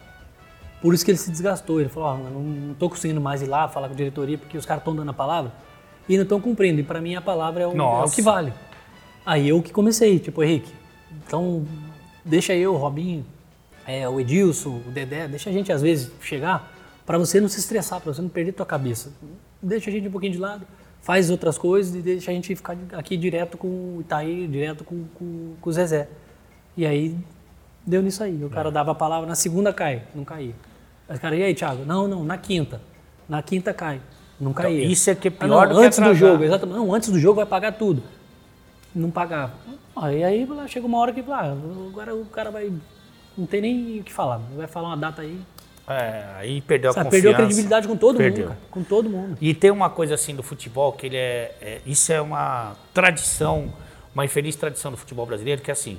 Por 0.80 0.94
isso 0.94 1.04
que 1.04 1.10
ele 1.10 1.18
se 1.18 1.30
desgastou. 1.30 1.80
Ele 1.80 1.90
falou: 1.90 2.08
"Ó, 2.08 2.14
eu 2.26 2.30
não 2.40 2.72
estou 2.72 2.88
conseguindo 2.88 3.20
mais 3.20 3.42
ir 3.42 3.46
lá 3.46 3.68
falar 3.68 3.88
com 3.88 3.92
a 3.94 3.96
diretoria 3.96 4.38
porque 4.38 4.56
os 4.56 4.64
caras 4.64 4.80
estão 4.80 4.96
dando 4.96 5.10
a 5.10 5.14
palavra 5.14 5.52
e 6.08 6.16
não 6.16 6.22
estão 6.22 6.40
cumprindo. 6.40 6.80
E 6.80 6.82
para 6.82 6.98
mim 6.98 7.14
a 7.14 7.20
palavra 7.20 7.62
é 7.64 7.66
o, 7.66 7.72
é 7.72 8.04
o 8.06 8.10
que 8.10 8.22
vale. 8.22 8.54
Aí 9.26 9.46
eu 9.50 9.60
que 9.62 9.70
comecei, 9.70 10.18
tipo, 10.18 10.42
Henrique, 10.42 10.72
então 11.26 11.66
deixa 12.24 12.54
eu, 12.54 12.74
Robinho, 12.76 13.24
é, 13.86 14.08
o 14.08 14.18
Edilson, 14.20 14.80
o 14.86 14.90
Dedé, 14.90 15.28
deixa 15.28 15.50
a 15.50 15.52
gente 15.52 15.72
às 15.72 15.82
vezes 15.82 16.10
chegar 16.20 16.72
para 17.06 17.18
você 17.18 17.40
não 17.40 17.48
se 17.48 17.58
estressar, 17.60 18.00
para 18.00 18.12
você 18.14 18.22
não 18.22 18.28
perder 18.28 18.52
tua 18.52 18.64
cabeça. 18.66 19.12
Deixa 19.62 19.90
a 19.90 19.92
gente 19.92 20.08
um 20.08 20.10
pouquinho 20.10 20.32
de 20.32 20.38
lado, 20.38 20.66
faz 21.02 21.30
outras 21.30 21.58
coisas 21.58 21.94
e 21.94 22.00
deixa 22.00 22.30
a 22.30 22.34
gente 22.34 22.54
ficar 22.56 22.76
aqui 22.92 23.16
direto 23.16 23.56
com 23.58 23.68
o 23.68 23.98
Itaí, 24.00 24.46
direto 24.46 24.84
com, 24.84 25.04
com, 25.14 25.54
com 25.60 25.70
o 25.70 25.72
Zezé. 25.72 26.08
E 26.76 26.86
aí 26.86 27.16
deu 27.86 28.02
nisso 28.02 28.22
aí. 28.24 28.42
O 28.42 28.46
É. 28.46 28.50
cara 28.50 28.70
dava 28.70 28.92
a 28.92 28.94
palavra, 28.94 29.28
na 29.28 29.34
segunda 29.34 29.72
cai, 29.72 30.02
não 30.14 30.24
caía. 30.24 30.54
Aí 31.08 31.16
o 31.16 31.20
cara, 31.20 31.36
e 31.36 31.42
aí, 31.42 31.54
Thiago? 31.54 31.84
Não, 31.84 32.08
não, 32.08 32.24
na 32.24 32.38
quinta. 32.38 32.80
Na 33.28 33.42
quinta 33.42 33.74
cai. 33.74 34.00
Não 34.40 34.52
caía. 34.52 34.84
isso 34.84 35.08
é 35.10 35.14
que 35.14 35.28
é 35.28 35.30
Ah, 35.38 35.44
pior 35.46 35.66
não, 35.68 35.74
do 35.74 35.80
que 35.80 35.86
Antes 35.86 35.98
do 35.98 36.02
atrasar. 36.04 36.14
jogo, 36.30 36.44
exatamente. 36.44 36.76
Não, 36.76 36.94
antes 36.94 37.08
do 37.10 37.18
jogo 37.18 37.36
vai 37.36 37.46
pagar 37.46 37.72
tudo. 37.72 38.02
Não 38.94 39.10
pagava. 39.10 39.52
Aí, 39.96 40.24
aí 40.24 40.44
lá 40.46 40.66
chega 40.66 40.86
uma 40.86 40.98
hora 40.98 41.12
que 41.12 41.20
ah, 41.28 41.54
agora 41.88 42.14
o 42.14 42.24
cara 42.26 42.50
vai. 42.50 42.72
Não 43.36 43.46
tem 43.46 43.60
nem 43.60 44.00
o 44.00 44.04
que 44.04 44.12
falar. 44.12 44.40
Vai 44.56 44.66
falar 44.66 44.88
uma 44.88 44.96
data 44.96 45.22
aí. 45.22 45.38
É, 45.86 46.24
aí 46.36 46.60
perdeu 46.62 46.90
a 46.90 46.94
Sabe, 46.94 47.04
confiança. 47.06 47.22
perdeu 47.22 47.32
a 47.32 47.34
credibilidade 47.46 47.86
com 47.88 47.96
todo 47.96 48.16
Perdeu. 48.16 48.46
mundo, 48.46 48.54
cara. 48.56 48.60
Com 48.70 48.82
todo 48.82 49.10
mundo. 49.10 49.36
E 49.40 49.52
tem 49.52 49.70
uma 49.70 49.90
coisa 49.90 50.14
assim 50.14 50.34
do 50.34 50.42
futebol 50.42 50.92
que 50.92 51.06
ele 51.06 51.16
é, 51.16 51.54
é- 51.60 51.80
isso 51.84 52.10
é 52.10 52.20
uma 52.22 52.74
tradição, 52.94 53.70
uma 54.14 54.24
infeliz 54.24 54.56
tradição 54.56 54.90
do 54.90 54.96
futebol 54.96 55.26
brasileiro, 55.26 55.60
que 55.60 55.70
é 55.70 55.72
assim, 55.72 55.98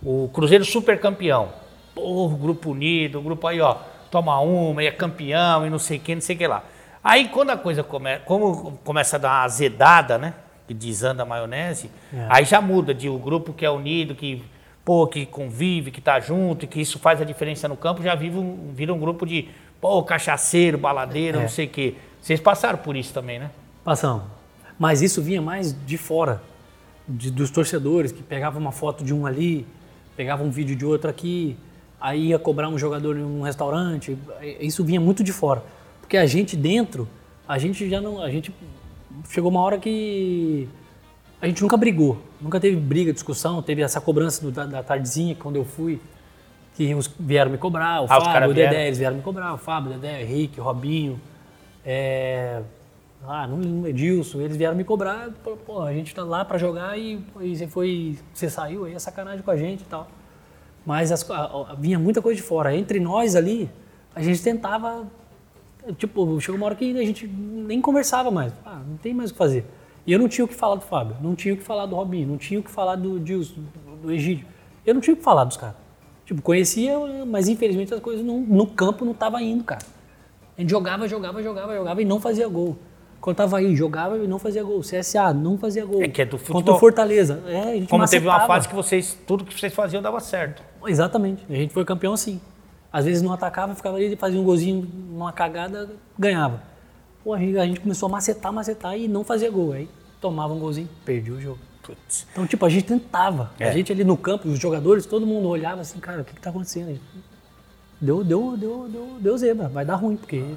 o 0.00 0.30
Cruzeiro 0.32 0.64
super 0.64 1.00
campeão, 1.00 1.48
porra, 1.92 2.36
grupo 2.36 2.70
unido, 2.70 3.18
o 3.18 3.22
grupo 3.22 3.46
aí, 3.48 3.60
ó, 3.60 3.76
toma 4.12 4.38
uma 4.40 4.84
e 4.84 4.86
é 4.86 4.92
campeão 4.92 5.66
e 5.66 5.70
não 5.70 5.78
sei 5.80 5.96
o 5.98 6.00
que, 6.00 6.14
não 6.14 6.22
sei 6.22 6.36
o 6.36 6.38
que 6.38 6.46
lá. 6.46 6.62
Aí 7.02 7.28
quando 7.28 7.50
a 7.50 7.56
coisa 7.56 7.82
come, 7.82 8.18
como 8.24 8.78
começa 8.84 9.16
a 9.16 9.18
dar 9.18 9.28
uma 9.30 9.42
azedada, 9.44 10.18
né, 10.18 10.34
que 10.68 10.74
desanda 10.74 11.24
a 11.24 11.26
maionese, 11.26 11.90
É. 12.14 12.26
aí 12.28 12.44
já 12.44 12.60
muda 12.60 12.94
de 12.94 13.08
o 13.08 13.18
grupo 13.18 13.52
que 13.52 13.64
é 13.66 13.70
unido, 13.70 14.14
que 14.14 14.44
pô, 14.86 15.04
que 15.08 15.26
convive, 15.26 15.90
que 15.90 16.00
tá 16.00 16.20
junto, 16.20 16.64
e 16.64 16.68
que 16.68 16.80
isso 16.80 16.96
faz 17.00 17.20
a 17.20 17.24
diferença 17.24 17.66
no 17.66 17.76
campo, 17.76 18.02
já 18.04 18.14
vive 18.14 18.38
um, 18.38 18.70
vira 18.72 18.94
um 18.94 18.98
grupo 19.00 19.26
de, 19.26 19.48
pô, 19.80 20.00
cachaceiro, 20.04 20.78
baladeiro, 20.78 21.38
É. 21.38 21.42
não 21.42 21.48
sei 21.48 21.66
o 21.66 21.68
quê. 21.68 21.94
Vocês 22.22 22.40
passaram 22.40 22.78
por 22.78 22.94
isso 22.96 23.12
também, 23.12 23.40
né? 23.40 23.50
Passamos. 23.84 24.22
Mas 24.78 25.02
isso 25.02 25.20
vinha 25.20 25.42
mais 25.42 25.74
de 25.84 25.98
fora, 25.98 26.40
de- 27.08 27.32
dos 27.32 27.50
torcedores, 27.50 28.12
que 28.12 28.22
pegavam 28.22 28.60
uma 28.60 28.70
foto 28.70 29.02
de 29.02 29.12
um 29.12 29.26
ali, 29.26 29.66
pegavam 30.16 30.46
um 30.46 30.50
vídeo 30.50 30.76
de 30.76 30.86
outro 30.86 31.10
aqui, 31.10 31.56
aí 32.00 32.28
ia 32.28 32.38
cobrar 32.38 32.68
um 32.68 32.78
jogador 32.78 33.16
em 33.16 33.24
um 33.24 33.42
restaurante. 33.42 34.16
Isso 34.60 34.84
vinha 34.84 35.00
muito 35.00 35.24
de 35.24 35.32
fora. 35.32 35.64
Porque 36.00 36.16
a 36.16 36.26
gente 36.26 36.56
dentro, 36.56 37.08
a 37.48 37.58
gente 37.58 37.90
já 37.90 38.00
não. 38.00 38.22
A 38.22 38.30
gente 38.30 38.54
chegou 39.30 39.50
uma 39.50 39.60
hora 39.62 39.78
que 39.78 40.68
a 41.40 41.46
gente 41.46 41.62
nunca 41.62 41.76
brigou, 41.76 42.18
nunca 42.40 42.58
teve 42.58 42.76
briga, 42.76 43.12
discussão, 43.12 43.60
teve 43.62 43.82
essa 43.82 44.00
cobrança 44.00 44.42
do- 44.42 44.50
da, 44.50 44.64
da 44.66 44.82
tardezinha 44.82 45.34
quando 45.34 45.56
eu 45.56 45.64
fui, 45.64 46.00
que 46.74 46.94
uns 46.94 47.10
vieram 47.18 47.50
me 47.50 47.58
cobrar, 47.58 48.02
o 48.02 48.04
Ah, 48.04 48.20
Fábio, 48.20 48.50
o 48.50 48.54
Dedé, 48.54 48.68
vieram? 48.68 48.86
eles 48.86 48.98
vieram 48.98 49.16
me 49.16 49.22
cobrar, 49.22 49.54
o 49.54 49.58
Fábio, 49.58 49.92
o 49.92 49.94
Dedé, 49.98 50.18
o 50.18 50.20
Henrique, 50.22 50.60
o 50.60 50.64
Robinho, 50.64 51.20
é, 51.84 52.62
ah, 53.26 53.46
não 53.46 53.86
Edilson, 53.86 54.40
eles 54.40 54.56
vieram 54.56 54.76
me 54.76 54.84
cobrar, 54.84 55.30
pô, 55.66 55.82
a 55.82 55.92
gente 55.92 56.14
tá 56.14 56.22
lá 56.24 56.44
pra 56.44 56.58
jogar 56.58 56.98
e, 56.98 57.20
e 57.40 57.56
você 57.56 57.66
foi, 57.66 58.18
você 58.32 58.48
saiu 58.50 58.84
aí, 58.84 58.94
é 58.94 58.98
sacanagem 58.98 59.42
com 59.42 59.50
a 59.50 59.56
gente 59.56 59.82
e 59.82 59.86
tal. 59.86 60.08
Mas 60.84 61.10
as 61.10 61.28
a- 61.30 61.44
a- 61.70 61.74
vinha 61.78 61.98
muita 61.98 62.22
coisa 62.22 62.36
de 62.40 62.46
fora. 62.46 62.74
Entre 62.76 63.00
nós 63.00 63.34
ali, 63.34 63.68
a 64.14 64.22
gente 64.22 64.42
tentava 64.42 65.04
Tipo, 65.98 66.40
chegou 66.40 66.56
uma 66.56 66.66
hora 66.66 66.74
que 66.74 66.98
a 66.98 67.04
gente 67.04 67.28
nem 67.28 67.80
conversava 67.80 68.28
mais. 68.28 68.52
Ah, 68.64 68.80
não 68.84 68.96
tem 68.96 69.14
mais 69.14 69.30
o 69.30 69.34
que 69.34 69.38
fazer. 69.38 69.64
E 70.06 70.12
eu 70.12 70.18
não 70.18 70.28
tinha 70.28 70.44
o 70.44 70.48
que 70.48 70.54
falar 70.54 70.76
do 70.76 70.82
Fábio, 70.82 71.16
não 71.20 71.34
tinha 71.34 71.52
o 71.52 71.56
que 71.56 71.64
falar 71.64 71.86
do 71.86 71.96
Robinho, 71.96 72.28
não 72.28 72.38
tinha 72.38 72.60
o 72.60 72.62
que 72.62 72.70
falar 72.70 72.94
do 72.94 73.18
Dilson, 73.18 73.62
do 74.02 74.12
Egídio. 74.12 74.46
Eu 74.84 74.94
não 74.94 75.00
tinha 75.00 75.14
o 75.14 75.16
que 75.16 75.22
falar 75.22 75.44
dos 75.44 75.56
caras. 75.56 75.74
Tipo, 76.24 76.40
conhecia, 76.42 76.94
mas 77.26 77.48
infelizmente 77.48 77.92
as 77.92 78.00
coisas 78.00 78.24
não, 78.24 78.40
no 78.40 78.66
campo 78.66 79.04
não 79.04 79.12
estavam 79.12 79.40
indo, 79.40 79.64
cara. 79.64 79.84
A 80.56 80.60
gente 80.60 80.70
jogava, 80.70 81.08
jogava, 81.08 81.42
jogava, 81.42 81.74
jogava 81.74 82.02
e 82.02 82.04
não 82.04 82.20
fazia 82.20 82.48
gol. 82.48 82.76
Quando 83.20 83.36
tava 83.36 83.58
aí, 83.58 83.74
jogava 83.74 84.16
e 84.18 84.28
não 84.28 84.38
fazia 84.38 84.62
gol. 84.62 84.80
CSA, 84.80 85.34
não 85.34 85.58
fazia 85.58 85.84
gol. 85.84 86.02
É 86.02 86.08
que 86.08 86.22
é 86.22 86.24
do 86.24 86.38
futebol. 86.38 86.62
Contra 86.62 86.74
o 86.74 86.78
Fortaleza. 86.78 87.42
É, 87.48 87.60
a 87.60 87.74
gente 87.74 87.88
Como 87.88 88.06
teve 88.06 88.26
uma 88.26 88.46
fase 88.46 88.68
que 88.68 88.74
vocês, 88.74 89.18
tudo 89.26 89.44
que 89.44 89.58
vocês 89.58 89.74
faziam 89.74 90.00
dava 90.00 90.20
certo. 90.20 90.62
Exatamente. 90.86 91.44
A 91.50 91.54
gente 91.54 91.74
foi 91.74 91.84
campeão 91.84 92.12
assim. 92.12 92.40
Às 92.92 93.04
vezes 93.04 93.22
não 93.22 93.32
atacava, 93.32 93.74
ficava 93.74 93.96
ali, 93.96 94.14
fazia 94.16 94.40
um 94.40 94.44
golzinho, 94.44 94.88
uma 95.10 95.32
cagada, 95.32 95.90
ganhava. 96.18 96.62
Pô, 97.26 97.34
a 97.34 97.40
gente, 97.40 97.58
a 97.58 97.66
gente 97.66 97.80
começou 97.80 98.06
a 98.06 98.10
macetar, 98.12 98.52
macetar 98.52 98.96
e 98.96 99.08
não 99.08 99.24
fazia 99.24 99.50
gol. 99.50 99.72
Aí 99.72 99.88
tomava 100.20 100.54
um 100.54 100.60
golzinho, 100.60 100.88
perdia 101.04 101.34
o 101.34 101.40
jogo. 101.40 101.58
Putz. 101.82 102.24
Então, 102.30 102.46
tipo, 102.46 102.64
a 102.64 102.68
gente 102.68 102.84
tentava. 102.84 103.50
É. 103.58 103.68
A 103.68 103.72
gente 103.72 103.90
ali 103.90 104.04
no 104.04 104.16
campo, 104.16 104.46
os 104.48 104.60
jogadores, 104.60 105.06
todo 105.06 105.26
mundo 105.26 105.48
olhava 105.48 105.80
assim, 105.80 105.98
cara, 105.98 106.22
o 106.22 106.24
que, 106.24 106.34
que 106.34 106.40
tá 106.40 106.50
acontecendo? 106.50 107.00
Deu, 108.00 108.22
deu, 108.22 108.56
deu, 108.56 108.88
deu, 108.88 109.16
deu 109.18 109.36
zebra, 109.38 109.66
vai 109.68 109.84
dar 109.84 109.96
ruim, 109.96 110.16
porque. 110.16 110.54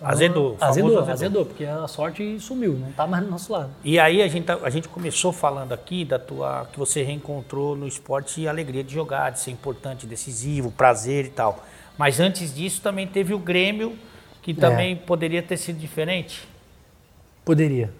Azedou, 0.00 0.56
famoso 0.56 0.70
Azedou, 0.70 0.88
azedou. 0.98 1.12
azedou, 1.12 1.44
porque 1.44 1.64
a 1.66 1.86
sorte 1.86 2.40
sumiu, 2.40 2.72
não 2.72 2.90
tá 2.92 3.06
mais 3.06 3.22
do 3.22 3.30
nosso 3.30 3.52
lado. 3.52 3.68
E 3.84 3.98
aí 3.98 4.22
a 4.22 4.28
gente, 4.28 4.46
tá- 4.46 4.58
a 4.62 4.70
gente 4.70 4.88
começou 4.88 5.30
falando 5.30 5.72
aqui 5.72 6.06
da 6.06 6.18
tua 6.18 6.66
que 6.72 6.78
você 6.78 7.02
reencontrou 7.02 7.76
no 7.76 7.86
esporte 7.86 8.46
a 8.46 8.50
alegria 8.50 8.82
de 8.82 8.94
jogar, 8.94 9.28
de 9.30 9.40
ser 9.40 9.50
importante, 9.50 10.06
decisivo, 10.06 10.70
prazer 10.70 11.26
e 11.26 11.30
tal. 11.30 11.62
Mas 11.98 12.18
antes 12.18 12.54
disso 12.54 12.80
também 12.80 13.06
teve 13.06 13.34
o 13.34 13.38
Grêmio, 13.38 13.94
que 14.46 14.54
também 14.54 14.94
poderia 14.94 15.42
ter 15.42 15.56
sido 15.56 15.76
diferente. 15.76 16.46
Poderia. 17.44 17.92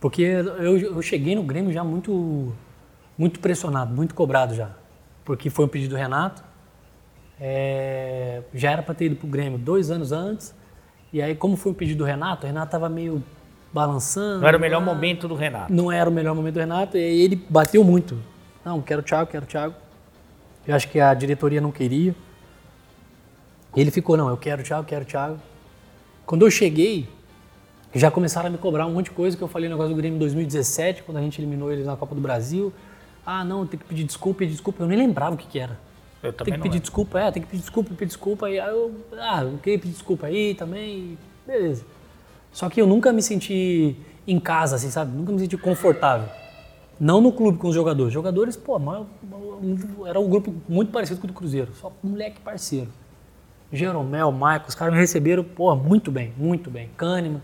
Porque 0.00 0.22
eu, 0.22 0.78
eu 0.78 1.02
cheguei 1.02 1.34
no 1.34 1.42
Grêmio 1.42 1.70
já 1.70 1.84
muito, 1.84 2.54
muito 3.18 3.40
pressionado, 3.40 3.94
muito 3.94 4.14
cobrado 4.14 4.54
já. 4.54 4.70
Porque 5.22 5.50
foi 5.50 5.66
um 5.66 5.68
pedido 5.68 5.90
do 5.90 5.96
Renato. 5.96 6.42
É, 7.38 8.40
já 8.54 8.70
era 8.70 8.82
para 8.82 8.94
ter 8.94 9.04
ido 9.04 9.16
pro 9.16 9.28
Grêmio 9.28 9.58
dois 9.58 9.90
anos 9.90 10.12
antes. 10.12 10.54
E 11.12 11.20
aí, 11.20 11.34
como 11.34 11.58
foi 11.58 11.72
um 11.72 11.74
pedido 11.74 11.98
do 11.98 12.04
Renato, 12.04 12.44
o 12.44 12.46
Renato 12.46 12.72
tava 12.72 12.88
meio 12.88 13.22
balançando. 13.70 14.40
Não 14.40 14.48
era 14.48 14.56
o 14.56 14.60
melhor 14.60 14.78
ah, 14.78 14.84
momento 14.86 15.28
do 15.28 15.34
Renato. 15.34 15.70
Não 15.70 15.92
era 15.92 16.08
o 16.08 16.12
melhor 16.12 16.34
momento 16.34 16.54
do 16.54 16.60
Renato. 16.60 16.96
E 16.96 17.00
ele 17.22 17.36
bateu 17.50 17.84
muito. 17.84 18.18
Não, 18.64 18.80
quero 18.80 19.02
o 19.02 19.04
Thiago, 19.04 19.30
quero 19.30 19.44
o 19.44 19.48
Thiago. 19.48 19.74
Eu 20.66 20.74
acho 20.74 20.88
que 20.88 20.98
a 20.98 21.12
diretoria 21.12 21.60
não 21.60 21.70
queria. 21.70 22.14
Ele 23.76 23.90
ficou, 23.90 24.16
não, 24.16 24.30
eu 24.30 24.38
quero 24.38 24.62
o 24.62 24.64
Thiago, 24.64 24.86
quero 24.86 25.02
o 25.02 25.06
Thiago. 25.06 25.51
Quando 26.32 26.46
eu 26.46 26.50
cheguei, 26.50 27.06
já 27.94 28.10
começaram 28.10 28.48
a 28.48 28.50
me 28.50 28.56
cobrar 28.56 28.86
um 28.86 28.94
monte 28.94 29.10
de 29.10 29.10
coisa 29.10 29.36
que 29.36 29.42
eu 29.42 29.48
falei 29.48 29.68
no 29.68 29.74
negócio 29.74 29.94
do 29.94 29.96
Grêmio 29.98 30.16
em 30.16 30.18
2017, 30.18 31.02
quando 31.02 31.18
a 31.18 31.20
gente 31.20 31.38
eliminou 31.38 31.70
eles 31.70 31.84
na 31.84 31.94
Copa 31.94 32.14
do 32.14 32.22
Brasil. 32.22 32.72
Ah, 33.26 33.44
não, 33.44 33.66
tem 33.66 33.78
que 33.78 33.84
pedir 33.84 34.04
desculpa, 34.04 34.38
pedir 34.38 34.52
desculpa. 34.52 34.82
Eu 34.82 34.86
nem 34.88 34.96
lembrava 34.96 35.34
o 35.34 35.36
que, 35.36 35.46
que 35.46 35.58
era. 35.58 35.78
Eu 36.22 36.32
Tem 36.32 36.38
também 36.38 36.52
que 36.54 36.58
não 36.58 36.62
pedir 36.62 36.72
lembro. 36.76 36.80
desculpa, 36.80 37.20
é, 37.20 37.30
tem 37.30 37.42
que 37.42 37.48
pedir 37.50 37.60
desculpa, 37.60 37.90
pedir 37.90 38.06
desculpa. 38.06 38.48
E 38.48 38.58
aí 38.58 38.70
eu, 38.70 38.94
ah, 39.20 39.42
eu 39.42 39.58
queria 39.58 39.78
pedir 39.78 39.92
desculpa 39.92 40.26
aí 40.28 40.54
também, 40.54 41.18
beleza. 41.46 41.84
Só 42.50 42.70
que 42.70 42.80
eu 42.80 42.86
nunca 42.86 43.12
me 43.12 43.20
senti 43.20 43.94
em 44.26 44.40
casa, 44.40 44.76
assim, 44.76 44.90
sabe? 44.90 45.14
Nunca 45.14 45.32
me 45.32 45.38
senti 45.38 45.58
confortável. 45.58 46.30
Não 46.98 47.20
no 47.20 47.30
clube 47.30 47.58
com 47.58 47.68
os 47.68 47.74
jogadores. 47.74 48.10
Jogadores, 48.10 48.56
pô, 48.56 48.80
era 50.06 50.18
um 50.18 50.30
grupo 50.30 50.54
muito 50.66 50.90
parecido 50.90 51.20
com 51.20 51.26
o 51.26 51.28
do 51.28 51.34
Cruzeiro. 51.34 51.74
Só 51.74 51.92
moleque 52.02 52.40
parceiro. 52.40 52.88
Jeromel, 53.72 54.30
Michael, 54.30 54.62
os 54.68 54.74
caras 54.74 54.92
me 54.94 55.00
receberam, 55.00 55.42
pô, 55.42 55.74
muito 55.74 56.10
bem, 56.10 56.32
muito 56.36 56.70
bem. 56.70 56.90
Kahneman, 56.96 57.42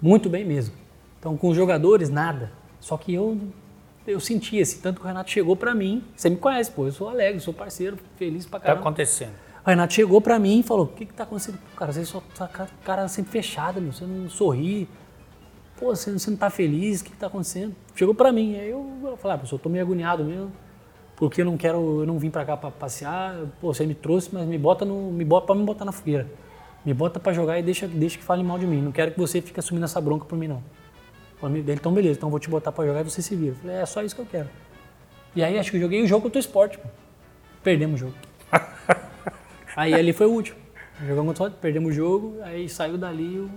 muito 0.00 0.28
bem 0.28 0.44
mesmo. 0.44 0.74
Então, 1.18 1.36
com 1.36 1.48
os 1.48 1.56
jogadores, 1.56 2.08
nada. 2.08 2.52
Só 2.78 2.96
que 2.96 3.12
eu, 3.12 3.38
eu 4.06 4.20
senti 4.20 4.56
esse, 4.58 4.80
tanto 4.80 5.00
que 5.00 5.04
o 5.06 5.08
Renato 5.08 5.30
chegou 5.30 5.56
pra 5.56 5.74
mim, 5.74 6.04
você 6.14 6.30
me 6.30 6.36
conhece, 6.36 6.70
pô, 6.70 6.86
eu 6.86 6.92
sou 6.92 7.08
alegre, 7.08 7.40
sou 7.40 7.52
parceiro, 7.52 7.96
feliz 8.16 8.46
pra 8.46 8.60
Tá 8.60 8.66
caramba. 8.66 8.80
acontecendo. 8.82 9.32
O 9.64 9.68
Renato 9.68 9.92
chegou 9.94 10.20
pra 10.20 10.38
mim 10.38 10.60
e 10.60 10.62
falou: 10.62 10.84
O 10.84 10.88
que 10.88 11.04
que 11.04 11.12
tá 11.12 11.24
acontecendo? 11.24 11.58
Cara, 11.76 11.92
você 11.92 12.04
só 12.04 12.22
tá 12.38 12.46
cara 12.84 13.08
sempre 13.08 13.32
fechada, 13.32 13.80
meu, 13.80 13.92
você 13.92 14.04
não 14.04 14.28
sorri. 14.30 14.88
Pô, 15.76 15.86
você, 15.94 16.12
você 16.12 16.30
não 16.30 16.36
tá 16.36 16.48
feliz, 16.48 17.00
o 17.00 17.04
que 17.04 17.10
que 17.10 17.16
tá 17.16 17.26
acontecendo? 17.26 17.74
Chegou 17.94 18.14
pra 18.14 18.30
mim, 18.30 18.54
aí 18.54 18.70
eu, 18.70 18.88
eu 19.02 19.16
falei: 19.16 19.36
ah, 19.36 19.48
eu 19.50 19.58
tô 19.58 19.68
meio 19.68 19.82
agoniado 19.84 20.22
mesmo, 20.24 20.52
porque 21.16 21.40
eu 21.40 21.44
não 21.44 21.56
quero, 21.56 22.00
eu 22.02 22.06
não 22.06 22.18
vim 22.18 22.30
pra 22.30 22.44
cá 22.44 22.56
pra 22.56 22.70
passear. 22.70 23.34
Pô, 23.60 23.72
você 23.74 23.84
me 23.86 23.94
trouxe, 23.94 24.28
mas 24.32 24.46
me 24.46 24.56
bota 24.58 24.84
no, 24.84 25.10
me 25.10 25.24
bota 25.24 25.46
pra 25.46 25.54
me 25.54 25.64
botar 25.64 25.84
na 25.84 25.92
fogueira. 25.92 26.26
Me 26.84 26.94
bota 26.94 27.18
pra 27.18 27.32
jogar 27.32 27.58
e 27.58 27.62
deixa, 27.62 27.88
deixa 27.88 28.16
que 28.18 28.22
fale 28.24 28.42
mal 28.44 28.58
de 28.58 28.66
mim. 28.66 28.80
Não 28.80 28.92
quero 28.92 29.10
que 29.10 29.18
você 29.18 29.40
fique 29.42 29.58
assumindo 29.58 29.84
essa 29.84 30.00
bronca 30.00 30.24
por 30.24 30.38
mim, 30.38 30.46
não. 30.48 30.62
Ele, 31.42 31.72
então 31.72 31.92
beleza, 31.92 32.16
então 32.18 32.30
vou 32.30 32.38
te 32.38 32.48
botar 32.48 32.70
pra 32.72 32.86
jogar 32.86 33.00
e 33.00 33.04
você 33.04 33.20
se 33.20 33.34
vira. 33.34 33.52
Eu 33.52 33.56
falei, 33.56 33.76
é 33.76 33.86
só 33.86 34.02
isso 34.02 34.14
que 34.14 34.20
eu 34.22 34.26
quero. 34.26 34.48
E 35.34 35.42
aí 35.42 35.58
acho 35.58 35.70
que 35.70 35.76
eu 35.76 35.80
joguei 35.80 36.02
o 36.02 36.06
jogo 36.06 36.22
contra 36.22 36.38
o 36.38 36.40
esporte, 36.40 36.78
pô. 36.78 36.88
Perdemos 37.62 38.00
o 38.00 38.04
jogo. 38.06 38.14
Aí 39.76 39.92
ali 39.92 40.12
foi 40.12 40.26
o 40.26 40.30
último. 40.30 40.56
Jogamos 41.00 41.26
contra 41.32 41.42
o 41.44 41.46
Sport, 41.48 41.60
perdemos 41.60 41.90
o 41.90 41.92
jogo, 41.92 42.36
aí 42.42 42.68
saiu 42.70 42.96
dali. 42.96 43.38
o- 43.40 43.50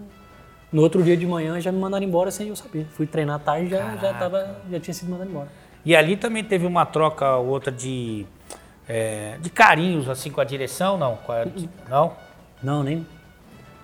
No 0.73 0.81
outro 0.81 1.01
dia 1.01 1.15
de 1.15 1.25
manhã 1.25 1.59
já 1.61 1.71
me 1.71 1.79
mandaram 1.79 2.03
embora 2.05 2.29
sem 2.31 2.49
eu 2.49 2.55
saber. 2.55 2.85
Fui 2.91 3.07
treinar 3.07 3.37
à 3.37 3.39
tarde 3.39 3.67
e 3.67 3.69
já, 3.69 3.95
já, 3.95 4.13
tava, 4.13 4.57
já 4.69 4.79
tinha 4.81 4.93
sido 4.93 5.09
mandado 5.09 5.29
embora. 5.29 5.47
E 5.85 5.95
ali 5.95 6.15
também 6.17 6.43
teve 6.43 6.65
uma 6.65 6.85
troca 6.85 7.35
ou 7.37 7.47
outra 7.47 7.71
de, 7.71 8.25
é, 8.87 9.37
de 9.41 9.49
carinhos 9.49 10.09
assim 10.09 10.29
com 10.31 10.41
a 10.41 10.43
direção, 10.43 10.97
não? 10.97 11.13
A- 11.27 11.89
não? 11.89 12.13
Não, 12.61 12.83
nem. 12.83 13.05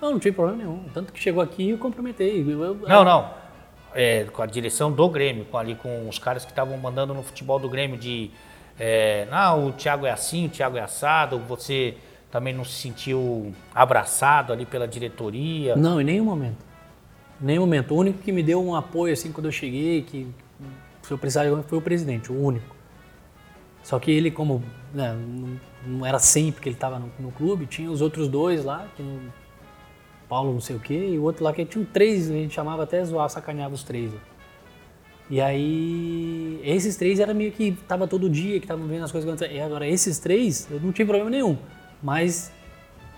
Não, 0.02 0.12
não 0.12 0.20
tive 0.20 0.36
problema 0.36 0.58
nenhum. 0.64 0.84
Tanto 0.94 1.14
que 1.14 1.20
chegou 1.20 1.42
aqui 1.42 1.70
eu 1.70 1.78
comprometei. 1.78 2.42
Eu- 2.42 2.64
eu- 2.64 2.76
Não, 2.88 3.04
não. 3.04 3.30
É, 3.94 4.26
com 4.26 4.42
a 4.42 4.46
direção 4.46 4.92
do 4.92 5.08
Grêmio, 5.10 5.46
com 5.46 5.58
ali 5.58 5.74
com 5.76 6.08
os 6.10 6.20
caras 6.20 6.44
que 6.44 6.52
estavam 6.52 6.78
mandando 6.78 7.14
no 7.14 7.24
futebol 7.24 7.58
do 7.58 7.70
Grêmio 7.70 7.98
de 7.98 8.30
é, 8.78 9.26
não, 9.32 9.70
o 9.70 9.72
Thiago 9.72 10.06
é 10.06 10.12
assim, 10.12 10.48
o 10.48 10.50
Thiago 10.50 10.76
é 10.78 10.82
assado, 10.82 11.40
você 11.40 11.96
também 12.30 12.54
não 12.54 12.66
se 12.66 12.74
sentiu 12.74 13.54
abraçado 13.74 14.52
ali 14.52 14.66
pela 14.66 14.86
diretoria. 14.86 15.78
Não, 15.78 16.02
em 16.02 16.04
nenhum 16.04 16.26
momento. 16.26 16.58
Em 17.42 17.46
nenhum 17.46 17.62
momento. 17.62 17.94
O 17.94 17.98
único 17.98 18.20
que 18.22 18.34
me 18.34 18.44
deu 18.44 18.62
um 18.62 18.76
apoio 18.76 19.14
assim 19.14 19.32
quando 19.32 19.46
eu 19.46 19.52
cheguei, 19.54 20.02
que 20.02 20.28
se 21.06 21.12
eu 21.12 21.18
precisar 21.18 21.44
de 21.44 21.50
alguém, 21.50 21.64
foi 21.68 21.78
o 21.78 21.82
presidente, 21.82 22.32
o 22.32 22.40
único. 22.42 22.76
Só 23.84 24.00
que 24.00 24.10
ele, 24.12 24.32
como 24.32 24.64
né, 24.94 25.14
não, 25.14 25.60
não 25.86 26.06
era 26.06 26.18
sempre 26.20 26.62
que 26.62 26.70
ele 26.70 26.76
estava 26.76 26.98
no, 26.98 27.12
no 27.20 27.32
clube, 27.32 27.66
tinha 27.68 27.90
os 27.92 28.02
outros 28.02 28.28
dois 28.28 28.66
lá, 28.66 28.88
que 28.96 29.04
Paulo 30.28 30.52
não 30.54 30.62
sei 30.62 30.76
o 30.76 30.80
quê, 30.80 31.10
e 31.14 31.20
o 31.20 31.24
outro 31.24 31.44
lá 31.44 31.54
que 31.54 31.64
tinha 31.66 31.86
três, 31.86 32.30
a 32.30 32.34
gente 32.34 32.54
chamava 32.54 32.84
até 32.84 33.04
zoar, 33.06 33.30
sacaneava 33.30 33.76
os 33.76 33.84
três. 33.84 34.12
lá. 34.12 34.20
E 35.30 35.42
aí, 35.42 36.60
esses 36.64 36.96
três 36.96 37.20
era 37.20 37.34
meio 37.34 37.52
que 37.52 37.72
tava 37.88 38.08
todo 38.08 38.30
dia, 38.30 38.60
que 38.60 38.66
estavam 38.66 38.86
vendo 38.88 39.04
as 39.06 39.12
coisas 39.12 39.28
acontecendo. 39.28 39.56
E 39.56 39.60
agora, 39.62 39.88
esses 39.88 40.20
três, 40.20 40.68
eu 40.70 40.80
não 40.80 40.92
tinha 40.92 41.06
problema 41.06 41.30
nenhum. 41.30 41.58
Mas 42.02 42.52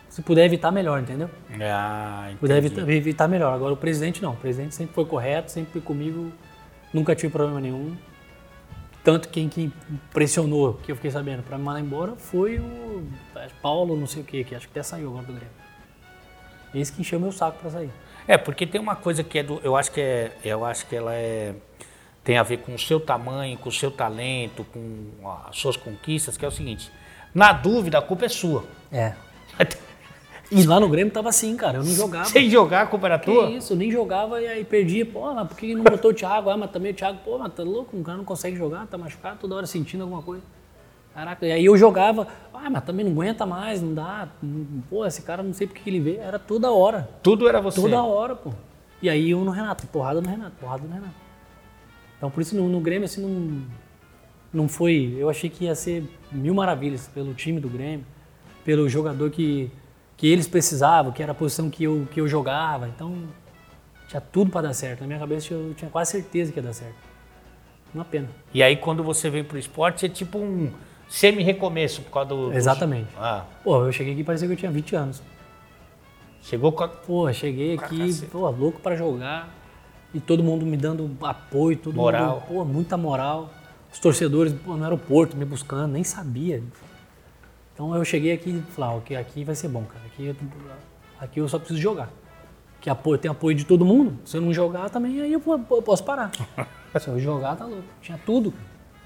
se 0.09 0.21
puder 0.21 0.45
evitar, 0.45 0.71
melhor, 0.71 1.01
entendeu? 1.01 1.29
Ah, 1.61 2.31
Puder 2.39 2.57
entendi. 2.59 2.79
evitar, 2.79 2.91
evitar 2.93 3.27
melhor. 3.27 3.53
Agora, 3.53 3.73
o 3.73 3.77
presidente 3.77 4.21
não. 4.21 4.33
O 4.33 4.37
presidente 4.37 4.73
sempre 4.73 4.93
foi 4.95 5.05
correto, 5.05 5.51
sempre 5.51 5.81
comigo, 5.81 6.31
nunca 6.97 7.15
tive 7.15 7.31
problema 7.31 7.61
nenhum. 7.61 7.95
Tanto 9.03 9.29
quem 9.29 9.47
que 9.47 9.71
pressionou, 10.11 10.73
que 10.83 10.91
eu 10.91 10.95
fiquei 10.95 11.11
sabendo, 11.11 11.41
para 11.43 11.57
me 11.57 11.63
mandar 11.63 11.79
embora 11.79 12.15
foi 12.17 12.59
o 12.59 13.07
Paulo, 13.61 13.95
não 13.95 14.07
sei 14.07 14.21
o 14.21 14.25
quê, 14.25 14.43
que 14.43 14.53
acho 14.53 14.67
que 14.67 14.71
até 14.71 14.83
saiu 14.83 15.09
agora 15.09 15.25
do 15.25 15.33
Grêmio. 15.33 15.55
Esse 16.75 16.91
que 16.91 17.01
encheu 17.01 17.19
meu 17.19 17.31
saco 17.31 17.59
para 17.59 17.69
sair. 17.69 17.89
É, 18.27 18.37
porque 18.37 18.67
tem 18.67 18.81
uma 18.81 18.95
coisa 18.95 19.23
que 19.23 19.39
é 19.39 19.43
do, 19.43 19.61
eu 19.63 19.77
acho 19.77 19.91
que 19.91 20.01
é, 20.01 20.35
eu 20.43 20.65
acho 20.65 20.85
que 20.87 20.95
ela 20.95 21.13
é 21.13 21.55
tem 22.21 22.37
a 22.37 22.43
ver 22.43 22.57
com 22.57 22.75
o 22.75 22.77
seu 22.77 22.99
tamanho, 22.99 23.57
com 23.57 23.69
o 23.69 23.71
seu 23.71 23.89
talento, 23.89 24.65
com 24.65 25.29
as 25.47 25.57
suas 25.57 25.77
conquistas, 25.77 26.35
que 26.35 26.43
é 26.43 26.47
o 26.49 26.51
seguinte: 26.51 26.91
na 27.33 27.53
dúvida 27.53 27.97
a 27.97 28.01
culpa 28.01 28.25
é 28.25 28.29
sua. 28.29 28.65
É. 28.91 29.13
E 30.49 30.63
lá 30.65 30.79
no 30.79 30.87
Grêmio 30.87 31.11
tava 31.11 31.29
assim, 31.29 31.55
cara. 31.57 31.77
Eu 31.79 31.83
não 31.83 31.91
jogava. 31.91 32.25
Sem 32.25 32.49
jogar 32.49 32.83
a 32.83 32.87
culpa 32.87 33.07
era 33.07 33.19
Que 33.19 33.25
tua? 33.25 33.49
isso, 33.49 33.73
eu 33.73 33.77
nem 33.77 33.91
jogava 33.91 34.41
e 34.41 34.47
aí 34.47 34.63
perdia. 34.63 35.05
Pô, 35.05 35.33
mas 35.33 35.47
por 35.47 35.57
que 35.57 35.75
não 35.75 35.83
botou 35.83 36.11
o 36.11 36.13
Thiago? 36.13 36.49
Ah, 36.49 36.55
mas 36.57 36.71
também 36.71 36.91
o 36.91 36.95
Thiago, 36.95 37.19
pô, 37.25 37.37
mas 37.37 37.53
tá 37.53 37.63
louco, 37.63 37.97
o 37.97 38.03
cara 38.03 38.17
não 38.17 38.23
consegue 38.25 38.55
jogar, 38.55 38.87
tá 38.87 38.97
machucado, 38.97 39.39
toda 39.41 39.55
hora 39.55 39.65
sentindo 39.65 40.03
alguma 40.03 40.21
coisa. 40.21 40.43
Caraca, 41.13 41.45
e 41.45 41.51
aí 41.51 41.65
eu 41.65 41.75
jogava, 41.75 42.27
ah, 42.53 42.69
mas 42.69 42.83
também 42.83 43.03
não 43.03 43.11
aguenta 43.11 43.45
mais, 43.45 43.81
não 43.81 43.93
dá. 43.93 44.29
Pô, 44.89 45.05
esse 45.05 45.23
cara 45.23 45.41
não 45.43 45.51
sei 45.51 45.67
por 45.67 45.75
que 45.75 45.89
ele 45.89 45.99
veio. 45.99 46.21
Era 46.21 46.37
toda 46.39 46.71
hora, 46.71 47.09
Tudo 47.23 47.47
era 47.49 47.59
você. 47.59 47.81
toda 47.81 48.01
hora, 48.03 48.35
pô. 48.35 48.51
E 49.01 49.09
aí 49.09 49.31
eu 49.31 49.39
no 49.43 49.51
Renato, 49.51 49.85
porrada 49.87 50.21
no 50.21 50.29
Renato, 50.29 50.53
porrada 50.59 50.83
no 50.87 50.93
Renato. 50.93 51.13
Então 52.17 52.31
por 52.31 52.41
isso 52.41 52.55
no, 52.55 52.67
no 52.69 52.79
Grêmio 52.79 53.05
assim 53.05 53.21
não, 53.21 53.61
não 54.53 54.67
foi. 54.69 55.15
Eu 55.17 55.29
achei 55.29 55.49
que 55.49 55.65
ia 55.65 55.75
ser 55.75 56.03
mil 56.31 56.53
maravilhas 56.53 57.07
pelo 57.13 57.33
time 57.33 57.59
do 57.59 57.67
Grêmio, 57.67 58.05
pelo 58.63 58.87
jogador 58.87 59.29
que, 59.29 59.71
que 60.17 60.27
eles 60.27 60.47
precisavam, 60.47 61.11
que 61.11 61.21
era 61.23 61.31
a 61.31 61.35
posição 61.35 61.69
que 61.69 61.83
eu, 61.83 62.07
que 62.11 62.19
eu 62.19 62.27
jogava. 62.27 62.87
Então 62.87 63.15
tinha 64.09 64.19
tudo 64.19 64.51
para 64.51 64.67
dar 64.67 64.73
certo. 64.73 65.01
Na 65.01 65.07
minha 65.07 65.19
cabeça 65.19 65.53
eu 65.53 65.73
tinha 65.75 65.89
quase 65.89 66.11
certeza 66.11 66.51
que 66.51 66.59
ia 66.59 66.63
dar 66.63 66.73
certo. 66.73 66.95
Uma 67.93 68.03
pena. 68.03 68.27
E 68.53 68.61
aí 68.63 68.75
quando 68.75 69.03
você 69.03 69.29
vem 69.29 69.43
pro 69.43 69.57
esporte 69.57 70.05
é 70.05 70.09
tipo 70.09 70.37
um 70.39 70.71
semi-recomeço 71.07 72.01
por 72.01 72.11
causa 72.11 72.29
do. 72.29 72.49
do- 72.49 72.53
Exatamente. 72.53 73.07
Ah, 73.17 73.45
Pô, 73.63 73.85
eu 73.85 73.91
cheguei 73.91 74.11
aqui 74.13 74.21
e 74.21 74.25
parecia 74.25 74.47
que 74.47 74.53
eu 74.53 74.57
tinha 74.57 74.71
20 74.71 74.95
anos. 74.95 75.21
Chegou 76.41 76.71
com 76.71 76.83
a... 76.83 76.87
Pô, 76.87 77.31
cheguei 77.33 77.75
aqui, 77.77 78.25
pô, 78.31 78.49
louco 78.49 78.79
pra 78.79 78.95
jogar. 78.95 79.49
E 80.13 80.19
todo 80.19 80.41
mundo 80.41 80.65
me 80.65 80.77
dando 80.77 81.09
apoio, 81.21 81.77
todo 81.77 81.95
Moral. 81.95 82.35
mundo, 82.35 82.43
pô, 82.47 82.65
muita 82.65 82.95
moral. 82.97 83.49
Os 83.91 83.99
torcedores 83.99 84.53
pô, 84.53 84.75
no 84.75 84.83
aeroporto 84.83 85.35
me 85.35 85.43
buscando, 85.45 85.91
nem 85.91 86.03
sabia. 86.03 86.63
Então 87.77 87.95
eu 87.95 88.03
cheguei 88.03 88.31
aqui 88.33 88.49
e 88.49 88.71
falei, 88.71 88.89
ah, 88.89 88.93
ok, 88.97 89.15
aqui 89.17 89.43
vai 89.43 89.53
ser 89.53 89.67
bom, 89.67 89.83
cara. 89.83 90.03
Aqui, 90.07 90.25
eu- 90.25 90.35
aqui 91.21 91.39
eu 91.39 91.47
só 91.47 91.59
preciso 91.59 91.79
jogar. 91.79 92.09
Que 92.81 92.89
apoio, 92.89 93.19
tem 93.19 93.29
apoio 93.29 93.55
de 93.55 93.65
todo 93.65 93.85
mundo. 93.85 94.17
Se 94.25 94.35
eu 94.35 94.41
não 94.41 94.51
jogar 94.51 94.89
também, 94.89 95.21
aí 95.21 95.31
eu, 95.31 95.39
eu 95.45 95.81
posso 95.83 96.03
parar. 96.03 96.31
Se 96.99 97.07
eu 97.07 97.19
jogar, 97.19 97.55
tá 97.55 97.65
louco. 97.65 97.83
Tinha 98.01 98.19
tudo. 98.25 98.51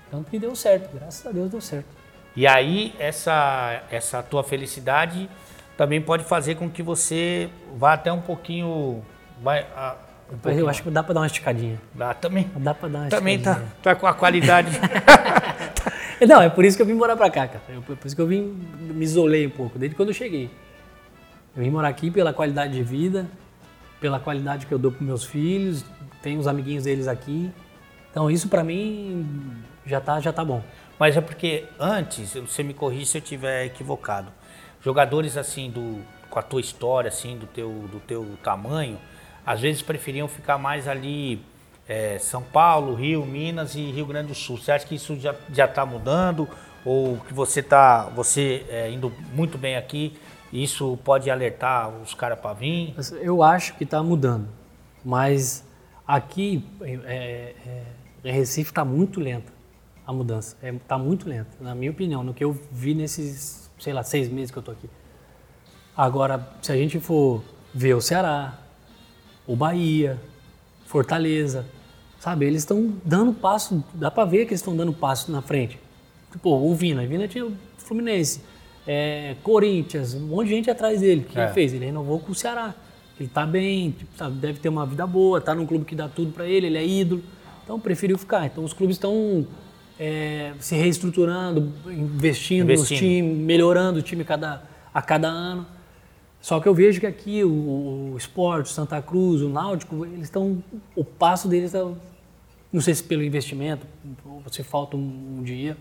Tanto 0.10 0.32
que 0.32 0.40
deu 0.40 0.56
certo. 0.56 0.90
Graças 0.98 1.26
a 1.28 1.32
Deus 1.32 1.50
deu 1.52 1.60
certo. 1.60 1.88
E 2.34 2.48
aí, 2.48 2.96
essa, 2.98 3.82
essa 3.92 4.24
tua 4.24 4.42
felicidade 4.42 5.30
também 5.76 6.02
pode 6.02 6.24
fazer 6.24 6.56
com 6.56 6.70
que 6.70 6.82
você 6.82 7.50
vá 7.76 7.92
até 7.94 8.10
um 8.14 8.22
pouquinho. 8.22 9.04
Vai, 9.44 9.68
ah, 9.76 9.96
um 10.30 10.32
Mas 10.32 10.42
pouquinho 10.44 10.62
eu 10.64 10.70
acho 10.70 10.82
que 10.84 10.90
dá 10.90 11.04
pra 11.04 11.14
dar 11.14 11.20
uma 11.20 11.28
esticadinha. 11.28 11.78
Dá, 11.94 12.14
também. 12.14 12.50
Dá 12.56 12.74
pra 12.74 12.88
dar 12.88 13.00
uma 13.00 13.10
Também 13.10 13.38
tá, 13.38 13.52
esticadinha. 13.52 13.76
tá 13.84 13.96
com 13.96 14.08
a 14.08 14.14
qualidade. 14.14 14.70
Não, 16.28 16.40
é 16.40 16.50
por 16.50 16.64
isso 16.64 16.78
que 16.78 16.84
eu 16.84 16.86
vim 16.86 16.94
morar 16.94 17.18
pra 17.18 17.30
cá, 17.32 17.48
cara. 17.48 17.64
É 17.68 17.80
por 17.80 18.06
isso 18.06 18.16
que 18.16 18.22
eu 18.22 18.28
vim, 18.28 18.42
me 18.80 19.04
isolei 19.04 19.48
um 19.48 19.50
pouco, 19.50 19.80
desde 19.80 19.96
quando 19.96 20.10
eu 20.10 20.14
cheguei. 20.14 20.52
Eu 21.56 21.64
vim 21.64 21.72
morar 21.72 21.88
aqui 21.88 22.12
pela 22.12 22.32
qualidade 22.32 22.74
de 22.74 22.84
vida, 22.84 23.28
pela 24.00 24.20
qualidade 24.20 24.68
que 24.68 24.72
eu 24.72 24.78
dou 24.78 24.92
pros 24.92 25.06
meus 25.06 25.26
filhos, 25.26 25.84
tenho 26.22 26.40
os 26.40 26.48
amiguinhos 26.48 26.84
deles 26.84 27.08
aqui. 27.08 27.52
Então 28.12 28.30
isso 28.30 28.48
pra 28.50 28.64
mim 28.64 29.26
já 29.86 30.00
tá, 30.00 30.20
já 30.20 30.32
tá 30.32 30.46
bom. 30.46 30.64
Mas 31.00 31.18
é 31.18 31.22
porque 31.22 31.66
antes, 31.80 32.36
você 32.36 32.62
me 32.62 32.76
corrige 32.76 33.08
se 33.08 33.18
eu 33.18 33.22
estiver 33.24 33.66
equivocado. 33.66 34.32
Jogadores 34.80 35.38
assim 35.38 35.72
do 35.72 36.02
com 36.30 36.40
a 36.40 36.44
tua 36.44 36.62
história 36.62 37.10
assim 37.10 37.36
do 37.38 37.46
teu 37.48 37.70
do 37.92 38.00
teu 38.00 38.38
tamanho, 38.44 38.98
às 39.46 39.60
vezes 39.60 39.82
preferiam 39.82 40.28
ficar 40.28 40.58
mais 40.58 40.88
ali 40.88 41.44
é, 41.92 42.18
São 42.20 42.42
Paulo, 42.42 42.94
Rio, 42.96 43.26
Minas 43.26 43.76
e 43.76 43.92
Rio 43.92 44.06
Grande 44.06 44.30
do 44.30 44.36
Sul. 44.36 44.58
Você 44.58 44.72
acha 44.72 44.88
que 44.88 44.96
isso 44.96 45.20
já 45.20 45.66
está 45.66 45.86
mudando 45.86 46.48
ou 46.86 47.18
que 47.18 47.34
você 47.34 47.62
tá 47.62 48.06
você 48.16 48.66
é, 48.70 48.90
indo 48.90 49.12
muito 49.34 49.58
bem 49.58 49.76
aqui? 49.76 50.18
Isso 50.54 50.98
pode 51.04 51.30
alertar 51.30 51.90
os 51.90 52.14
caras 52.14 52.40
para 52.40 52.54
vir? 52.54 52.96
Eu 53.20 53.44
acho 53.44 53.76
que 53.76 53.86
tá 53.86 54.02
mudando, 54.02 54.48
mas 55.04 55.66
aqui 56.08 56.66
é, 56.82 57.56
é, 57.66 57.84
em 58.24 58.32
Recife 58.32 58.72
tá 58.72 58.86
muito 58.86 59.20
lenta 59.20 59.52
a 60.08 60.14
mudança. 60.14 60.56
É, 60.64 60.72
tá 60.88 60.98
muito 60.98 61.28
lenta, 61.28 61.52
na 61.60 61.76
minha 61.76 61.92
opinião, 61.92 62.24
no 62.24 62.34
que 62.34 62.44
eu 62.44 62.58
vi 62.72 62.94
nesses, 62.94 63.70
sei 63.78 63.92
lá, 63.92 64.02
seis 64.02 64.30
meses 64.30 64.50
que 64.50 64.58
eu 64.58 64.64
tô 64.64 64.72
aqui. 64.72 64.90
Agora, 65.96 66.48
se 66.62 66.72
a 66.72 66.76
gente 66.76 67.02
for 67.02 67.44
ver 67.74 67.96
o 67.96 68.02
Ceará, 68.02 68.58
o 69.46 69.58
Bahia, 69.58 70.18
Fortaleza, 70.86 71.66
sabe, 72.22 72.46
eles 72.46 72.62
estão 72.62 72.94
dando 73.04 73.34
passo, 73.34 73.84
dá 73.96 74.10
pra 74.12 74.24
ver 74.26 74.46
que 74.46 74.52
eles 74.52 74.60
estão 74.62 74.76
dando 74.78 74.94
passo 74.94 75.32
na 75.32 75.42
frente. 75.42 75.78
Pô, 76.42 76.56
o 76.56 76.74
Vina, 76.76 77.04
o 77.04 77.08
Vina 77.08 77.28
tinha 77.28 77.46
o 77.46 77.52
Fluminense, 77.80 78.40
é, 78.88 79.36
Corinthians, 79.44 80.14
um 80.14 80.28
monte 80.28 80.48
de 80.50 80.54
gente 80.54 80.70
atrás 80.72 81.02
dele. 81.02 81.22
O 81.22 81.24
que 81.26 81.38
É. 81.40 81.46
ele 81.46 81.54
fez? 81.54 81.74
Ele 81.74 81.86
renovou 81.86 82.20
com 82.20 82.32
o 82.32 82.36
Ceará. 82.36 82.74
Ele 83.20 83.28
tá 83.28 83.46
bem, 83.46 83.92
tipo, 83.92 84.16
sabe, 84.18 84.36
deve 84.38 84.60
ter 84.60 84.70
uma 84.70 84.86
vida 84.86 85.06
boa, 85.06 85.42
tá 85.42 85.54
num 85.54 85.66
clube 85.66 85.84
que 85.84 85.96
dá 85.96 86.08
tudo 86.08 86.32
pra 86.32 86.46
ele, 86.48 86.68
ele 86.68 86.78
é 86.78 86.86
ídolo. 86.86 87.22
Então 87.64 87.80
preferiu 87.80 88.18
ficar. 88.18 88.46
Então 88.46 88.64
os 88.64 88.72
clubes 88.74 88.96
estão 88.98 89.46
é, 90.00 90.54
se 90.60 90.76
reestruturando, 90.76 91.72
investindo, 91.88 92.68
nos 92.70 92.80
Investindo. 92.82 92.98
times, 93.00 93.38
melhorando 93.38 94.00
o 94.00 94.02
time 94.02 94.24
cada, 94.24 94.64
a 94.94 95.02
cada 95.02 95.28
ano. 95.28 95.66
Só 96.42 96.60
que 96.60 96.68
eu 96.68 96.74
vejo 96.74 97.00
que 97.00 97.06
aqui 97.06 97.44
o, 97.44 98.14
o 98.14 98.18
Sport, 98.18 98.66
o 98.66 98.70
Santa 98.70 99.00
Cruz, 99.02 99.42
o 99.44 99.50
Náutico, 99.50 100.04
eles 100.06 100.24
estão. 100.24 100.64
O 100.96 101.04
passo 101.04 101.48
deles 101.48 101.66
está. 101.74 101.88
Não 102.72 102.80
sei 102.82 102.94
se 102.96 103.04
pelo 103.04 103.24
investimento, 103.24 103.86
se 104.50 104.64
falta 104.64 104.96
um, 104.96 105.38
um 105.40 105.44
dia. 105.44 105.76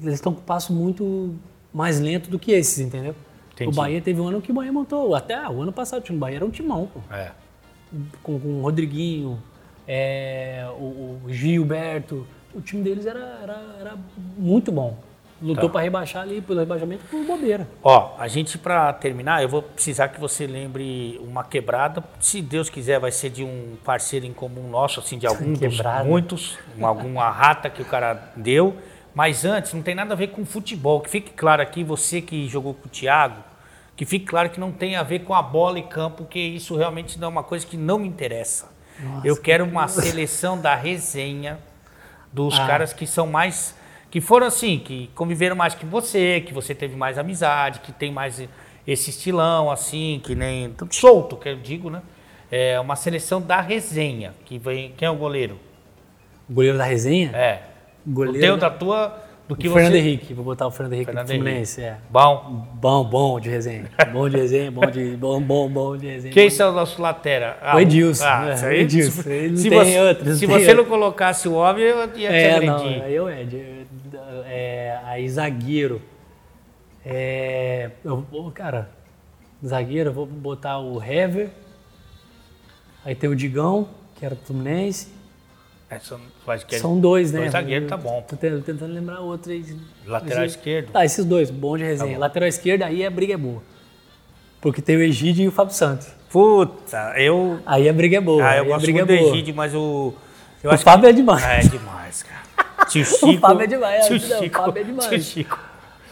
Eles 0.00 0.14
estão 0.14 0.32
com 0.34 0.40
um 0.40 0.44
passo 0.44 0.72
muito 0.72 1.34
mais 1.72 1.98
lento 2.00 2.30
do 2.30 2.38
que 2.38 2.52
esses, 2.52 2.78
entendeu? 2.78 3.14
Entendi. 3.52 3.70
O 3.70 3.74
Bahia 3.74 4.00
teve 4.00 4.20
um 4.20 4.28
ano 4.28 4.40
que 4.40 4.50
o 4.50 4.54
Bahia 4.54 4.72
montou. 4.72 5.14
Até 5.14 5.36
o 5.48 5.62
ano 5.62 5.72
passado 5.72 6.00
o 6.00 6.02
time 6.04 6.18
do 6.18 6.20
Bahia 6.20 6.36
era 6.36 6.44
um 6.44 6.50
timão, 6.50 6.86
pô 6.92 7.00
É. 7.14 7.32
com, 8.22 8.38
com 8.38 8.48
o 8.58 8.62
Rodriguinho, 8.62 9.42
é, 9.86 10.66
o, 10.78 11.20
o 11.24 11.32
Gilberto. 11.32 12.26
O 12.54 12.60
time 12.60 12.82
deles 12.82 13.06
era, 13.06 13.38
era, 13.42 13.76
era 13.78 13.98
muito 14.36 14.72
bom. 14.72 14.98
Lutou 15.42 15.68
Tá. 15.68 15.72
para 15.74 15.80
rebaixar 15.82 16.22
ali 16.22 16.40
pelo 16.42 16.60
rebaixamento 16.60 17.02
por 17.10 17.24
bobeira. 17.24 17.66
Ó, 17.82 18.14
a 18.18 18.28
gente 18.28 18.58
para 18.58 18.92
terminar, 18.92 19.42
eu 19.42 19.48
vou 19.48 19.62
precisar 19.62 20.08
que 20.08 20.20
você 20.20 20.46
lembre 20.46 21.18
uma 21.24 21.42
quebrada. 21.42 22.04
Se 22.18 22.42
Deus 22.42 22.68
quiser, 22.68 23.00
vai 23.00 23.10
ser 23.10 23.30
de 23.30 23.42
um 23.42 23.76
parceiro 23.84 24.26
em 24.26 24.32
comum 24.34 24.68
nosso, 24.68 25.00
assim, 25.00 25.16
de 25.18 25.26
algum 25.26 25.52
dos 25.54 25.76
Quebrada. 25.76 26.04
muitos, 26.04 26.58
um- 26.78 26.84
alguma 26.86 27.30
rata 27.30 27.70
que 27.70 27.80
o 27.80 27.84
cara 27.86 28.32
deu. 28.36 28.76
Mas 29.14 29.44
antes, 29.44 29.72
não 29.72 29.80
tem 29.82 29.94
nada 29.94 30.12
a 30.12 30.16
ver 30.16 30.28
com 30.28 30.44
futebol. 30.44 31.00
Que 31.00 31.08
fique 31.10 31.30
claro 31.32 31.62
aqui, 31.62 31.82
você 31.82 32.20
que 32.20 32.46
jogou 32.46 32.74
com 32.74 32.86
o 32.86 32.90
Thiago, 32.90 33.42
que 33.96 34.04
fique 34.04 34.26
claro 34.26 34.50
que 34.50 34.60
não 34.60 34.70
tem 34.70 34.94
a 34.96 35.02
ver 35.02 35.20
com 35.20 35.34
a 35.34 35.42
bola 35.42 35.78
e 35.78 35.82
campo, 35.82 36.24
que 36.26 36.38
isso 36.38 36.76
realmente 36.76 37.18
não 37.18 37.26
é 37.26 37.30
uma 37.30 37.42
coisa 37.42 37.66
que 37.66 37.76
não 37.76 37.98
me 37.98 38.06
interessa. 38.08 38.68
eu 39.24 39.34
quero 39.34 39.64
uma 39.64 39.88
seleção 39.88 40.60
da 40.60 40.74
resenha 40.74 41.58
dos 42.30 42.58
Ah. 42.60 42.66
caras 42.66 42.92
que 42.92 43.06
são 43.06 43.26
mais. 43.26 43.74
Que 44.10 44.20
foram 44.20 44.46
assim, 44.46 44.78
que 44.78 45.08
conviveram 45.14 45.54
mais 45.56 45.74
que 45.74 45.86
você, 45.86 46.40
que 46.40 46.52
você 46.52 46.74
teve 46.74 46.96
mais 46.96 47.16
amizade, 47.18 47.80
que 47.80 47.92
tem 47.92 48.10
mais 48.10 48.42
esse 48.86 49.10
estilão, 49.10 49.70
assim, 49.70 50.20
que 50.24 50.34
nem. 50.34 50.70
tudo 50.72 50.94
solto, 50.94 51.36
que 51.36 51.48
eu 51.48 51.56
digo, 51.56 51.88
né? 51.90 52.02
É 52.50 52.80
uma 52.80 52.96
seleção 52.96 53.40
da 53.40 53.60
resenha. 53.60 54.32
Que 54.44 54.58
vem. 54.58 54.92
Quem 54.96 55.06
é 55.06 55.10
o 55.10 55.14
goleiro? 55.14 55.58
O 56.48 56.52
goleiro 56.52 56.76
da 56.76 56.84
resenha? 56.84 57.30
É. 57.32 57.62
O 58.04 58.10
O 58.10 58.12
goleiro 58.12 58.40
teu, 58.40 58.56
da- 58.56 58.70
tua. 58.70 59.24
Do 59.46 59.56
que 59.56 59.68
o 59.68 59.72
Fernando 59.72 59.92
você. 59.92 59.98
Henrique. 59.98 60.32
Vou 60.32 60.44
botar 60.44 60.66
o 60.68 60.70
Fernando 60.70 60.92
Henrique 60.92 61.06
Fernando 61.06 61.26
do 61.26 61.32
Fluminense. 61.34 61.80
É. 61.82 61.96
Bom. 62.08 62.66
Bom, 62.74 63.04
bom 63.04 63.40
de 63.40 63.48
resenha. 63.50 63.90
Bom 64.12 64.28
de 64.28 64.36
resenha, 64.36 64.70
bom 64.70 64.86
de. 64.86 65.16
Bom, 65.16 65.40
bom, 65.40 65.68
bom 65.68 65.96
de 65.96 66.06
resenha. 66.06 66.32
Quem 66.32 66.48
é 66.56 66.64
o 66.66 66.72
nosso 66.72 67.02
latera? 67.02 67.58
Ah, 67.60 67.74
O 67.76 67.80
Edilson, 67.80 68.24
Ah, 68.24 68.46
é, 68.48 68.66
o 68.68 68.72
Edilson. 68.72 69.22
Se, 69.22 69.28
Ele 69.28 69.48
não 69.50 69.56
se 69.56 69.68
tem 69.68 69.78
você, 69.78 69.98
outro, 70.00 70.28
não 70.28 70.36
se 70.36 70.46
você 70.46 70.66
não 70.72 70.78
outro. 70.78 70.84
colocasse 70.86 71.48
o 71.48 71.54
homem, 71.54 71.82
eu 71.82 71.98
ia 71.98 72.08
te 72.08 72.26
É, 72.26 72.60
não, 72.60 72.76
agredir. 72.76 73.02
eu 73.10 73.28
é, 73.28 73.42
de- 73.42 73.79
é, 74.46 74.98
aí 75.04 75.28
zagueiro. 75.28 76.00
É, 77.04 77.90
eu, 78.04 78.24
cara, 78.54 78.90
zagueiro, 79.64 80.10
eu 80.10 80.14
vou 80.14 80.26
botar 80.26 80.78
o 80.78 81.02
Hever. 81.02 81.50
Aí 83.04 83.14
tem 83.14 83.30
o 83.30 83.34
Digão, 83.36 83.88
que 84.16 84.24
era 84.24 84.34
do 84.34 84.40
Fluminense. 84.42 85.08
É, 85.88 85.98
são, 85.98 86.20
que- 86.68 86.78
São 86.78 87.00
dois, 87.00 87.32
né? 87.32 87.40
dois 87.40 87.52
zagueiros, 87.52 87.88
tá 87.88 87.96
bom. 87.96 88.22
Tô 88.28 88.36
te- 88.36 88.48
tentando 88.60 88.92
lembrar 88.92 89.20
outro 89.20 89.50
aí. 89.50 89.64
Lateral 90.06 90.44
Esse- 90.44 90.56
esquerdo. 90.56 90.92
Tá, 90.92 91.04
esses 91.04 91.24
dois, 91.24 91.50
bom 91.50 91.76
de 91.76 91.82
resenha. 91.84 92.14
bom. 92.14 92.20
Lateral 92.20 92.48
esquerdo, 92.48 92.82
aí 92.82 93.04
a 93.04 93.10
briga 93.10 93.34
é 93.34 93.36
boa. 93.36 93.60
Porque 94.60 94.80
tem 94.82 94.96
o 94.96 95.02
Egídio 95.02 95.44
e 95.46 95.48
o 95.48 95.50
Fábio 95.52 95.74
Santos. 95.74 96.06
Puta, 96.30 97.14
eu. 97.16 97.58
Aí 97.66 97.88
a 97.88 97.92
briga 97.92 98.18
é 98.18 98.20
boa. 98.20 98.46
Ah, 98.46 98.56
eu 98.58 98.66
gosto 98.66 98.82
briga 98.82 99.04
muito 99.04 99.18
é 99.18 99.22
do. 99.30 99.34
Egídio, 99.34 99.54
mas 99.54 99.74
o. 99.74 100.14
Eu 100.62 100.70
O 100.70 100.78
Fábio 100.78 101.04
que- 101.06 101.10
é 101.10 101.12
demais. 101.14 101.42
É 101.44 101.60
demais, 101.68 102.22
cara. 102.22 102.39
Tio 102.90 103.04
Chico. 103.06 103.40
Fábio 103.40 103.62
é 103.62 103.66
demais, 103.66 104.06
Tio 104.06 104.18
não, 104.28 104.36
o 104.38 104.42
Chico. 104.42 104.56
Fábio 104.58 104.80
é 104.80 104.84
demais. 104.84 105.08
Tio 105.08 105.20
Chico. 105.22 105.58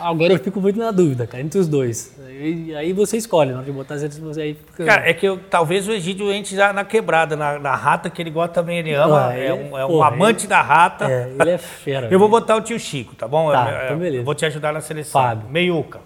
Agora 0.00 0.32
eu 0.32 0.38
fico 0.38 0.60
muito 0.60 0.78
na 0.78 0.92
dúvida, 0.92 1.26
cara, 1.26 1.42
entre 1.42 1.58
os 1.58 1.66
dois. 1.66 2.16
Aí, 2.24 2.72
aí 2.76 2.92
você 2.92 3.16
escolhe, 3.16 3.50
na 3.50 3.56
hora 3.56 3.66
de 3.66 3.72
botar 3.72 3.94
as 3.94 4.16
você 4.18 4.40
aí 4.42 4.54
fica... 4.54 4.84
Cara, 4.84 5.10
é 5.10 5.12
que 5.12 5.26
eu, 5.26 5.38
talvez 5.50 5.88
o 5.88 5.92
Egídio 5.92 6.32
entre 6.32 6.54
já 6.54 6.72
na 6.72 6.84
quebrada, 6.84 7.34
na, 7.34 7.58
na 7.58 7.74
rata, 7.74 8.08
que 8.08 8.22
ele 8.22 8.30
gosta 8.30 8.54
também, 8.54 8.78
ele 8.78 8.94
ama. 8.94 9.26
Ah, 9.30 9.36
é 9.36 9.46
ele- 9.50 9.52
um, 9.54 9.76
é 9.76 9.84
um 9.84 9.88
porra, 9.88 10.06
amante 10.06 10.46
da 10.46 10.62
rata. 10.62 11.10
É, 11.10 11.32
ele 11.36 11.50
é 11.50 11.58
fera. 11.58 12.06
Eu 12.12 12.18
vou 12.20 12.28
botar 12.28 12.54
o 12.54 12.60
tio 12.60 12.78
Chico, 12.78 13.16
tá 13.16 13.26
bom? 13.26 13.50
Tá, 13.50 13.68
Eu- 13.68 13.76
eu- 13.76 13.84
então 13.86 13.98
beleza. 13.98 14.16
eu 14.18 14.24
vou 14.24 14.36
te 14.36 14.46
ajudar 14.46 14.72
na 14.72 14.80
seleção. 14.80 15.20
Fábio. 15.20 15.48
Meiuca. 15.50 16.00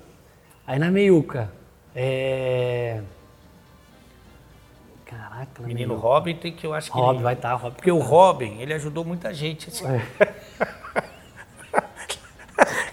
Aí 0.67 0.79
na 0.79 0.91
meiuca, 0.91 1.51
é... 1.95 3.01
Caraca, 5.05 5.63
Menino 5.65 5.89
meiuca. 5.91 6.09
Robin 6.09 6.35
tem 6.37 6.51
que 6.53 6.67
eu 6.67 6.73
acho 6.73 6.91
que. 6.91 6.97
Robin, 6.97 7.17
ele- 7.17 7.23
vai 7.25 7.35
estar, 7.35 7.51
tá, 7.51 7.55
Robin. 7.57 7.75
Porque 7.77 7.93
o 7.93 7.99
Robin, 7.99 8.57
ele 8.59 8.73
ajudou 8.73 9.05
muita 9.05 9.35
gente. 9.35 9.69
Assim. 9.69 9.85
É. 9.87 10.03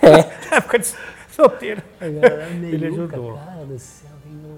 Na 0.51 0.58
época 0.69 0.79
de 0.79 0.95
solteiro. 1.33 1.81
Ele 1.99 2.85
ajudou. 2.87 3.35
Cara 3.35 3.65
do 3.65 3.79
céu, 3.79 4.09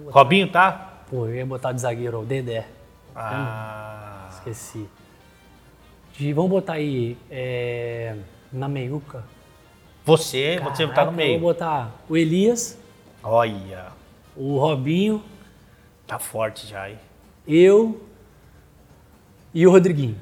Robinho, 0.09 0.51
tá? 0.51 1.03
Pô, 1.09 1.27
eu 1.27 1.35
ia 1.35 1.45
botar 1.45 1.71
de 1.71 1.81
zagueiro, 1.81 2.19
o 2.21 2.25
Dedé. 2.25 2.67
Ah. 3.15 4.27
Esqueci. 4.31 4.87
De, 6.13 6.33
vamos 6.33 6.51
botar 6.51 6.73
aí, 6.73 7.17
é, 7.29 8.15
na 8.51 8.67
meiuca. 8.67 9.23
Você, 10.05 10.59
você 10.63 10.87
tá 10.87 10.93
Caraca, 10.93 11.05
no 11.05 11.11
Eu 11.11 11.15
meio. 11.15 11.39
vou 11.39 11.49
botar 11.53 11.91
o 12.09 12.17
Elias, 12.17 12.77
Olha, 13.23 13.87
o 14.35 14.57
Robinho, 14.57 15.23
tá 16.07 16.17
forte 16.17 16.65
já, 16.67 16.89
hein? 16.89 16.97
eu 17.47 18.01
e 19.53 19.67
o 19.67 19.71
Rodriguinho. 19.71 20.15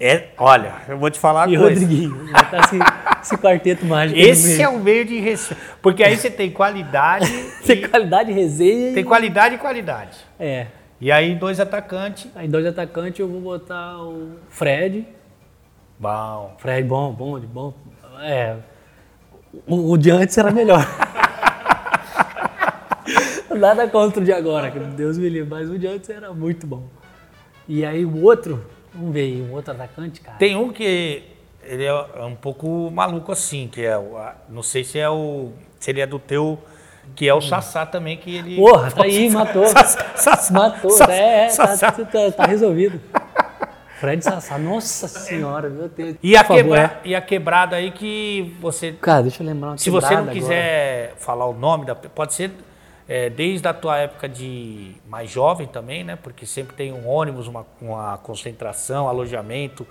É, 0.00 0.28
olha, 0.38 0.76
eu 0.88 0.96
vou 0.96 1.10
te 1.10 1.20
falar 1.20 1.48
E 1.48 1.56
uma 1.56 1.66
coisa. 1.66 1.80
Rodriguinho. 1.80 2.26
Botar 2.32 2.60
assim, 2.60 2.78
Esse 3.22 3.36
quarteto 3.36 3.84
mágico. 3.84 4.18
Esse 4.18 4.62
é 4.62 4.68
o 4.68 4.78
meio 4.78 5.04
de 5.04 5.20
receita. 5.20 5.60
Porque 5.82 6.02
aí 6.02 6.16
você 6.16 6.30
tem 6.30 6.50
qualidade. 6.50 7.30
Tem 7.66 7.86
qualidade, 7.86 8.32
resenha. 8.32 8.94
Tem 8.94 9.04
qualidade 9.04 9.56
e 9.56 9.58
qualidade. 9.58 10.16
É. 10.38 10.68
E 11.00 11.12
aí, 11.12 11.34
dois 11.34 11.60
atacantes. 11.60 12.28
Aí 12.34 12.48
dois 12.48 12.64
atacantes 12.66 13.20
eu 13.20 13.28
vou 13.28 13.40
botar 13.40 14.02
o 14.02 14.36
Fred. 14.48 15.06
Bom. 15.98 16.56
Fred, 16.58 16.88
bom, 16.88 17.12
bom, 17.12 17.38
de 17.38 17.46
bom. 17.46 17.74
É. 18.22 18.56
O, 19.66 19.92
o 19.92 19.98
de 19.98 20.10
antes 20.10 20.36
era 20.38 20.50
melhor. 20.50 20.84
Nada 23.54 23.86
contra 23.88 24.20
o 24.20 24.24
de 24.24 24.32
agora, 24.32 24.70
que 24.70 24.78
Deus 24.78 25.18
me 25.18 25.28
livre, 25.28 25.50
mas 25.50 25.68
o 25.68 25.78
de 25.78 25.86
antes 25.86 26.08
era 26.08 26.32
muito 26.32 26.66
bom. 26.66 26.84
E 27.68 27.84
aí 27.84 28.04
o 28.04 28.22
outro, 28.22 28.64
vamos 28.94 29.12
ver, 29.12 29.42
um 29.42 29.52
outro 29.52 29.72
atacante, 29.72 30.20
cara. 30.20 30.36
Tem 30.38 30.56
um 30.56 30.72
que 30.72 31.22
ele 31.62 31.84
é 31.84 31.94
um 32.24 32.34
pouco 32.34 32.90
maluco 32.90 33.32
assim, 33.32 33.68
que 33.68 33.84
é 33.84 33.96
o. 33.96 34.16
Não 34.48 34.62
sei 34.62 34.84
se 34.84 34.98
é 34.98 35.08
o. 35.08 35.52
Se 35.78 35.90
ele 35.90 36.00
é 36.00 36.06
do 36.06 36.18
teu. 36.18 36.58
Que 37.16 37.28
é 37.28 37.34
o 37.34 37.40
Sassá 37.40 37.84
também, 37.84 38.16
que 38.16 38.36
ele. 38.36 38.56
Porra, 38.56 38.90
tá 38.90 39.02
aí, 39.04 39.28
matou. 39.30 39.66
Sassá, 39.66 40.52
Matou, 40.54 40.90
Sassá, 40.90 41.12
é, 41.12 41.44
é, 41.44 41.46
tá, 41.46 41.50
Sassá. 41.66 41.92
tá- 41.92 42.30
tá 42.30 42.44
resolvido. 42.46 43.00
Fred 43.98 44.22
Sassá, 44.24 44.56
nossa 44.56 45.08
senhora, 45.08 45.68
meu 45.68 45.88
Deus. 45.88 46.16
E 46.22 46.36
a, 46.36 46.44
favor, 46.44 46.56
quebra- 46.62 47.00
é. 47.04 47.08
e 47.08 47.14
a 47.14 47.20
quebrada 47.20 47.76
aí 47.76 47.90
que 47.90 48.56
você. 48.60 48.92
Cara, 48.92 49.22
deixa 49.22 49.42
eu 49.42 49.46
lembrar 49.46 49.70
uma 49.70 49.78
Se 49.78 49.90
você 49.90 50.14
não 50.16 50.26
quiser 50.28 51.14
falar 51.18 51.46
o 51.46 51.52
nome 51.52 51.84
da. 51.84 51.94
Pode 51.94 52.32
ser 52.32 52.52
é, 53.10 53.28
desde 53.28 53.66
a 53.66 53.74
tua 53.74 53.98
época 53.98 54.28
de 54.28 54.92
mais 55.08 55.28
jovem 55.28 55.66
também, 55.66 56.04
né? 56.04 56.14
Porque 56.14 56.46
sempre 56.46 56.76
tem 56.76 56.92
um 56.92 57.08
ônibus, 57.08 57.48
uma, 57.48 57.66
uma 57.82 58.16
concentração, 58.18 59.08
alojamento 59.08 59.84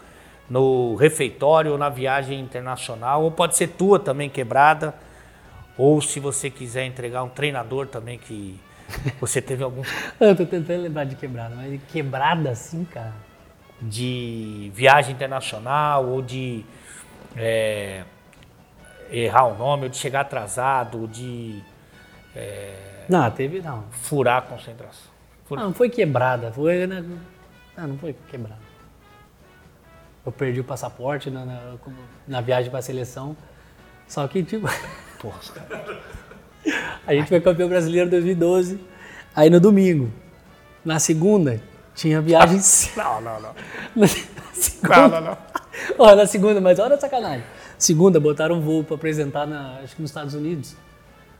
no 0.49 0.95
refeitório 0.95 1.73
ou 1.73 1.77
na 1.77 1.89
viagem 1.89 2.39
internacional. 2.39 3.21
Ou 3.21 3.29
pode 3.29 3.57
ser 3.57 3.67
tua 3.67 3.99
também 3.99 4.29
quebrada. 4.29 4.95
Ou 5.77 6.01
se 6.01 6.17
você 6.17 6.49
quiser 6.49 6.85
entregar 6.85 7.21
um 7.23 7.27
treinador 7.27 7.87
também 7.87 8.17
que 8.17 8.57
você 9.19 9.41
teve 9.41 9.65
algum. 9.65 9.83
Eu 10.17 10.33
tô 10.33 10.45
tentando 10.45 10.83
lembrar 10.83 11.03
de 11.03 11.17
quebrada, 11.17 11.53
mas 11.57 11.77
quebrada 11.91 12.51
assim, 12.51 12.85
cara. 12.85 13.15
de 13.81 14.71
viagem 14.73 15.13
internacional 15.13 16.05
ou 16.05 16.21
de 16.21 16.63
é, 17.35 18.05
errar 19.11 19.47
o 19.47 19.57
nome, 19.57 19.83
ou 19.83 19.89
de 19.89 19.97
chegar 19.97 20.21
atrasado, 20.21 21.01
ou 21.01 21.05
de 21.05 21.61
Não, 23.09 23.29
teve 23.31 23.59
não. 23.61 23.83
furar 23.91 24.37
a 24.37 24.41
concentração. 24.41 25.09
Fura- 25.45 25.61
Não, 25.61 25.69
não 25.69 25.73
foi 25.75 25.89
quebrada, 25.89 26.51
foi. 26.51 26.85
Né? 26.85 27.03
Não, 27.75 27.87
não 27.87 27.97
foi 27.97 28.15
quebrada. 28.29 28.61
Eu 30.25 30.31
perdi 30.31 30.59
o 30.59 30.63
passaporte 30.63 31.31
na, 31.31 31.43
na, 31.43 31.73
na 32.27 32.41
viagem 32.41 32.69
pra 32.69 32.81
seleção. 32.81 33.35
Só 34.07 34.27
que, 34.27 34.43
tipo, 34.43 34.67
Porra, 35.19 35.39
a 37.07 37.13
gente 37.13 37.27
foi 37.27 37.41
campeão 37.41 37.67
brasileiro 37.67 38.07
em 38.07 38.11
2012. 38.11 38.79
Aí 39.35 39.49
no 39.49 39.59
domingo. 39.59 40.11
Na 40.85 40.99
segunda, 40.99 41.61
tinha 41.95 42.21
viagem. 42.21 42.59
não, 42.95 43.21
não, 43.21 43.41
não. 43.41 43.55
na 43.95 44.07
segunda, 44.07 44.97
Não, 44.97 45.09
não, 45.09 45.21
não. 45.21 45.37
Ó, 45.97 46.15
na 46.15 46.25
segunda, 46.27 46.61
mas 46.61 46.77
olha 46.79 46.95
a 46.95 46.99
sacanagem. 46.99 47.43
Segunda, 47.77 48.19
botaram 48.19 48.55
um 48.57 48.61
voo 48.61 48.83
pra 48.83 48.95
apresentar, 48.95 49.47
na, 49.47 49.79
acho 49.83 49.95
que 49.95 50.01
nos 50.01 50.11
Estados 50.11 50.33
Unidos. 50.33 50.75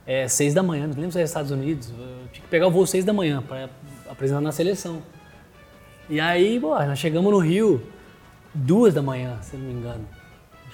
É, 0.06 0.26
seis 0.26 0.54
da 0.54 0.62
manhã, 0.62 0.86
não 0.86 0.94
lembro 0.94 1.12
se 1.12 1.18
era 1.18 1.24
Estados 1.24 1.50
Unidos. 1.50 1.90
Eu 1.90 2.28
tinha 2.32 2.42
que 2.42 2.48
pegar 2.48 2.66
o 2.66 2.70
voo 2.70 2.86
seis 2.86 3.04
da 3.04 3.12
manhã 3.12 3.42
pra 3.42 3.68
apresentar 4.08 4.40
na 4.40 4.52
seleção. 4.52 5.02
E 6.08 6.20
aí, 6.20 6.58
pô, 6.58 6.76
nós 6.76 6.98
chegamos 6.98 7.30
no 7.30 7.38
Rio 7.38 7.80
duas 8.52 8.94
da 8.94 9.02
manhã, 9.02 9.38
se 9.42 9.56
não 9.56 9.64
me 9.64 9.72
engano. 9.72 10.06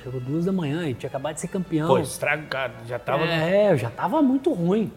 Chegou 0.03 0.20
duas 0.20 0.45
da 0.45 0.53
manhã 0.53 0.89
e 0.89 0.95
tinha 0.95 1.09
acabado 1.09 1.35
de 1.35 1.41
ser 1.41 1.49
campeão. 1.49 1.89
Pô, 1.89 1.99
estrago, 1.99 2.47
cara, 2.47 2.72
já 2.87 2.99
tava. 2.99 3.24
É, 3.24 3.72
eu 3.72 3.77
já 3.77 3.91
tava 3.91 4.22
muito 4.22 4.53
ruim. 4.53 4.93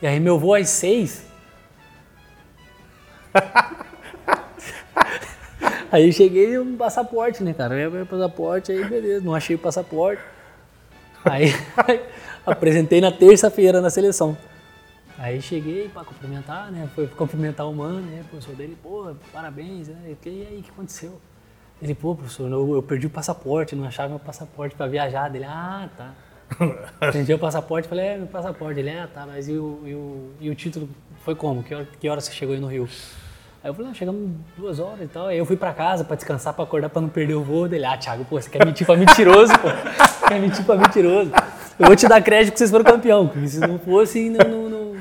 E 0.00 0.06
aí 0.06 0.20
meu 0.20 0.38
voo 0.38 0.54
às 0.54 0.68
seis. 0.68 1.26
aí 5.90 6.12
cheguei 6.12 6.58
um 6.58 6.76
passaporte, 6.76 7.42
né, 7.42 7.54
cara? 7.54 7.74
Eu 7.74 7.96
ia 7.96 8.02
o 8.02 8.06
passaporte, 8.06 8.70
aí 8.70 8.84
beleza, 8.84 9.24
não 9.24 9.34
achei 9.34 9.56
o 9.56 9.58
passaporte. 9.58 10.22
Aí 11.24 11.54
apresentei 12.44 13.00
na 13.00 13.10
terça-feira 13.10 13.80
na 13.80 13.90
seleção. 13.90 14.36
Aí 15.18 15.40
cheguei 15.40 15.88
para 15.88 16.04
cumprimentar, 16.04 16.72
né? 16.72 16.88
Foi 16.94 17.06
cumprimentar 17.06 17.68
o 17.68 17.74
mano, 17.74 18.00
né? 18.00 18.22
O 18.22 18.24
professor 18.24 18.56
dele, 18.56 18.76
pô, 18.82 19.14
parabéns, 19.32 19.88
né? 19.88 19.96
E 20.24 20.28
aí, 20.28 20.58
o 20.58 20.62
que 20.62 20.70
aconteceu? 20.70 21.20
Ele, 21.80 21.94
pô, 21.94 22.14
professor, 22.14 22.50
eu, 22.50 22.74
eu 22.74 22.82
perdi 22.82 23.06
o 23.06 23.10
passaporte, 23.10 23.76
não 23.76 23.84
achava 23.84 24.08
meu 24.08 24.18
passaporte 24.18 24.74
para 24.74 24.86
viajar. 24.86 25.28
Dele, 25.28 25.44
ah, 25.44 25.88
tá. 25.96 26.12
Entendi 27.08 27.32
o 27.32 27.38
passaporte, 27.38 27.88
falei, 27.88 28.06
é, 28.06 28.16
meu 28.16 28.26
passaporte. 28.26 28.80
Ele, 28.80 28.90
ah, 28.90 29.08
tá, 29.12 29.26
mas 29.26 29.48
e 29.48 29.52
o, 29.52 29.82
e 29.84 29.94
o, 29.94 30.30
e 30.40 30.50
o 30.50 30.54
título 30.54 30.88
foi 31.24 31.34
como? 31.34 31.62
Que 31.62 31.74
hora, 31.74 31.88
que 32.00 32.08
hora 32.08 32.20
você 32.20 32.32
chegou 32.32 32.54
aí 32.54 32.60
no 32.60 32.66
Rio? 32.66 32.88
Aí 33.62 33.70
eu 33.70 33.74
falei, 33.74 33.88
não, 33.88 33.94
chegamos 33.94 34.30
duas 34.56 34.80
horas 34.80 35.02
e 35.02 35.06
tal. 35.06 35.28
Aí 35.28 35.38
eu 35.38 35.46
fui 35.46 35.56
pra 35.56 35.72
casa 35.72 36.04
pra 36.04 36.16
descansar, 36.16 36.52
pra 36.52 36.64
acordar, 36.64 36.88
pra 36.88 37.00
não 37.00 37.08
perder 37.08 37.34
o 37.34 37.44
voo. 37.44 37.68
Dele, 37.68 37.84
ah, 37.84 37.96
Thiago, 37.96 38.24
pô, 38.24 38.40
você 38.40 38.50
quer 38.50 38.66
mentir 38.66 38.84
pra 38.84 38.96
mentiroso, 38.96 39.52
pô. 39.60 39.68
Quer 40.26 40.40
mentir 40.40 40.64
pra 40.64 40.76
mentiroso. 40.76 41.30
Eu 41.82 41.86
vou 41.88 41.96
te 41.96 42.06
dar 42.08 42.22
crédito 42.22 42.52
que 42.52 42.58
vocês 42.58 42.70
foram 42.70 42.84
campeão, 42.84 43.30
se 43.46 43.58
não 43.58 43.78
fosse, 43.78 44.30
não, 44.30 44.48
não, 44.48 44.68
não- 44.70 44.92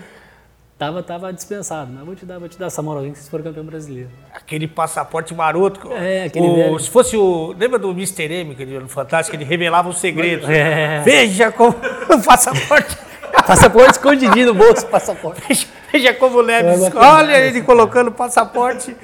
Tava, 0.78 1.04
tava 1.04 1.32
dispensado. 1.32 1.92
Mas 1.94 2.04
vou 2.04 2.16
te 2.16 2.26
dar, 2.26 2.40
vou 2.40 2.50
te 2.50 2.58
dar 2.58 2.66
essa 2.66 2.82
moralzinha 2.82 3.14
que 3.14 3.20
vocês 3.20 3.30
foram 3.30 3.44
campeão 3.44 3.64
brasileiro. 3.64 4.10
Aquele 4.34 4.68
passaporte 4.68 5.32
maroto. 5.36 5.92
É, 5.94 6.24
aquele 6.24 6.48
o- 6.48 6.56
velho. 6.56 6.80
Se 6.80 6.90
fosse 6.90 7.16
o. 7.16 7.54
Lembra 7.56 7.78
do 7.78 7.92
Mr. 7.92 8.24
M, 8.34 8.56
que 8.56 8.64
ele 8.64 8.80
no 8.80 8.90
Fantástico, 8.90 9.36
ele 9.38 9.44
revelava 9.44 9.90
os 9.90 10.00
segredos. 10.00 10.50
É. 10.50 11.02
Veja 11.06 11.52
como 11.52 11.76
o 12.10 12.24
passaporte. 12.24 12.98
Passaporte 13.46 13.92
escondidinho 13.92 14.48
no 14.48 14.54
bolso, 14.56 14.88
passaporte. 14.88 15.42
Veja- 15.48 15.68
Veja 15.92 16.14
como 16.16 16.38
o 16.38 16.42
Leves. 16.42 16.82
É 16.82 16.98
Olha 16.98 17.28
né, 17.28 17.48
ele 17.50 17.62
colocando 17.62 18.08
o 18.08 18.12
passaporte. 18.12 18.96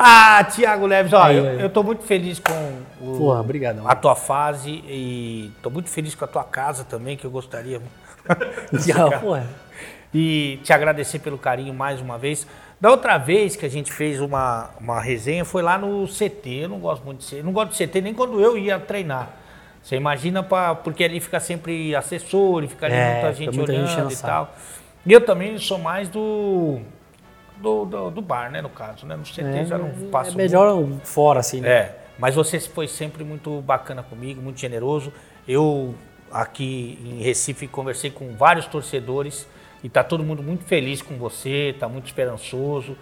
Ah, 0.00 0.44
Tiago 0.44 0.86
Leves, 0.86 1.12
Aí, 1.12 1.36
eu, 1.36 1.44
eu 1.44 1.68
tô 1.70 1.82
muito 1.82 2.04
feliz 2.04 2.38
com 2.38 2.52
o- 3.00 3.18
Porra, 3.18 3.40
obrigadão. 3.40 3.88
a 3.88 3.96
tua 3.96 4.14
fase 4.14 4.70
e 4.86 5.50
tô 5.60 5.70
muito 5.70 5.90
feliz 5.90 6.14
com 6.14 6.24
a 6.24 6.28
tua 6.28 6.44
casa 6.44 6.84
também, 6.84 7.16
que 7.16 7.24
eu 7.24 7.30
gostaria. 7.32 7.80
Porra. 9.20 9.46
e 10.14 10.60
te 10.62 10.72
agradecer 10.72 11.18
pelo 11.18 11.36
carinho 11.36 11.74
mais 11.74 12.00
uma 12.00 12.16
vez. 12.16 12.46
Da 12.80 12.90
outra 12.90 13.18
vez 13.18 13.56
que 13.56 13.66
a 13.66 13.68
gente 13.68 13.92
fez 13.92 14.20
uma, 14.20 14.70
uma 14.80 15.00
resenha 15.00 15.44
foi 15.44 15.62
lá 15.62 15.76
no 15.76 16.06
CT. 16.06 16.48
Eu 16.62 16.68
não 16.68 16.78
gosto 16.78 17.04
muito 17.04 17.18
de 17.18 17.26
CT, 17.26 17.42
não 17.42 17.52
gosto 17.52 17.72
de 17.72 17.76
CT 17.86 18.00
nem 18.00 18.14
quando 18.14 18.40
eu 18.40 18.56
ia 18.56 18.78
treinar. 18.78 19.30
Você 19.82 19.96
imagina, 19.96 20.42
pra, 20.42 20.74
porque 20.76 21.02
ali 21.02 21.18
fica 21.18 21.40
sempre 21.40 21.94
assessor, 21.96 22.62
e 22.62 22.68
fica 22.68 22.86
ali 22.86 22.94
É, 22.94 23.12
muita 23.14 23.32
gente 23.34 23.54
gente 23.56 23.70
olhando 23.70 23.84
enchendo 23.84 24.12
e 24.12 24.16
tal. 24.16 24.54
E 25.06 25.12
eu 25.12 25.20
também 25.20 25.58
sou 25.58 25.78
mais 25.78 26.08
do, 26.08 26.78
do, 27.60 27.84
do, 27.84 28.10
do 28.10 28.22
bar, 28.22 28.50
né, 28.50 28.62
no 28.62 28.68
caso. 28.68 29.06
Né? 29.06 29.16
No 29.16 29.22
CT 29.22 29.66
já 29.66 29.78
não 29.78 29.90
passo 30.10 30.32
É 30.32 30.34
melhor 30.34 30.84
fora, 31.04 31.40
assim, 31.40 31.60
né? 31.60 31.68
é, 31.68 31.98
mas 32.18 32.34
você 32.34 32.58
foi 32.60 32.88
sempre 32.88 33.24
muito 33.24 33.60
bacana 33.62 34.02
comigo, 34.02 34.40
muito 34.40 34.58
generoso. 34.60 35.12
Eu 35.46 35.94
aqui 36.30 36.98
em 37.04 37.22
Recife 37.22 37.66
conversei 37.66 38.10
com 38.10 38.34
vários 38.36 38.66
torcedores 38.66 39.46
e 39.82 39.88
tá 39.88 40.04
todo 40.04 40.22
mundo 40.22 40.42
muito 40.42 40.64
feliz 40.64 41.00
com 41.00 41.16
você, 41.16 41.74
tá 41.78 41.88
muito 41.88 42.06
esperançoso 42.06 42.96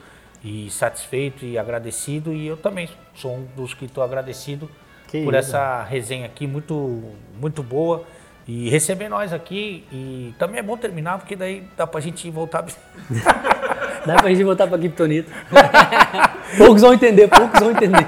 e 0.45 0.71
satisfeito 0.71 1.45
e 1.45 1.59
agradecido 1.59 2.33
e 2.33 2.47
eu 2.47 2.57
também 2.57 2.89
sou 3.15 3.35
um 3.37 3.47
dos 3.57 3.75
que 3.75 3.87
estou 3.87 4.05
agradecido 4.05 4.71
Que 5.09 5.25
por 5.25 5.35
isso. 5.35 5.49
essa 5.49 5.83
resenha 5.83 6.27
aqui 6.27 6.47
muito 6.47 7.15
muito 7.41 7.63
boa 7.63 8.05
e 8.47 8.69
receber 8.69 9.09
nós 9.09 9.33
aqui 9.33 9.85
e 9.93 10.35
também 10.39 10.61
é 10.61 10.63
bom 10.63 10.77
terminar 10.77 11.19
porque 11.19 11.35
daí 11.35 11.65
dá 11.77 11.87
pra 11.87 12.01
gente 12.01 12.31
voltar 12.31 12.65
Dá 14.07 14.15
pra 14.15 14.31
gente 14.31 14.45
voltar 14.45 14.69
pra 14.69 14.79
Kryptonita. 14.79 15.33
poucos 16.57 16.83
vão 16.83 16.95
entender, 16.95 17.27
poucos 17.27 17.59
vão 17.59 17.73
entender. 17.73 18.07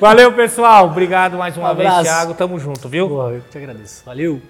Valeu 0.00 0.32
pessoal, 0.32 0.86
obrigado 0.86 1.38
mais 1.38 1.56
uma 1.56 1.70
Um 1.70 1.76
vez. 1.76 2.00
Thiago, 2.02 2.34
tamo 2.34 2.58
junto, 2.58 2.88
viu? 2.88 3.08
Boa, 3.08 3.32
eu 3.34 3.40
te 3.42 3.56
agradeço. 3.56 4.02
Valeu. 4.04 4.42